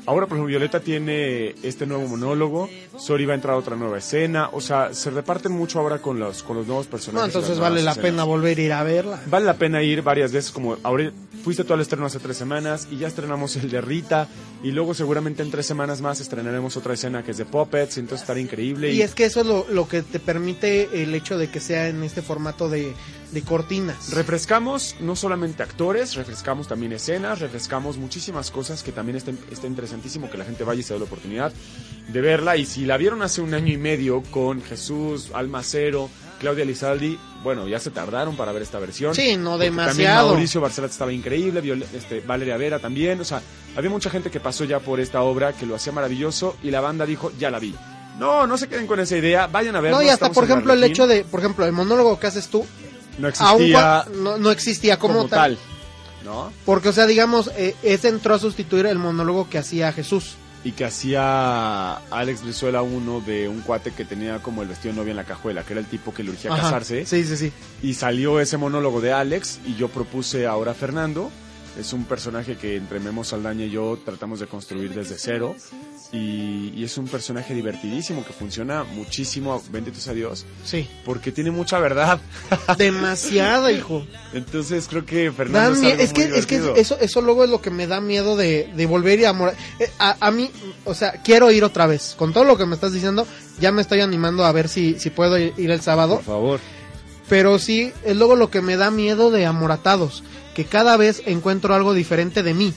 Ahora, 0.06 0.26
por 0.26 0.36
ejemplo, 0.36 0.46
Violeta 0.46 0.80
tiene 0.80 1.54
este 1.62 1.84
nuevo 1.86 2.06
monólogo, 2.06 2.68
Sori 2.96 3.26
va 3.26 3.32
a 3.32 3.34
entrar 3.34 3.54
a 3.54 3.58
otra 3.58 3.76
nueva 3.76 3.98
escena, 3.98 4.48
o 4.52 4.60
sea, 4.60 4.94
se 4.94 5.10
reparten 5.10 5.52
mucho 5.52 5.80
ahora 5.80 5.98
con 5.98 6.18
los, 6.20 6.42
con 6.42 6.56
los 6.56 6.66
nuevos 6.66 6.86
personajes. 6.86 7.20
No, 7.20 7.26
entonces 7.40 7.58
vale 7.58 7.82
la 7.82 7.90
escenas. 7.90 8.10
pena 8.10 8.24
volver 8.24 8.58
a 8.58 8.62
ir 8.62 8.72
a 8.72 8.82
verla. 8.84 9.20
Vale 9.26 9.46
la 9.46 9.54
pena 9.54 9.82
ir 9.82 10.02
varias 10.02 10.32
veces, 10.32 10.52
como 10.52 10.76
ahora 10.82 11.10
fuiste 11.42 11.64
tú 11.64 11.74
al 11.74 11.80
estreno 11.80 12.06
hace 12.06 12.18
tres 12.18 12.36
semanas 12.36 12.88
y 12.90 12.98
ya 12.98 13.06
estrenamos 13.08 13.54
el 13.56 13.70
de 13.70 13.80
Rita 13.80 14.28
y 14.64 14.72
luego 14.72 14.94
seguramente 14.94 15.42
en 15.42 15.50
tres 15.50 15.66
semanas 15.66 16.00
más 16.00 16.20
estrenaremos 16.20 16.76
otra 16.76 16.94
escena 16.94 17.22
que 17.22 17.32
es 17.32 17.36
de 17.36 17.44
Puppets, 17.44 17.98
entonces 17.98 18.22
estará 18.22 18.40
increíble. 18.40 18.92
Y 18.92 19.02
es 19.02 19.14
que 19.14 19.24
eso 19.24 19.40
es 19.40 19.46
lo, 19.46 19.66
lo 19.70 19.88
que 19.88 20.02
te 20.02 20.18
permite 20.18 21.02
el 21.02 21.14
hecho 21.14 21.38
de 21.38 21.48
que 21.48 21.60
sea 21.60 21.88
en 21.88 22.02
este 22.02 22.22
formato 22.22 22.68
de, 22.68 22.94
de 23.32 23.42
cortinas. 23.42 24.12
Refrescamos 24.12 24.96
no 25.00 25.16
solamente 25.16 25.62
actores, 25.62 26.14
refrescamos 26.14 26.68
también 26.68 26.92
escenas, 26.92 27.40
refrescamos 27.40 27.96
muchísimas 27.98 28.50
cosas 28.50 28.82
que 28.82 28.92
también 28.92 29.16
está, 29.16 29.32
está 29.50 29.66
interesantísimo 29.66 30.30
que 30.30 30.38
la 30.38 30.44
gente 30.44 30.64
vaya 30.64 30.80
y 30.80 30.82
se 30.82 30.94
dé 30.94 30.98
la 31.00 31.06
oportunidad 31.06 31.52
de 32.08 32.20
verla. 32.20 32.56
Y 32.56 32.66
si 32.66 32.86
la 32.86 32.96
vieron 32.96 33.22
hace 33.22 33.40
un 33.40 33.54
año 33.54 33.72
y 33.72 33.76
medio 33.76 34.22
con 34.30 34.62
Jesús, 34.62 35.30
Alma 35.34 35.62
Cero, 35.62 36.08
Claudia 36.40 36.64
Lizaldi, 36.64 37.18
bueno, 37.42 37.66
ya 37.68 37.78
se 37.78 37.90
tardaron 37.90 38.36
para 38.36 38.52
ver 38.52 38.62
esta 38.62 38.78
versión. 38.78 39.14
Sí, 39.14 39.36
no 39.36 39.52
Porque 39.52 39.66
También 39.66 39.86
demasiado. 39.88 40.28
Mauricio 40.30 40.60
Barcelat 40.60 40.90
estaba 40.90 41.12
increíble, 41.12 41.60
Viol- 41.62 41.86
este, 41.94 42.20
Valeria 42.20 42.56
Vera 42.56 42.78
también, 42.78 43.20
o 43.20 43.24
sea, 43.24 43.40
había 43.76 43.90
mucha 43.90 44.10
gente 44.10 44.30
que 44.30 44.40
pasó 44.40 44.64
ya 44.64 44.80
por 44.80 45.00
esta 45.00 45.22
obra 45.22 45.52
que 45.52 45.66
lo 45.66 45.74
hacía 45.74 45.92
maravilloso 45.92 46.56
y 46.62 46.70
la 46.70 46.80
banda 46.80 47.06
dijo, 47.06 47.32
ya 47.38 47.50
la 47.50 47.58
vi. 47.58 47.74
No, 48.18 48.46
no 48.46 48.56
se 48.56 48.68
queden 48.68 48.86
con 48.86 48.98
esa 48.98 49.16
idea, 49.16 49.46
vayan 49.46 49.76
a 49.76 49.80
ver. 49.80 49.92
No, 49.92 50.00
y 50.02 50.08
hasta, 50.08 50.30
por 50.30 50.44
ejemplo, 50.44 50.72
el 50.72 50.82
hecho 50.82 51.06
de, 51.06 51.22
por 51.24 51.40
ejemplo, 51.40 51.66
el 51.66 51.72
monólogo 51.72 52.18
que 52.18 52.26
haces 52.26 52.48
tú, 52.48 52.64
No 53.18 53.28
existía 53.28 54.04
no, 54.14 54.36
no 54.36 54.50
existía 54.50 54.98
como, 54.98 55.14
como, 55.14 55.28
tal. 55.28 55.56
tal, 55.56 56.24
¿no? 56.24 56.52
Porque, 56.64 56.90
o 56.90 56.92
sea, 56.92 57.06
digamos, 57.06 57.50
eh, 57.56 57.74
ese 57.82 58.08
entró 58.08 58.34
a 58.34 58.38
sustituir 58.38 58.86
el 58.86 58.98
monólogo 58.98 59.48
que 59.48 59.58
hacía 59.58 59.92
Jesús. 59.92 60.34
Y 60.64 60.72
que 60.72 60.84
hacía 60.84 61.94
Alex 62.10 62.42
Brizuela 62.42 62.82
uno 62.82 63.20
de 63.20 63.48
un 63.48 63.60
cuate 63.60 63.92
que 63.92 64.04
tenía 64.04 64.40
como 64.40 64.62
el 64.62 64.68
vestido 64.68 64.92
de 64.92 65.00
novia 65.00 65.10
en 65.12 65.16
la 65.16 65.24
cajuela, 65.24 65.62
que 65.62 65.74
era 65.74 65.80
el 65.80 65.86
tipo 65.86 66.12
que 66.12 66.24
le 66.24 66.30
urgía 66.30 66.52
Ajá. 66.52 66.62
casarse. 66.62 67.06
Sí, 67.06 67.24
sí, 67.24 67.36
sí. 67.36 67.52
Y 67.82 67.94
salió 67.94 68.40
ese 68.40 68.56
monólogo 68.56 69.00
de 69.00 69.12
Alex 69.12 69.60
y 69.64 69.76
yo 69.76 69.88
propuse 69.88 70.46
ahora 70.46 70.72
a 70.72 70.74
Fernando. 70.74 71.30
Es 71.78 71.92
un 71.92 72.04
personaje 72.04 72.56
que 72.56 72.76
entre 72.76 73.00
Memo 73.00 73.22
Saldaña 73.22 73.66
y 73.66 73.70
yo 73.70 73.98
tratamos 74.04 74.40
de 74.40 74.46
construir 74.46 74.94
desde 74.94 75.16
cero. 75.18 75.54
Y, 76.12 76.72
y 76.74 76.84
es 76.84 76.96
un 76.98 77.06
personaje 77.08 77.52
divertidísimo 77.52 78.24
que 78.24 78.32
funciona 78.32 78.84
muchísimo, 78.84 79.60
bendito 79.70 79.98
sea 80.00 80.14
Dios, 80.14 80.46
Sí. 80.64 80.88
porque 81.04 81.32
tiene 81.32 81.50
mucha 81.50 81.78
verdad. 81.80 82.20
Demasiada, 82.78 83.72
hijo. 83.72 84.06
Entonces 84.32 84.86
creo 84.88 85.04
que 85.04 85.32
Fernando 85.32 85.86
es, 85.86 85.98
es 86.00 86.12
que, 86.12 86.22
es 86.24 86.46
que 86.46 86.72
eso, 86.76 86.96
eso 87.00 87.20
luego 87.20 87.44
es 87.44 87.50
lo 87.50 87.60
que 87.60 87.70
me 87.70 87.86
da 87.86 88.00
miedo 88.00 88.36
de, 88.36 88.70
de 88.74 88.86
volver 88.86 89.18
y 89.20 89.24
a. 89.24 89.32
Eh, 89.80 89.90
A, 89.98 90.16
a 90.20 90.30
mí, 90.30 90.50
o 90.84 90.94
sea, 90.94 91.20
quiero 91.24 91.50
ir 91.50 91.64
otra 91.64 91.86
vez. 91.86 92.14
Con 92.16 92.32
todo 92.32 92.44
lo 92.44 92.56
que 92.56 92.66
me 92.66 92.74
estás 92.76 92.92
diciendo, 92.92 93.26
ya 93.60 93.72
me 93.72 93.82
estoy 93.82 94.00
animando 94.00 94.44
a 94.44 94.52
ver 94.52 94.68
si, 94.68 94.98
si 95.00 95.10
puedo 95.10 95.36
ir 95.38 95.52
el 95.70 95.80
sábado. 95.82 96.16
Por 96.16 96.24
favor. 96.24 96.60
Pero 97.28 97.58
sí, 97.58 97.92
es 98.04 98.16
luego 98.16 98.36
lo 98.36 98.48
que 98.50 98.62
me 98.62 98.76
da 98.76 98.90
miedo 98.92 99.30
de 99.32 99.44
amoratados. 99.46 100.22
Que 100.56 100.64
cada 100.64 100.96
vez 100.96 101.22
encuentro 101.26 101.74
algo 101.74 101.92
diferente 101.92 102.42
de 102.42 102.54
mí. 102.54 102.72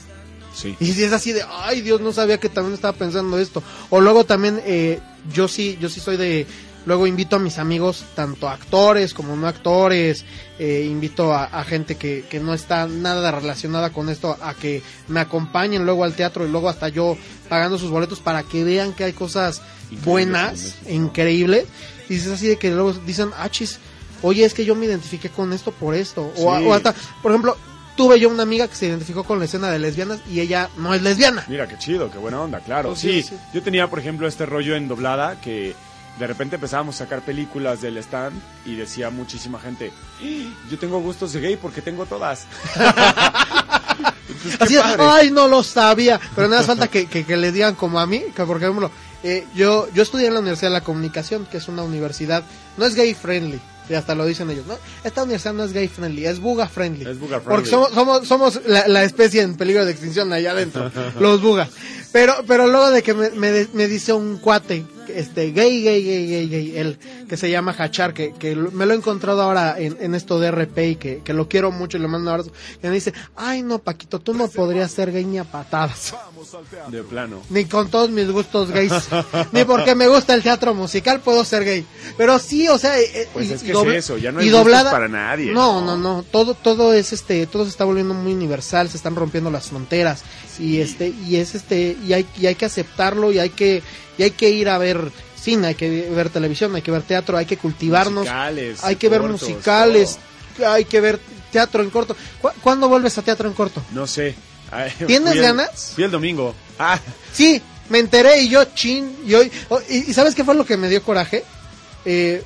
Sí. 0.54 0.76
Y 0.80 0.92
si 0.92 1.02
es 1.02 1.14
así 1.14 1.32
de, 1.32 1.42
ay 1.48 1.80
Dios, 1.80 2.02
no 2.02 2.12
sabía 2.12 2.38
que 2.38 2.50
también 2.50 2.74
estaba 2.74 2.92
pensando 2.92 3.38
esto. 3.38 3.62
O 3.88 4.02
luego 4.02 4.24
también, 4.24 4.60
eh, 4.66 5.00
yo 5.32 5.48
sí, 5.48 5.78
yo 5.80 5.88
sí 5.88 5.98
soy 6.00 6.18
de, 6.18 6.46
luego 6.84 7.06
invito 7.06 7.36
a 7.36 7.38
mis 7.38 7.56
amigos, 7.56 8.04
tanto 8.14 8.50
actores 8.50 9.14
como 9.14 9.34
no 9.34 9.46
actores, 9.48 10.26
eh, 10.58 10.86
invito 10.90 11.32
a, 11.32 11.44
a 11.44 11.64
gente 11.64 11.96
que, 11.96 12.26
que 12.28 12.38
no 12.38 12.52
está 12.52 12.86
nada 12.86 13.30
relacionada 13.30 13.90
con 13.94 14.10
esto 14.10 14.36
a 14.42 14.52
que 14.52 14.82
me 15.08 15.20
acompañen 15.20 15.86
luego 15.86 16.04
al 16.04 16.12
teatro 16.14 16.44
y 16.46 16.50
luego 16.50 16.68
hasta 16.68 16.88
yo 16.90 17.16
pagando 17.48 17.78
sus 17.78 17.90
boletos 17.90 18.20
para 18.20 18.42
que 18.42 18.62
vean 18.62 18.92
que 18.92 19.04
hay 19.04 19.12
cosas 19.14 19.62
Increíbles 19.90 20.04
buenas, 20.04 20.74
increíbles. 20.86 21.64
Y 22.10 22.16
es 22.16 22.26
así 22.26 22.48
de 22.48 22.58
que 22.58 22.70
luego 22.72 22.92
dicen, 22.92 23.30
ah, 23.38 23.48
chis, 23.48 23.78
oye, 24.22 24.44
es 24.44 24.52
que 24.52 24.64
yo 24.64 24.74
me 24.74 24.84
identifiqué 24.86 25.30
con 25.30 25.52
esto 25.52 25.70
por 25.72 25.94
esto. 25.94 26.30
O, 26.36 26.58
Sí. 26.58 26.66
o 26.66 26.74
hasta, 26.74 26.94
por 27.22 27.30
ejemplo, 27.32 27.56
tuve 28.00 28.18
yo 28.18 28.30
una 28.30 28.44
amiga 28.44 28.66
que 28.66 28.74
se 28.74 28.86
identificó 28.86 29.24
con 29.24 29.38
la 29.38 29.44
escena 29.44 29.68
de 29.70 29.78
lesbianas 29.78 30.20
y 30.26 30.40
ella 30.40 30.70
no 30.78 30.94
es 30.94 31.02
lesbiana. 31.02 31.44
Mira, 31.48 31.68
qué 31.68 31.76
chido, 31.76 32.10
qué 32.10 32.16
buena 32.16 32.40
onda, 32.40 32.60
claro. 32.60 32.92
Oh, 32.92 32.96
sí, 32.96 33.22
sí, 33.22 33.28
sí. 33.28 33.36
yo 33.52 33.62
tenía, 33.62 33.88
por 33.90 33.98
ejemplo, 33.98 34.26
este 34.26 34.46
rollo 34.46 34.74
en 34.74 34.88
doblada 34.88 35.38
que 35.38 35.74
de 36.18 36.26
repente 36.26 36.54
empezábamos 36.54 36.94
a 36.94 36.98
sacar 37.04 37.20
películas 37.20 37.82
del 37.82 37.98
stand 37.98 38.40
y 38.64 38.74
decía 38.74 39.10
muchísima 39.10 39.60
gente, 39.60 39.92
"¡Ah! 40.22 40.24
yo 40.70 40.78
tengo 40.78 40.98
gustos 41.00 41.34
de 41.34 41.40
gay 41.42 41.56
porque 41.58 41.82
tengo 41.82 42.06
todas. 42.06 42.46
Entonces, 44.30 44.60
Así 44.60 44.76
ay, 44.98 45.30
no 45.30 45.46
lo 45.46 45.62
sabía. 45.62 46.18
Pero 46.34 46.48
nada 46.48 46.60
más 46.62 46.66
falta 46.66 46.88
que, 46.88 47.04
que, 47.06 47.26
que 47.26 47.36
le 47.36 47.52
digan 47.52 47.74
como 47.74 48.00
a 48.00 48.06
mí, 48.06 48.22
que 48.34 48.44
por 48.44 48.56
ejemplo, 48.56 48.90
eh, 49.22 49.46
yo, 49.54 49.88
yo 49.92 50.02
estudié 50.02 50.28
en 50.28 50.34
la 50.34 50.40
Universidad 50.40 50.70
de 50.70 50.74
la 50.78 50.84
Comunicación, 50.84 51.46
que 51.50 51.58
es 51.58 51.68
una 51.68 51.82
universidad, 51.82 52.44
no 52.78 52.86
es 52.86 52.94
gay 52.94 53.12
friendly. 53.12 53.60
Y 53.90 53.94
hasta 53.94 54.14
lo 54.14 54.24
dicen 54.24 54.48
ellos, 54.50 54.66
¿no? 54.66 54.78
Esta 55.04 55.24
universidad 55.24 55.52
no 55.52 55.64
es 55.64 55.72
gay 55.72 55.88
friendly, 55.88 56.24
es 56.24 56.38
buga 56.38 56.68
friendly. 56.68 57.10
Es 57.10 57.18
buga 57.18 57.40
Porque 57.40 57.68
friendly. 57.68 57.92
somos, 57.92 57.92
somos, 57.92 58.28
somos 58.28 58.60
la, 58.66 58.86
la 58.88 59.02
especie 59.02 59.42
en 59.42 59.56
peligro 59.56 59.84
de 59.84 59.90
extinción 59.90 60.32
allá 60.32 60.52
adentro, 60.52 60.90
los 61.20 61.42
bugas. 61.42 61.68
Pero, 62.12 62.34
pero 62.46 62.66
luego 62.68 62.90
de 62.90 63.02
que 63.02 63.12
me, 63.14 63.30
me 63.72 63.86
dice 63.88 64.12
un 64.12 64.38
cuate, 64.38 64.84
este, 65.16 65.52
gay, 65.52 65.82
gay, 65.82 66.02
gay, 66.04 66.26
gay, 66.26 66.48
gay, 66.48 66.78
él, 66.78 66.98
que 67.28 67.36
se 67.36 67.50
llama 67.50 67.74
Hachar, 67.78 68.14
que, 68.14 68.32
que 68.38 68.54
me 68.54 68.86
lo 68.86 68.94
he 68.94 68.96
encontrado 68.96 69.42
ahora 69.42 69.76
en, 69.78 69.96
en 70.00 70.14
esto 70.14 70.38
de 70.40 70.50
RP 70.50 70.78
y 70.90 70.96
que, 70.96 71.22
que 71.24 71.32
lo 71.32 71.48
quiero 71.48 71.70
mucho 71.70 71.96
y 71.96 72.00
le 72.00 72.08
mando 72.08 72.30
un 72.30 72.34
abrazo, 72.34 72.52
que 72.80 72.88
me 72.88 72.94
dice, 72.94 73.12
ay 73.36 73.62
no, 73.62 73.78
Paquito, 73.78 74.18
tú 74.20 74.34
no 74.34 74.48
podrías 74.48 74.90
ser 74.90 75.12
gay 75.12 75.24
ni 75.24 75.38
a 75.38 75.44
patadas, 75.44 76.14
De 76.88 77.02
plano. 77.02 77.42
ni 77.50 77.64
con 77.66 77.90
todos 77.90 78.10
mis 78.10 78.30
gustos 78.30 78.70
gays, 78.70 78.92
ni 79.52 79.64
porque 79.64 79.94
me 79.94 80.08
gusta 80.08 80.34
el 80.34 80.42
teatro 80.42 80.74
musical 80.74 81.20
puedo 81.20 81.44
ser 81.44 81.64
gay. 81.64 81.84
Pero 82.16 82.38
sí, 82.38 82.68
o 82.68 82.78
sea, 82.78 82.98
eh, 82.98 83.28
Pues 83.32 83.48
y- 83.50 83.52
es 83.54 83.62
y 83.62 83.66
que 83.66 83.72
doble- 83.74 83.96
es 83.96 84.04
eso, 84.04 84.18
ya 84.18 84.32
no 84.32 84.40
y 84.40 84.44
hay 84.44 84.50
doblada- 84.50 84.90
para 84.90 85.08
nadie. 85.08 85.52
No, 85.52 85.84
no, 85.84 85.96
no, 85.96 86.22
todo, 86.22 86.54
todo 86.54 86.92
es 86.94 87.12
este, 87.12 87.46
todo 87.46 87.64
se 87.64 87.70
está 87.70 87.84
volviendo 87.84 88.14
muy 88.14 88.32
universal, 88.32 88.88
se 88.88 88.96
están 88.96 89.14
rompiendo 89.16 89.50
las 89.50 89.68
fronteras 89.68 90.22
y 90.58 90.80
este, 90.80 91.08
y 91.26 91.36
es 91.36 91.54
este, 91.54 91.96
y 92.06 92.12
hay, 92.12 92.26
y 92.38 92.46
hay 92.46 92.54
que 92.54 92.66
aceptarlo 92.66 93.32
y 93.32 93.38
hay 93.38 93.50
que, 93.50 93.82
y 94.20 94.24
hay 94.24 94.32
que 94.32 94.50
ir 94.50 94.68
a 94.68 94.76
ver 94.76 95.10
cine, 95.40 95.68
hay 95.68 95.74
que 95.74 96.10
ver 96.10 96.28
televisión, 96.28 96.74
hay 96.74 96.82
que 96.82 96.90
ver 96.90 97.00
teatro, 97.00 97.38
hay 97.38 97.46
que 97.46 97.56
cultivarnos, 97.56 98.24
Musicales, 98.26 98.84
hay 98.84 98.96
que 98.96 99.08
ver 99.08 99.22
musicales, 99.22 100.18
hay 100.66 100.84
que 100.84 101.00
ver 101.00 101.18
teatro 101.50 101.82
en 101.82 101.88
corto. 101.88 102.14
¿Cu- 102.42 102.50
¿Cuándo 102.62 102.86
vuelves 102.90 103.16
a 103.16 103.22
teatro 103.22 103.48
en 103.48 103.54
corto? 103.54 103.82
No 103.92 104.06
sé. 104.06 104.34
Ay, 104.70 104.92
¿Tienes 105.06 105.30
fui 105.30 105.38
el- 105.38 105.42
ganas? 105.44 105.92
Fui 105.94 106.04
el 106.04 106.10
domingo. 106.10 106.54
Ah, 106.78 107.00
Sí, 107.32 107.62
me 107.88 107.98
enteré 108.00 108.42
y 108.42 108.50
yo 108.50 108.62
chin, 108.66 109.16
y 109.26 109.32
hoy, 109.32 109.50
oh, 109.70 109.80
y, 109.88 110.10
y 110.10 110.12
¿sabes 110.12 110.34
qué 110.34 110.44
fue 110.44 110.54
lo 110.54 110.66
que 110.66 110.76
me 110.76 110.90
dio 110.90 111.02
coraje? 111.02 111.42
Eh, 112.04 112.42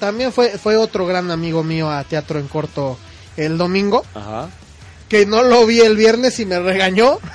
también 0.00 0.32
fue, 0.32 0.58
fue 0.58 0.76
otro 0.76 1.06
gran 1.06 1.30
amigo 1.30 1.62
mío 1.62 1.88
a 1.88 2.02
teatro 2.02 2.40
en 2.40 2.48
corto 2.48 2.98
el 3.36 3.56
domingo. 3.56 4.04
ajá. 4.14 4.50
que 5.08 5.26
no 5.26 5.42
lo 5.44 5.64
vi 5.66 5.78
el 5.80 5.96
viernes 5.96 6.40
y 6.40 6.46
me 6.46 6.58
regañó. 6.58 7.20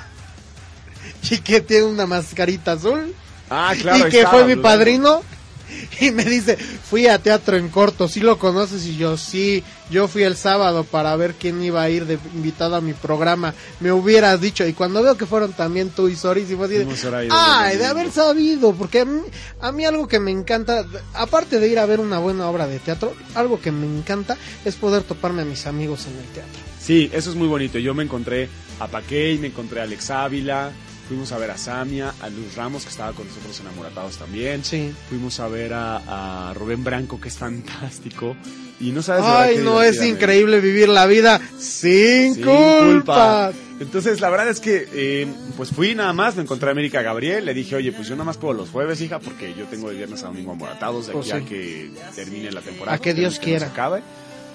Y 1.30 1.38
que 1.38 1.60
tiene 1.60 1.84
una 1.84 2.06
mascarita 2.06 2.72
azul. 2.72 3.12
Ah, 3.50 3.74
claro. 3.80 4.08
y 4.08 4.10
que 4.10 4.26
fue 4.26 4.44
mi 4.44 4.56
padrino. 4.56 5.22
Y 6.00 6.10
me 6.10 6.24
dice, 6.24 6.56
fui 6.56 7.06
a 7.06 7.18
teatro 7.18 7.56
en 7.56 7.68
corto, 7.68 8.08
¿sí 8.08 8.20
lo 8.20 8.38
conoces? 8.38 8.86
Y 8.86 8.96
yo, 8.96 9.16
sí, 9.16 9.62
yo 9.90 10.08
fui 10.08 10.22
el 10.22 10.36
sábado 10.36 10.84
para 10.84 11.14
ver 11.16 11.34
quién 11.34 11.62
iba 11.62 11.82
a 11.82 11.90
ir 11.90 12.06
de 12.06 12.18
invitado 12.34 12.76
a 12.76 12.80
mi 12.80 12.92
programa. 12.92 13.54
Me 13.80 13.92
hubieras 13.92 14.40
dicho. 14.40 14.66
Y 14.66 14.72
cuando 14.72 15.02
veo 15.02 15.16
que 15.16 15.26
fueron 15.26 15.52
también 15.52 15.90
tú 15.90 16.08
y 16.08 16.16
Soris, 16.16 16.50
y 16.50 16.96
Zoraida 16.96 17.24
y 17.24 17.28
ay, 17.30 17.76
de 17.78 17.86
haber 17.86 18.06
domingo". 18.06 18.14
sabido. 18.14 18.74
Porque 18.74 19.00
a 19.00 19.04
mí, 19.04 19.20
a 19.60 19.72
mí 19.72 19.84
algo 19.84 20.06
que 20.06 20.20
me 20.20 20.30
encanta, 20.30 20.84
aparte 21.14 21.58
de 21.58 21.68
ir 21.68 21.78
a 21.78 21.86
ver 21.86 22.00
una 22.00 22.18
buena 22.18 22.48
obra 22.48 22.66
de 22.66 22.78
teatro, 22.78 23.14
algo 23.34 23.60
que 23.60 23.72
me 23.72 23.86
encanta 23.86 24.36
es 24.64 24.76
poder 24.76 25.02
toparme 25.02 25.42
a 25.42 25.44
mis 25.44 25.66
amigos 25.66 26.06
en 26.06 26.16
el 26.16 26.24
teatro. 26.26 26.60
Sí, 26.80 27.10
eso 27.12 27.30
es 27.30 27.36
muy 27.36 27.48
bonito. 27.48 27.78
Yo 27.78 27.94
me 27.94 28.04
encontré 28.04 28.48
a 28.78 28.86
Paquey, 28.86 29.38
me 29.38 29.48
encontré 29.48 29.80
a 29.80 29.84
Alex 29.84 30.10
Ávila, 30.10 30.70
fuimos 31.08 31.32
a 31.32 31.38
ver 31.38 31.50
a 31.50 31.58
Samia, 31.58 32.14
a 32.20 32.28
Luz 32.28 32.54
Ramos, 32.56 32.82
que 32.84 32.90
estaba 32.90 33.12
con 33.12 33.26
nosotros 33.26 33.58
enamoratados 33.60 34.16
también. 34.16 34.64
Sí. 34.64 34.92
Fuimos 35.08 35.40
a 35.40 35.48
ver 35.48 35.72
a, 35.72 36.50
a 36.50 36.54
Rubén 36.54 36.84
Branco, 36.84 37.20
que 37.20 37.28
es 37.28 37.36
fantástico. 37.36 38.36
Y 38.78 38.90
no 38.90 39.02
sabes 39.02 39.24
Ay, 39.24 39.58
no, 39.64 39.82
es 39.82 40.02
increíble 40.02 40.60
vivir 40.60 40.88
la 40.88 41.06
vida 41.06 41.40
sin, 41.58 42.34
Sin 42.34 42.44
culpa. 42.44 43.52
Entonces, 43.80 44.20
la 44.20 44.30
verdad 44.30 44.48
es 44.48 44.60
que, 44.60 44.88
eh, 44.92 45.26
pues 45.56 45.70
fui 45.70 45.94
nada 45.94 46.12
más, 46.12 46.36
me 46.36 46.42
encontré 46.42 46.68
a 46.68 46.72
América 46.72 47.02
Gabriel, 47.02 47.44
le 47.44 47.52
dije, 47.54 47.76
oye, 47.76 47.92
pues 47.92 48.08
yo 48.08 48.14
nada 48.14 48.24
más 48.24 48.38
puedo 48.38 48.54
los 48.54 48.70
jueves, 48.70 49.00
hija, 49.00 49.18
porque 49.18 49.54
yo 49.54 49.64
tengo 49.66 49.90
de 49.90 49.96
viernes 49.96 50.22
a 50.22 50.26
domingo 50.28 50.52
amoratados 50.52 51.06
de 51.06 51.12
aquí 51.12 51.18
Pues 51.18 51.32
a 51.32 51.44
que 51.44 51.90
termine 52.14 52.50
la 52.52 52.60
temporada. 52.62 52.96
A 52.96 53.00
que 53.00 53.12
Dios 53.14 53.38
quiera. 53.38 53.66
acabe. 53.68 54.02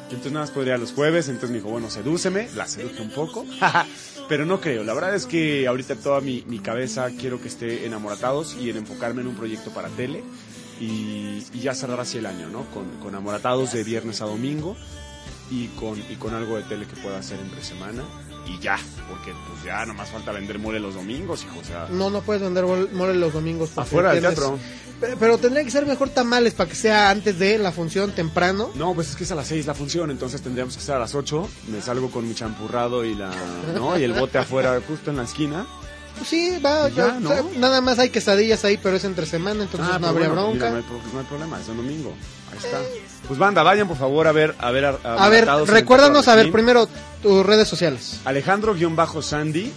Entonces 0.05 0.31
nada 0.33 0.45
más 0.45 0.51
podría 0.51 0.77
los 0.77 0.91
jueves, 0.91 1.27
entonces 1.29 1.51
me 1.51 1.57
dijo, 1.57 1.69
bueno, 1.69 1.89
sedúceme, 1.89 2.49
la 2.55 2.67
seduje 2.67 3.01
un 3.01 3.11
poco, 3.11 3.45
pero 4.31 4.45
no 4.45 4.61
creo, 4.61 4.85
la 4.85 4.93
verdad 4.93 5.13
es 5.13 5.25
que 5.25 5.67
ahorita 5.67 5.97
toda 5.97 6.21
mi, 6.21 6.45
mi 6.47 6.59
cabeza 6.59 7.09
quiero 7.19 7.41
que 7.41 7.49
esté 7.49 7.85
enamoratados 7.85 8.55
y 8.55 8.69
en 8.69 8.77
enfocarme 8.77 9.19
en 9.19 9.27
un 9.27 9.35
proyecto 9.35 9.71
para 9.71 9.89
tele 9.89 10.23
y, 10.79 11.41
ya 11.59 11.75
cerrar 11.75 11.99
así 11.99 12.19
el 12.19 12.25
año, 12.25 12.47
¿no? 12.47 12.63
Con, 12.71 12.85
con 13.01 13.13
amoratados 13.13 13.73
de 13.73 13.83
viernes 13.83 14.21
a 14.21 14.25
domingo 14.27 14.77
y 15.49 15.67
con, 15.77 15.99
y 15.99 16.15
con 16.15 16.33
algo 16.33 16.55
de 16.55 16.63
tele 16.63 16.87
que 16.87 16.95
pueda 16.95 17.19
hacer 17.19 17.41
entre 17.41 17.61
semana 17.61 18.03
y 18.55 18.59
ya, 18.59 18.77
porque 19.09 19.31
pues 19.49 19.63
ya 19.63 19.85
nomás 19.85 20.09
falta 20.09 20.31
vender 20.31 20.59
mole 20.59 20.79
los 20.79 20.95
domingos, 20.95 21.43
hijo, 21.43 21.59
o 21.59 21.63
sea, 21.63 21.87
No, 21.91 22.09
no 22.09 22.21
puedes 22.21 22.41
vender 22.41 22.65
mol- 22.65 22.89
mole 22.91 23.13
los 23.15 23.33
domingos. 23.33 23.71
afuera 23.77 24.11
del 24.13 24.21
teatro. 24.21 24.57
Pe- 24.99 25.15
Pero 25.19 25.37
tendría 25.39 25.63
que 25.63 25.71
ser 25.71 25.85
mejor 25.87 26.09
tamales 26.09 26.53
para 26.53 26.69
que 26.69 26.75
sea 26.75 27.09
antes 27.09 27.39
de 27.39 27.57
la 27.57 27.71
función 27.71 28.11
temprano. 28.11 28.69
No, 28.75 28.93
pues 28.93 29.09
es 29.09 29.15
que 29.15 29.23
es 29.23 29.31
a 29.31 29.35
las 29.35 29.47
6 29.47 29.65
la 29.65 29.73
función, 29.73 30.11
entonces 30.11 30.41
tendríamos 30.41 30.75
que 30.75 30.79
estar 30.81 30.97
a 30.97 30.99
las 30.99 31.15
8. 31.15 31.49
Me 31.69 31.81
salgo 31.81 32.11
con 32.11 32.27
mi 32.27 32.35
champurrado 32.35 33.03
y 33.03 33.15
la, 33.15 33.31
¿no? 33.75 33.97
Y 33.97 34.03
el 34.03 34.13
bote 34.13 34.37
afuera, 34.37 34.79
justo 34.87 35.09
en 35.09 35.17
la 35.17 35.23
esquina. 35.23 35.65
Sí, 36.25 36.57
va, 36.63 36.89
ya, 36.89 37.07
o 37.17 37.19
¿no? 37.19 37.29
sea, 37.29 37.43
nada 37.57 37.81
más 37.81 37.97
hay 37.99 38.09
quesadillas 38.09 38.63
ahí, 38.65 38.77
pero 38.81 38.95
es 38.97 39.03
entre 39.03 39.25
semana, 39.25 39.63
entonces 39.63 39.89
Ah, 39.91 39.97
no 39.99 40.07
habría 40.07 40.27
bueno, 40.29 40.43
bronca. 40.49 40.65
mira, 40.65 40.69
no, 40.71 40.77
hay, 40.77 40.83
pro- 40.83 41.13
no 41.13 41.19
hay 41.19 41.25
problema, 41.25 41.59
es 41.59 41.67
el 41.69 41.77
domingo. 41.77 42.13
Ahí 42.51 42.57
está. 42.57 42.77
Pues 43.27 43.39
banda, 43.39 43.63
vayan 43.63 43.87
por 43.87 43.97
favor 43.97 44.27
a 44.27 44.31
ver 44.31 44.55
a 44.59 44.71
ver 44.71 44.85
a, 44.85 44.89
a 45.03 45.29
ver, 45.29 45.45
en 45.45 45.49
el 45.49 45.67
recuérdanos 45.67 46.27
a 46.27 46.35
ver 46.35 46.51
primero 46.51 46.87
tus 47.23 47.45
redes 47.45 47.67
sociales. 47.67 48.19
Alejandro-Sandy 48.25 49.71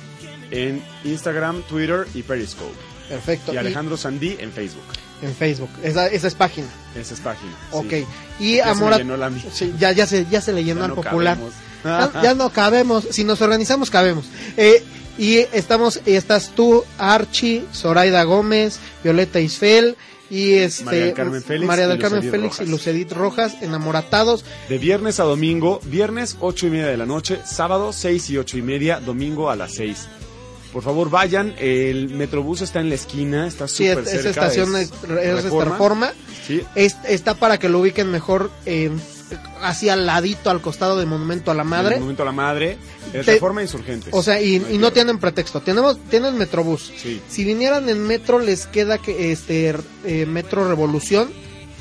en 0.51 0.82
Instagram, 1.05 1.62
Twitter 1.62 2.07
y 2.14 2.22
Periscope. 2.22 2.74
Perfecto. 3.09 3.53
Y 3.53 3.57
Y 3.57 3.59
Alejandro 3.59 3.97
Sandy 3.97 4.37
en 4.41 4.51
Facebook. 4.53 4.82
en 5.22 5.35
Facebook, 5.35 5.70
esa, 5.82 6.07
esa 6.09 6.26
es 6.28 6.35
página. 6.35 6.66
Esa 6.95 7.14
es 7.14 7.20
página. 7.20 7.53
sí. 7.70 7.76
Ok. 7.76 7.93
Y 8.41 8.57
Ya 8.57 8.74
se 8.74 9.05
la 9.05 9.30
mía. 9.30 9.43
Sí, 9.53 9.74
ya, 9.78 9.93
ya, 9.93 10.07
se, 10.07 10.26
ya 10.30 10.41
se 10.41 10.53
le 10.53 10.61
Ya 10.62 10.66
llenó 10.68 10.85
al 10.85 10.91
no 10.91 10.97
popular. 10.97 11.39
Ya, 11.85 12.11
ya 12.22 12.35
no 12.35 12.51
cabemos. 12.51 13.07
Si 13.11 13.24
nos 13.24 13.41
organizamos, 13.43 13.91
cabemos. 13.91 14.24
Eh, 14.57 14.82
y 15.18 15.38
estamos, 15.52 16.00
y 16.06 16.12
estás 16.14 16.50
tú, 16.54 16.84
Archie, 16.98 17.64
Zoraida 17.72 18.22
Gómez, 18.24 18.78
Violeta 19.02 19.40
Isfel 19.40 19.96
y 20.30 20.54
este 20.54 20.84
María 20.84 21.04
del 21.04 21.14
Carmen 21.14 21.42
Félix 21.42 21.66
María 21.66 21.84
y 21.84 21.88
del 21.88 21.98
Carmen 21.98 22.20
Lucedit 22.20 22.30
Félix 22.32 22.54
y 22.54 22.58
Rojas. 22.58 22.68
Lucedit 22.70 23.12
Rojas, 23.12 23.56
enamoratados. 23.62 24.44
De 24.68 24.78
viernes 24.78 25.20
a 25.20 25.24
domingo, 25.24 25.80
viernes 25.84 26.36
8 26.40 26.66
y 26.66 26.70
media 26.70 26.86
de 26.86 26.96
la 26.96 27.06
noche, 27.06 27.38
sábado 27.44 27.92
6 27.92 28.30
y 28.30 28.38
8 28.38 28.58
y 28.58 28.62
media, 28.62 29.00
domingo 29.00 29.50
a 29.50 29.56
las 29.56 29.72
6. 29.74 30.08
Por 30.72 30.82
favor, 30.82 31.08
vayan, 31.08 31.54
el 31.58 32.08
Metrobús 32.08 32.60
está 32.62 32.80
en 32.80 32.88
la 32.88 32.96
esquina, 32.96 33.46
está 33.46 33.68
Sí, 33.68 33.86
súper 33.88 34.04
es, 34.04 34.10
cerca. 34.10 34.20
esa 34.20 34.28
estación 34.30 34.76
es 34.76 34.90
es, 34.90 35.38
es 35.38 35.44
esta 35.44 35.64
reforma. 35.64 36.12
Sí, 36.44 36.62
Es- 36.74 36.96
está 37.08 37.34
para 37.34 37.58
que 37.60 37.68
lo 37.68 37.78
ubiquen 37.78 38.10
mejor 38.10 38.50
eh, 38.66 38.90
hacia 39.62 39.93
al 39.95 40.07
ladito 40.07 40.51
al 40.51 40.61
costado 40.61 40.97
del 40.99 41.07
Monumento 41.07 41.51
a 41.51 41.55
la 41.55 41.64
Madre. 41.64 41.95
El 41.95 42.01
Monumento 42.01 42.22
a 42.22 42.26
la 42.26 42.32
Madre, 42.32 42.78
es 43.12 43.24
Te- 43.26 43.32
Reforma 43.35 43.62
Insurgentes. 43.62 44.12
O 44.12 44.22
sea, 44.22 44.41
y, 44.41 44.59
no 44.78 44.93
tienen 44.93 45.18
pretexto. 45.18 45.61
Tenemos, 45.61 45.99
tienen 46.11 46.37
Metrobús. 46.39 46.93
Sí. 46.97 47.20
Si 47.28 47.45
vinieran 47.45 47.89
en 47.89 48.07
metro 48.07 48.39
les 48.39 48.66
queda 48.66 48.99
que 48.99 49.32
este 49.32 49.74
eh, 50.05 50.26
Metro 50.26 50.68
Revolución 50.68 51.30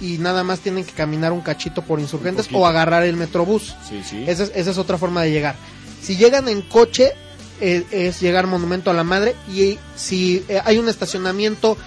y 0.02 0.18
nada 0.18 0.44
más 0.44 0.60
tienen 0.60 0.84
que 0.84 0.92
caminar 0.92 1.32
un 1.32 1.42
cachito 1.42 1.82
por 1.84 2.00
insurgentes 2.00 2.48
o 2.52 2.66
agarrar 2.68 3.04
el 3.04 3.16
Metrobús. 3.16 3.76
Sí, 3.88 4.02
sí. 4.04 4.24
Esa 4.28 4.44
es, 4.44 4.52
esa 4.56 4.72
es 4.72 4.78
otra 4.78 4.98
forma 4.98 5.22
de 5.24 5.32
llegar. 5.32 5.56
Si 6.02 6.18
llegan 6.18 6.50
en 6.50 6.62
coche 6.64 7.14
eh, 7.62 7.86
es 7.92 8.20
llegar 8.20 8.48
Monumento 8.48 8.90
a 8.92 8.94
la 8.94 9.04
Madre 9.04 9.36
y 9.54 9.78
si 9.96 10.44
eh, 10.50 10.60
hay 10.66 10.78
un 10.80 10.90
estacionamiento 10.90 11.78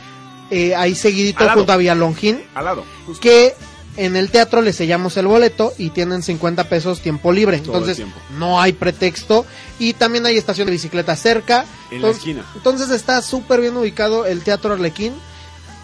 eh, 0.51 0.75
ahí 0.77 0.95
seguidito 0.95 1.47
junto 1.51 1.73
a 1.73 1.77
Villalongín 1.77 2.41
Al 2.55 2.64
lado. 2.64 2.85
justo. 3.05 3.21
que 3.21 3.55
En 3.97 4.14
el 4.16 4.30
teatro 4.30 4.61
le 4.61 4.72
sellamos 4.74 5.16
el 5.16 5.26
boleto 5.26 5.72
y 5.78 5.90
tienen 5.90 6.22
50 6.22 6.64
pesos 6.68 7.01
tiempo 7.01 7.32
libre. 7.32 7.59
Todo 7.61 7.74
Entonces 7.74 7.97
tiempo. 7.97 8.18
no 8.38 8.61
hay 8.61 8.72
pretexto. 8.74 9.47
Y 9.78 9.94
también 9.94 10.26
hay 10.26 10.36
estación 10.36 10.66
de 10.66 10.72
bicicleta 10.72 11.16
cerca. 11.16 11.61
En 11.62 11.66
la 12.03 12.09
Entonces- 12.09 12.18
esquina. 12.18 12.44
Entonces 12.55 12.90
está 12.90 13.22
súper 13.22 13.61
bien 13.61 13.76
ubicado 13.76 14.26
el 14.26 14.42
Teatro 14.42 14.74
Arlequín. 14.74 15.14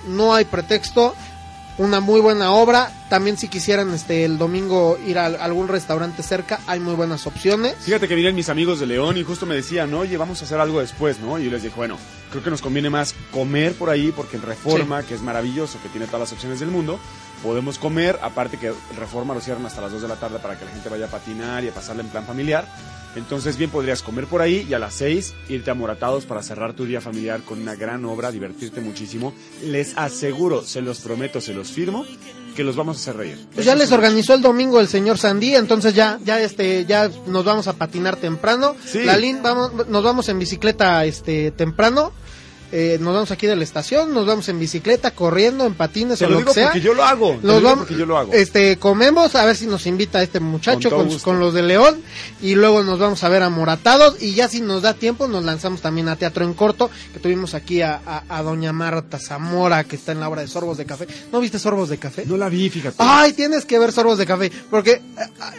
No 0.09 0.35
hay 0.35 0.45
pretexto. 0.45 1.15
Una 1.79 2.01
muy 2.01 2.21
buena 2.21 2.53
obra. 2.53 2.93
También 3.09 3.39
si 3.39 3.49
quisieran 3.49 3.93
este 3.95 4.25
el 4.25 4.37
domingo 4.39 4.99
ir 5.07 5.19
a 5.19 5.27
algún 5.27 5.69
restaurante 5.69 6.23
cerca, 6.23 6.61
hay 6.67 6.81
muy 6.81 6.95
buenas 6.95 7.27
opciones. 7.27 7.77
Fíjate 7.81 8.09
que 8.09 8.15
vienen 8.15 8.35
mis 8.35 8.49
amigos 8.51 8.79
de 8.81 8.87
León 8.87 9.17
y 9.17 9.23
justo 9.23 9.47
me 9.47 9.55
decían, 9.55 9.93
oye, 9.95 10.17
vamos 10.17 10.43
a 10.43 10.45
hacer 10.45 10.61
algo 10.61 10.81
después, 10.81 11.19
¿no? 11.21 11.39
Y 11.39 11.45
yo 11.45 11.51
les 11.51 11.63
dije, 11.63 11.75
bueno, 11.75 11.97
creo 12.31 12.43
que 12.43 12.51
nos 12.51 12.61
conviene 12.61 12.91
más 12.91 13.15
comer 13.31 13.75
por 13.75 13.91
ahí 13.91 14.13
porque 14.13 14.37
en 14.37 14.43
Reforma, 14.43 15.03
que 15.03 15.15
es 15.15 15.23
maravilloso, 15.23 15.79
que 15.83 15.89
tiene 15.89 16.07
todas 16.07 16.21
las 16.21 16.33
opciones 16.33 16.61
del 16.61 16.71
mundo, 16.71 16.99
podemos 17.43 17.79
comer, 17.79 18.19
aparte 18.23 18.59
que 18.59 18.73
Reforma 18.99 19.35
lo 19.35 19.41
cierran 19.41 19.65
hasta 19.67 19.81
las 19.81 19.93
2 19.93 20.03
de 20.03 20.09
la 20.09 20.17
tarde 20.17 20.39
para 20.39 20.59
que 20.59 20.65
la 20.65 20.71
gente 20.71 20.89
vaya 20.89 21.07
a 21.07 21.11
patinar 21.11 21.65
y 21.65 21.69
a 21.69 21.75
pasarla 21.75 22.03
en 22.03 22.09
plan 22.09 22.25
familiar. 22.25 22.67
Entonces 23.17 23.57
bien 23.57 23.71
podrías 23.71 24.03
comer 24.03 24.27
por 24.27 24.41
ahí 24.41 24.67
y 24.69 24.75
a 24.75 24.79
las 24.79 24.95
6 24.95 25.35
irte 25.49 25.71
a 25.71 25.75
Moratados 25.75 26.25
para 26.25 26.43
cerrar 26.43 26.73
tu 26.75 26.85
día 26.85 27.01
familiar 27.01 27.43
con 27.43 27.61
una 27.61 27.75
gran 27.75 28.05
obra, 28.05 28.31
divertirte 28.31 28.81
muchísimo. 28.81 29.35
Les 29.65 29.97
aseguro, 29.97 30.63
se 30.63 30.81
los 30.81 31.01
prometo, 31.01 31.41
se 31.41 31.53
los 31.53 31.71
firmo, 31.71 32.07
que 32.57 32.65
los 32.65 32.77
vamos 32.77 32.97
a 32.97 33.01
hacer 33.01 33.17
reír. 33.17 33.39
Pues 33.55 33.67
ya 33.67 33.75
les 33.75 33.93
organizó 33.93 34.35
el 34.35 34.43
domingo 34.43 34.81
el 34.81 34.89
señor 34.89 35.19
Sandí, 35.19 35.55
entonces 35.55 35.95
ya, 35.95 36.19
ya 36.25 36.41
este, 36.41 36.85
ya 36.87 37.11
nos 37.27 37.45
vamos 37.45 37.69
a 37.69 37.75
patinar 37.75 38.17
temprano. 38.17 38.77
Sí. 38.85 39.03
Lalín, 39.05 39.43
vamos, 39.43 39.89
nos 39.89 40.03
vamos 40.03 40.29
en 40.29 40.39
bicicleta 40.39 41.05
este 41.05 41.51
temprano. 41.51 42.13
Eh, 42.75 42.97
nos 43.01 43.13
vamos 43.13 43.31
aquí 43.31 43.47
de 43.47 43.55
la 43.55 43.65
estación, 43.65 44.15
nos 44.15 44.25
vamos 44.27 44.49
en 44.49 44.59
bicicleta, 44.59 45.11
corriendo, 45.11 45.67
en 45.67 45.75
patines 45.75 46.19
Te 46.19 46.25
o 46.25 46.29
lo 46.29 46.35
lo 46.35 46.39
digo 46.41 46.55
que 46.55 46.61
sea. 46.61 46.67
porque 46.69 46.81
yo 46.81 46.95
lo 46.95 47.05
hago. 47.05 47.37
Te 47.39 47.47
lo 47.47 47.57
digo 47.57 47.63
vamos, 47.69 47.79
porque 47.81 47.97
yo 48.01 48.07
lo 48.07 48.17
hago. 48.17 48.33
este, 48.33 48.79
comemos, 48.79 49.35
a 49.35 49.45
ver 49.45 49.57
si 49.57 49.67
nos 49.67 49.87
invita 49.87 50.23
este 50.23 50.41
muchacho 50.41 50.89
Con 51.23 51.39
los 51.39 51.53
de 51.53 51.63
León, 51.63 52.01
y 52.41 52.55
luego 52.55 52.83
nos 52.83 52.99
vamos 52.99 53.23
a 53.25 53.29
ver 53.29 53.43
a 53.43 53.51
Moratados, 53.51 54.23
y 54.23 54.33
ya 54.35 54.49
si 54.49 54.63
nos 54.63 54.81
da 54.81 54.95
tiempo, 54.95 55.29
nos 55.29 55.45
lanzamos 55.45 55.83
también 55.83 56.09
a 56.09 56.17
Teatro 56.17 56.45
en 56.45 56.55
Corto, 56.55 56.91
que 57.13 57.21
tuvimos 57.21 57.53
aquí 57.55 57.83
a, 57.83 58.01
a, 58.07 58.25
a 58.39 58.43
doña 58.43 58.73
Marta 58.73 59.19
Zamora, 59.19 59.85
que 59.85 59.97
está 59.97 60.13
en 60.13 60.21
la 60.21 60.29
obra 60.31 60.41
de 60.41 60.49
Sorbos 60.49 60.79
de 60.79 60.87
Café. 60.87 61.07
¿No 61.31 61.41
viste 61.41 61.59
Sorbos 61.59 61.91
de 61.91 61.99
Café? 61.99 62.25
No 62.25 62.39
la 62.39 62.49
vi, 62.49 62.71
fíjate. 62.71 62.97
Ay, 62.99 63.35
tienes 63.35 63.67
que 63.67 63.79
ver 63.79 63.93
Sorbos 63.93 64.17
de 64.17 64.25
Café, 64.25 64.51
porque 64.71 64.93
eh, 64.93 65.01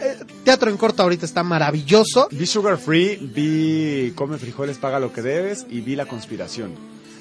eh, 0.02 0.16
Teatro 0.44 0.68
en 0.68 0.76
Corto 0.76 1.04
ahorita 1.04 1.26
está 1.26 1.44
maravilloso. 1.44 2.26
Vi 2.32 2.44
Sugar 2.44 2.76
Free, 2.76 3.16
vi 3.34 4.12
Come 4.16 4.36
frijoles, 4.38 4.78
paga 4.78 4.98
lo 4.98 5.12
que 5.12 5.22
debes 5.22 5.64
y 5.70 5.80
vi 5.80 5.94
La 5.94 6.06
Conspiración. 6.06 6.72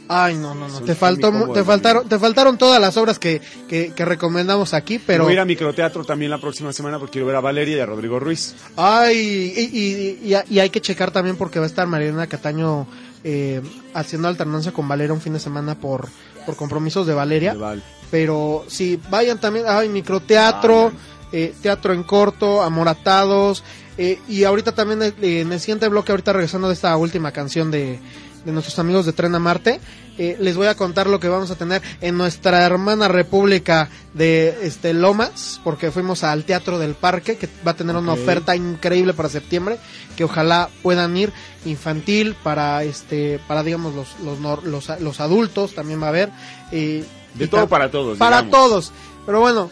Ay, 0.10 0.36
no, 0.36 0.54
no, 0.54 0.68
no, 0.68 0.82
te 0.82 0.96
faltó, 0.96 1.32
te 1.54 1.64
faltaron, 1.64 2.08
te 2.10 2.20
faltaron 2.20 2.58
todas 2.58 2.80
las 2.82 2.98
obras 2.98 3.20
que, 3.20 3.42
que, 3.70 3.94
que 3.96 4.06
recomendamos 4.06 4.74
aquí, 4.74 5.00
pero... 5.00 5.24
Voy 5.24 5.32
a 5.32 5.36
ir 5.36 5.40
a 5.40 5.46
microteatro 5.46 6.04
también 6.04 6.30
la 6.30 6.40
próxima 6.40 6.74
semana 6.74 7.00
porque 7.00 7.14
quiero 7.14 7.26
ver 7.28 7.38
a 7.38 7.40
Valeria 7.40 7.78
y 7.78 7.80
a 7.80 7.86
Rodrigo 7.86 8.20
Ruiz. 8.20 8.54
Ay, 8.76 9.18
y, 9.56 9.62
y- 9.62 10.34
y- 10.34 10.54
y 10.56 10.60
hay 10.60 10.70
que 10.70 10.82
checar 10.82 11.12
también 11.12 11.38
porque 11.38 11.60
va 11.60 11.66
a 11.66 11.68
estar 11.70 11.88
Mariana 11.88 12.28
Cataño 12.28 12.86
eh, 13.24 13.62
haciendo 13.94 14.28
alternancia 14.28 14.74
con 14.74 14.88
Valeria 14.88 15.14
un 15.14 15.22
fin 15.22 15.34
de 15.34 15.40
semana 15.40 15.76
por, 15.80 16.10
por 16.46 16.56
compromisos 16.58 17.08
de 17.08 17.14
Valeria. 17.14 17.54
De 17.54 17.60
Val. 17.60 17.84
Pero 18.12 18.66
sí, 18.68 19.00
vayan 19.10 19.40
también, 19.40 19.66
hay 19.68 19.88
microteatro, 19.90 20.92
eh, 21.32 21.54
teatro 21.62 21.94
en 21.94 22.04
corto, 22.04 22.62
amoratados. 22.62 23.64
eh, 23.98 24.20
y 24.28 24.44
ahorita 24.44 24.74
también 24.74 25.02
eh, 25.02 25.42
en 25.42 25.52
el 25.54 25.60
siguiente 25.60 25.88
bloque, 25.88 26.12
ahorita 26.12 26.34
regresando 26.34 26.68
de 26.68 26.74
esta 26.74 26.96
última 26.98 27.32
canción 27.32 27.72
de, 27.72 28.00
de 28.46 28.52
nuestros 28.52 28.78
amigos 28.80 29.06
de 29.06 29.14
Tren 29.14 29.34
a 29.36 29.40
Marte, 29.40 29.80
eh, 30.18 30.38
les 30.40 30.56
voy 30.56 30.68
a 30.68 30.76
contar 30.76 31.08
lo 31.08 31.20
que 31.20 31.28
vamos 31.28 31.50
a 31.50 31.56
tener 31.56 31.82
en 32.02 32.18
nuestra 32.18 32.64
hermana 32.66 33.08
república 33.08 33.90
de 34.14 34.60
este 34.62 34.94
Lomas, 34.94 35.60
porque 35.64 35.92
fuimos 35.92 36.24
al 36.24 36.44
Teatro 36.44 36.78
del 36.78 36.94
Parque, 36.94 37.38
que 37.38 37.50
va 37.66 37.72
a 37.72 37.76
tener 37.76 37.96
una 37.96 38.14
oferta 38.14 38.56
increíble 38.56 39.14
para 39.14 39.30
septiembre, 39.30 39.80
que 40.16 40.24
ojalá 40.24 40.70
puedan 40.84 41.18
ir 41.18 41.34
infantil 41.66 42.36
para 42.44 42.84
este 42.84 43.40
para 43.48 43.64
digamos 43.64 43.96
los 43.96 44.20
los, 44.20 44.64
los, 44.64 45.00
los 45.02 45.20
adultos 45.22 45.74
también 45.74 46.02
va 46.02 46.08
a 46.08 46.10
haber 46.10 46.30
eh, 46.72 47.04
De 47.36 47.48
todo 47.48 47.68
para 47.68 47.90
todos. 47.90 48.18
para 48.18 48.42
digamos. 48.44 48.52
todos. 48.70 48.92
Pero 49.26 49.40
bueno, 49.40 49.70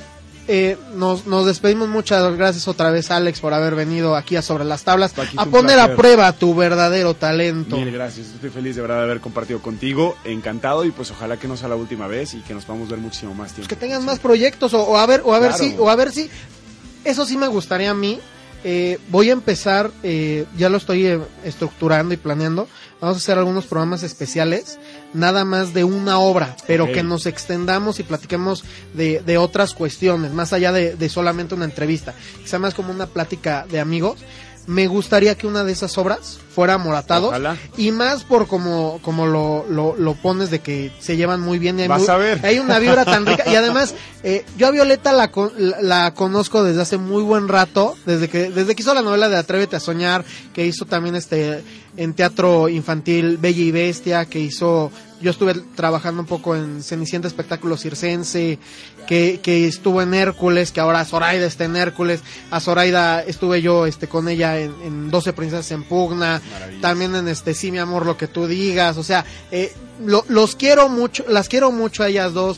eh, 0.54 0.78
nos, 0.96 1.28
nos 1.28 1.46
despedimos. 1.46 1.88
Muchas 1.88 2.36
gracias 2.36 2.68
otra 2.68 2.92
vez, 2.92 3.10
Alex, 3.10 3.40
por 3.40 3.54
haber 3.54 3.74
venido 3.74 4.18
aquí 4.18 4.36
a 4.36 4.42
Sobre 4.42 4.66
las 4.66 4.84
Tablas 4.84 5.18
Aquí 5.18 5.38
a 5.38 5.46
poner 5.46 5.80
a 5.80 5.96
prueba 5.96 6.34
tu 6.34 6.54
verdadero 6.54 7.14
talento. 7.14 7.78
Mil 7.78 7.90
gracias, 7.90 8.28
estoy 8.28 8.50
feliz 8.50 8.76
de 8.76 8.82
verdad 8.82 8.98
de 8.98 9.04
haber 9.04 9.22
compartido 9.22 9.62
contigo, 9.62 10.18
encantado 10.26 10.84
y 10.84 10.92
pues 10.92 11.10
ojalá 11.10 11.38
que 11.38 11.48
no 11.48 11.56
sea 11.56 11.70
la 11.70 11.78
última 11.78 12.08
vez 12.08 12.34
y 12.34 12.42
que 12.42 12.54
nos 12.54 12.66
podamos 12.66 12.90
ver 12.90 13.00
muchísimo 13.00 13.34
más 13.34 13.54
tiempo. 13.54 13.70
que 13.70 13.78
tengan 13.78 14.04
más 14.04 14.20
proyectos 14.20 14.74
o, 14.74 14.84
o 14.84 14.98
a 14.98 15.06
ver 15.06 15.22
o 15.24 15.34
a 15.34 15.40
ver 15.40 15.54
si 15.54 15.74
o 15.80 15.90
a 15.90 15.96
ver 15.96 16.12
si 16.12 16.30
eso 17.06 17.26
sí 17.26 17.38
me 17.38 17.48
gustaría 17.48 17.92
a 17.92 17.94
mí. 17.94 18.20
Eh, 18.64 19.00
voy 19.10 19.30
a 19.30 19.34
empezar 19.34 19.90
eh, 20.04 20.46
ya 20.58 20.70
lo 20.70 20.78
estoy 20.78 21.08
eh, 21.08 21.20
estructurando 21.46 22.14
y 22.14 22.18
planeando. 22.18 22.68
Vamos 23.00 23.16
a 23.16 23.20
hacer 23.20 23.38
algunos 23.38 23.66
programas 23.66 24.04
especiales 24.04 24.78
nada 25.14 25.46
más 25.46 25.74
de 25.74 25.84
una 25.84 26.20
obra 26.20 26.56
pero 26.68 26.92
que 26.92 27.04
nos 27.04 27.26
extendamos 27.26 28.00
y 28.00 28.04
platiquemos 28.04 28.64
de, 28.94 29.22
de 29.26 29.38
otras 29.38 29.74
cuestiones 29.74 30.32
más 30.34 30.54
allá 30.54 30.72
de, 30.72 30.96
de 30.96 31.10
solamente 31.10 31.56
una 31.56 31.66
entrevista 31.66 32.14
que 32.42 32.48
sea 32.48 32.60
más 32.60 32.74
como 32.74 32.92
una 32.92 33.08
plática 33.08 33.66
de 33.70 33.80
amigos 33.80 34.20
me 34.68 34.86
gustaría 34.86 35.34
que 35.36 35.48
una 35.48 35.64
de 35.64 35.72
esas 35.72 35.98
obras 35.98 36.38
fuera 36.54 36.78
Moratado 36.78 37.30
Ojalá. 37.30 37.58
y 37.78 37.92
más 37.92 38.24
por 38.24 38.48
como 38.48 39.00
como 39.02 39.26
lo, 39.26 39.66
lo, 39.68 39.96
lo 39.98 40.14
pones 40.14 40.52
de 40.52 40.60
que 40.60 40.92
se 41.00 41.18
llevan 41.18 41.42
muy 41.42 41.58
bien 41.58 41.80
y 41.80 41.82
hay, 41.84 41.88
Vas 41.88 42.02
muy- 42.02 42.10
a 42.10 42.18
ver. 42.18 42.46
hay 42.46 42.60
una 42.60 42.78
vibra 42.78 43.04
tan 43.04 43.26
rica 43.26 43.44
y 43.52 43.56
además 43.56 43.96
eh, 44.24 44.46
yo 44.58 44.68
a 44.68 44.72
Violeta 44.72 45.14
la, 45.14 45.32
la, 45.58 45.82
la 45.82 46.14
conozco 46.14 46.64
desde 46.64 46.84
hace 46.84 46.98
muy 46.98 47.24
buen 47.24 47.48
rato 47.48 47.96
desde 48.06 48.30
que 48.30 48.52
desde 48.52 48.76
que 48.76 48.84
hizo 48.84 48.94
la 48.94 49.02
novela 49.02 49.30
de 49.30 49.38
Atrévete 49.38 49.78
a 49.78 49.80
soñar 49.80 50.24
que 50.54 50.64
hizo 50.64 50.86
también 50.86 51.16
este 51.16 51.64
en 51.98 52.14
teatro 52.14 52.70
infantil 52.70 53.38
Bella 53.38 53.62
y 53.62 53.72
Bestia 53.72 54.26
que 54.26 54.40
hizo 54.40 54.92
yo 55.22 55.30
estuve 55.30 55.54
trabajando 55.76 56.22
un 56.22 56.26
poco 56.28 56.56
en 56.56 56.82
Cenicienta 56.82 57.28
Espectáculo 57.28 57.78
Circense, 57.78 58.58
que, 59.08 59.40
que 59.44 59.68
estuvo 59.68 60.02
en 60.02 60.16
Hércules, 60.16 60.72
que 60.72 60.80
ahora 60.80 61.06
Zoraida 61.06 61.46
está 61.46 61.66
en 61.66 61.76
Hércules, 61.76 62.22
a 62.50 62.60
Zoraida 62.60 63.22
estuve 63.22 63.62
yo 63.62 63.86
este 63.86 64.08
con 64.08 64.28
ella 64.30 64.58
en, 64.60 64.74
en 64.84 65.12
12 65.12 65.34
Princesas 65.34 65.70
en 65.72 65.84
Pugna, 65.84 66.42
también 66.82 67.14
en 67.16 67.28
este 67.28 67.54
Sí 67.54 67.72
mi 67.72 67.78
amor 67.78 68.08
lo 68.08 68.18
que 68.18 68.28
tú 68.28 68.48
digas, 68.48 68.98
o 68.98 69.04
sea, 69.04 69.24
eh, 69.52 69.72
lo- 70.04 70.26
los 70.28 70.56
quiero 70.56 70.90
mucho, 70.90 71.24
las 71.28 71.48
quiero 71.50 71.72
mucho 71.72 72.02
a 72.02 72.08
ellas 72.08 72.34
dos, 72.34 72.58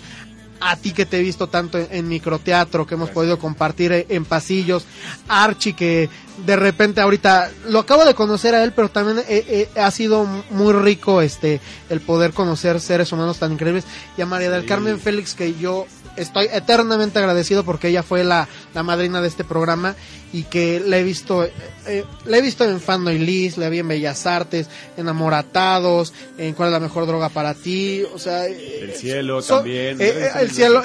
a 0.65 0.75
ti 0.77 0.91
que 0.91 1.05
te 1.05 1.17
he 1.17 1.21
visto 1.21 1.47
tanto 1.47 1.77
en, 1.77 1.87
en 1.91 2.07
microteatro, 2.07 2.85
que 2.87 2.95
hemos 2.95 3.07
Gracias. 3.07 3.15
podido 3.15 3.39
compartir 3.39 3.91
eh, 3.91 4.05
en 4.09 4.25
pasillos, 4.25 4.85
Archie 5.27 5.73
que 5.73 6.09
de 6.45 6.55
repente 6.55 6.99
ahorita 7.01 7.51
lo 7.67 7.79
acabo 7.79 8.05
de 8.05 8.15
conocer 8.15 8.55
a 8.55 8.63
él, 8.63 8.71
pero 8.75 8.89
también 8.89 9.19
eh, 9.19 9.69
eh, 9.75 9.79
ha 9.79 9.91
sido 9.91 10.25
muy 10.49 10.73
rico 10.73 11.21
este 11.21 11.59
el 11.89 12.01
poder 12.01 12.33
conocer 12.33 12.79
seres 12.81 13.11
humanos 13.11 13.37
tan 13.39 13.51
increíbles 13.51 13.83
y 14.17 14.21
a 14.21 14.25
María 14.25 14.49
del 14.49 14.61
Sí. 14.63 14.67
Carmen 14.67 14.99
Félix 14.99 15.35
que 15.35 15.53
yo 15.55 15.85
estoy 16.17 16.47
eternamente 16.51 17.19
agradecido 17.19 17.63
porque 17.63 17.89
ella 17.89 18.03
fue 18.03 18.23
la, 18.23 18.47
la 18.73 18.83
madrina 18.83 19.21
de 19.21 19.27
este 19.27 19.43
programa 19.43 19.95
y 20.31 20.43
que 20.43 20.79
la 20.83 20.97
he 20.97 21.03
visto 21.03 21.43
eh, 21.43 21.51
eh, 21.85 22.05
la 22.25 22.37
he 22.37 22.41
visto 22.41 22.63
en 22.63 22.79
Fando 22.79 23.11
y 23.11 23.19
Liz, 23.19 23.57
la 23.57 23.69
vi 23.69 23.79
en 23.79 23.87
Bellas 23.87 24.25
Artes, 24.25 24.67
en 24.97 25.07
Amoratados, 25.07 26.13
en 26.37 26.53
Cuál 26.53 26.69
es 26.69 26.73
la 26.73 26.79
mejor 26.79 27.05
droga 27.05 27.29
para 27.29 27.53
ti, 27.53 28.03
o 28.13 28.17
sea, 28.19 28.47
eh, 28.47 28.79
El 28.81 28.93
cielo 28.93 29.41
son- 29.41 29.59
también. 29.59 30.01
eh, 30.01 30.09
eh, 30.09 30.29
el 30.41 30.51
cielo, 30.51 30.81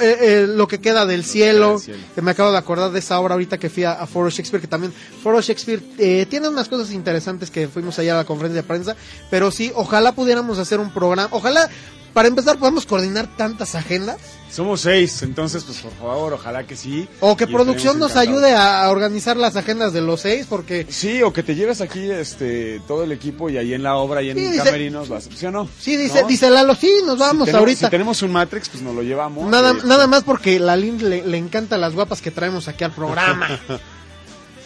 lo 0.55 0.67
que 0.67 0.79
queda 0.79 1.05
del 1.05 1.23
cielo, 1.25 1.81
que 2.15 2.21
me 2.21 2.31
acabo 2.31 2.51
de 2.51 2.57
acordar 2.57 2.91
de 2.91 2.99
esa 2.99 3.19
obra 3.19 3.33
ahorita 3.33 3.57
que 3.57 3.69
fui 3.69 3.83
a, 3.85 3.93
a 3.93 4.05
Foro 4.07 4.29
Shakespeare, 4.29 4.61
que 4.61 4.67
también 4.67 4.93
Foro 5.23 5.41
Shakespeare 5.41 5.81
eh, 5.97 6.25
tiene 6.29 6.47
unas 6.49 6.67
cosas 6.69 6.91
interesantes 6.91 7.49
que 7.49 7.67
fuimos 7.67 7.97
allá 7.99 8.13
a 8.13 8.17
la 8.17 8.25
conferencia 8.25 8.61
de 8.61 8.67
prensa, 8.67 8.95
pero 9.31 9.49
sí, 9.51 9.71
ojalá 9.75 10.11
pudiéramos 10.13 10.59
hacer 10.59 10.79
un 10.79 10.91
programa, 10.93 11.29
ojalá, 11.31 11.69
para 12.13 12.27
empezar, 12.27 12.57
podamos 12.57 12.85
coordinar 12.85 13.35
tantas 13.37 13.75
agendas, 13.75 14.17
Somos 14.51 14.81
seis, 14.81 15.21
entonces 15.21 15.63
pues 15.63 15.77
por 15.77 15.91
favor, 15.93 16.33
ojalá 16.33 16.65
que 16.65 16.75
sí. 16.75 17.07
o 17.19 17.37
que 17.37 17.43
Y 17.43 17.47
producción 17.47 17.99
nos 17.99 18.15
ayude 18.15 18.53
a, 18.55 18.89
organizar 18.89 19.37
las 19.37 19.55
agendas 19.55 19.93
de 19.93 20.01
los 20.01 20.21
seis, 20.21 20.47
porque 20.49 20.87
Sí, 20.89 21.21
o 21.21 21.31
que 21.31 21.43
te 21.43 21.53
lleves 21.53 21.81
aquí 21.81 22.09
este 22.09 22.81
todo 22.87 23.03
el 23.03 23.11
equipo 23.11 23.49
y 23.49 23.57
ahí 23.57 23.73
en 23.73 23.83
la 23.83 23.95
obra 23.95 24.23
y 24.23 24.31
en 24.31 24.37
Sí, 24.37 24.47
dice- 24.47 24.63
camerinos, 24.63 25.07
vas, 25.07 25.29
¿sí 25.35 25.45
o 25.45 25.51
no? 25.51 25.69
sí, 25.79 25.97
dice, 25.97 26.23
¿No? 26.23 26.27
dice 26.27 26.49
Lalo, 26.49 26.73
sí, 26.73 26.91
nos 27.05 27.19
vamos 27.19 27.45
si 27.45 27.51
tenemos, 27.51 27.59
ahorita. 27.59 27.87
Si 27.87 27.91
tenemos 27.91 28.21
un 28.23 28.31
Matrix, 28.31 28.69
pues 28.69 28.81
nos 28.81 28.95
lo 28.95 29.03
llevamos. 29.03 29.47
Nada, 29.49 29.71
este, 29.71 29.87
nada 29.87 30.07
más 30.07 30.23
porque 30.23 30.59
la 30.59 30.75
Lin 30.75 31.09
le, 31.09 31.23
le 31.23 31.37
encanta 31.37 31.77
las 31.77 31.93
guapas 31.93 32.21
que 32.21 32.31
traemos 32.31 32.67
aquí 32.67 32.83
al 32.83 32.91
programa. 32.91 33.47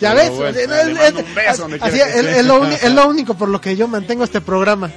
¿Ya 0.01 0.13
ves? 0.13 0.31
Eh, 0.31 0.65
eh, 0.69 0.95
eh, 1.85 2.77
es 2.81 2.93
lo 2.93 3.07
único 3.07 3.35
por 3.35 3.49
lo 3.49 3.61
que 3.61 3.75
yo 3.75 3.87
mantengo 3.87 4.23
este 4.23 4.41
programa. 4.41 4.91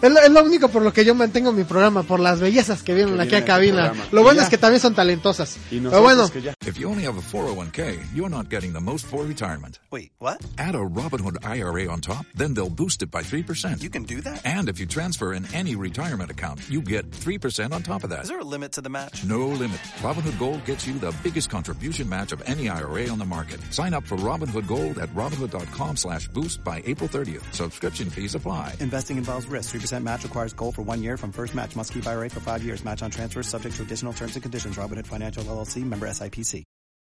Es 0.00 0.10
lo, 0.10 0.20
es 0.20 0.30
lo 0.30 0.44
único 0.44 0.68
por 0.68 0.82
lo 0.82 0.92
que 0.92 1.04
yo 1.04 1.14
mantengo 1.14 1.52
mi 1.52 1.64
programa, 1.64 2.02
por 2.02 2.20
las 2.20 2.40
bellezas 2.40 2.82
que 2.82 2.94
vienen 2.94 3.16
Que 3.28 3.36
aquí 3.36 3.50
a 3.50 3.58
vienen 3.58 3.80
a 3.80 3.88
cabina. 3.88 4.04
Lo 4.12 4.22
bueno 4.22 4.38
ya. 4.40 4.44
es 4.44 4.48
que 4.50 4.58
también 4.58 4.80
son 4.80 4.94
talentosas. 4.94 5.56
Y 5.70 5.80
Pero 5.80 6.02
bueno. 6.02 6.30
If 6.66 6.78
you 6.78 6.88
only 6.88 7.04
have 7.04 7.16
a 7.18 7.22
401k, 7.22 8.14
you're 8.14 8.28
not 8.30 8.48
getting 8.50 8.72
the 8.72 8.80
most 8.80 9.06
for 9.06 9.24
retirement. 9.24 9.78
Wait, 9.90 10.12
what? 10.18 10.38
Add 10.58 10.74
a 10.74 10.78
Robinhood 10.78 11.38
IRA 11.44 11.90
on 11.90 12.00
top, 12.00 12.26
then 12.36 12.54
they'll 12.54 12.68
boost 12.70 13.02
it 13.02 13.10
by 13.10 13.22
3%. 13.22 13.82
You 13.82 13.90
can 13.90 14.04
do 14.04 14.20
that? 14.20 14.44
and 14.44 14.68
if 14.68 14.78
you 14.78 14.86
transfer 14.86 15.32
in 15.34 15.46
any 15.54 15.74
retirement 15.76 16.30
account, 16.30 16.60
you 16.68 16.80
get 16.80 17.10
3% 17.10 17.72
on 17.72 17.82
top 17.82 18.04
of 18.04 18.10
that. 18.10 18.22
Is 18.22 18.28
there 18.28 18.40
a 18.40 18.44
limit 18.44 18.72
to 18.72 18.80
the 18.80 18.90
match? 18.90 19.24
No 19.24 19.48
limit. 19.48 19.78
Robinhood 20.02 20.38
Gold 20.38 20.64
gets 20.64 20.86
you 20.86 20.94
the 20.98 21.14
biggest 21.22 21.50
contribution 21.50 22.08
match 22.08 22.32
of 22.32 22.42
any 22.46 22.68
IRA 22.68 23.08
on 23.08 23.18
the 23.18 23.24
market. 23.24 23.60
Sign 23.72 23.94
up 23.94 24.04
for 24.04 24.16
Robinhood 24.16 24.66
Gold 24.68 24.98
at 24.98 25.08
Robinhood.com 25.14 25.96
slash 25.96 26.28
boost 26.28 26.62
by 26.62 26.82
April 26.86 27.08
30th. 27.08 27.42
Subscription 27.54 28.10
fees 28.10 28.34
apply. 28.34 28.74
Investing 28.80 29.16
involves 29.16 29.46
risk. 29.46 29.70
3% 29.88 30.02
match 30.02 30.24
requires 30.24 30.52
gold 30.52 30.74
for 30.74 30.82
one 30.82 31.02
year 31.02 31.16
from 31.16 31.32
first 31.32 31.54
match. 31.54 31.74
Must 31.76 31.92
keep 31.92 32.06
IRA 32.06 32.28
for 32.30 32.40
five 32.40 32.62
years. 32.62 32.84
Match 32.84 33.02
on 33.02 33.10
transfers 33.10 33.48
subject 33.48 33.76
to 33.76 33.82
additional 33.82 34.12
terms 34.12 34.34
and 34.34 34.42
conditions. 34.42 34.76
Robinhood 34.76 35.06
Financial 35.06 35.42
LLC 35.44 35.84
member 35.84 36.06
SIPC. 36.06 36.64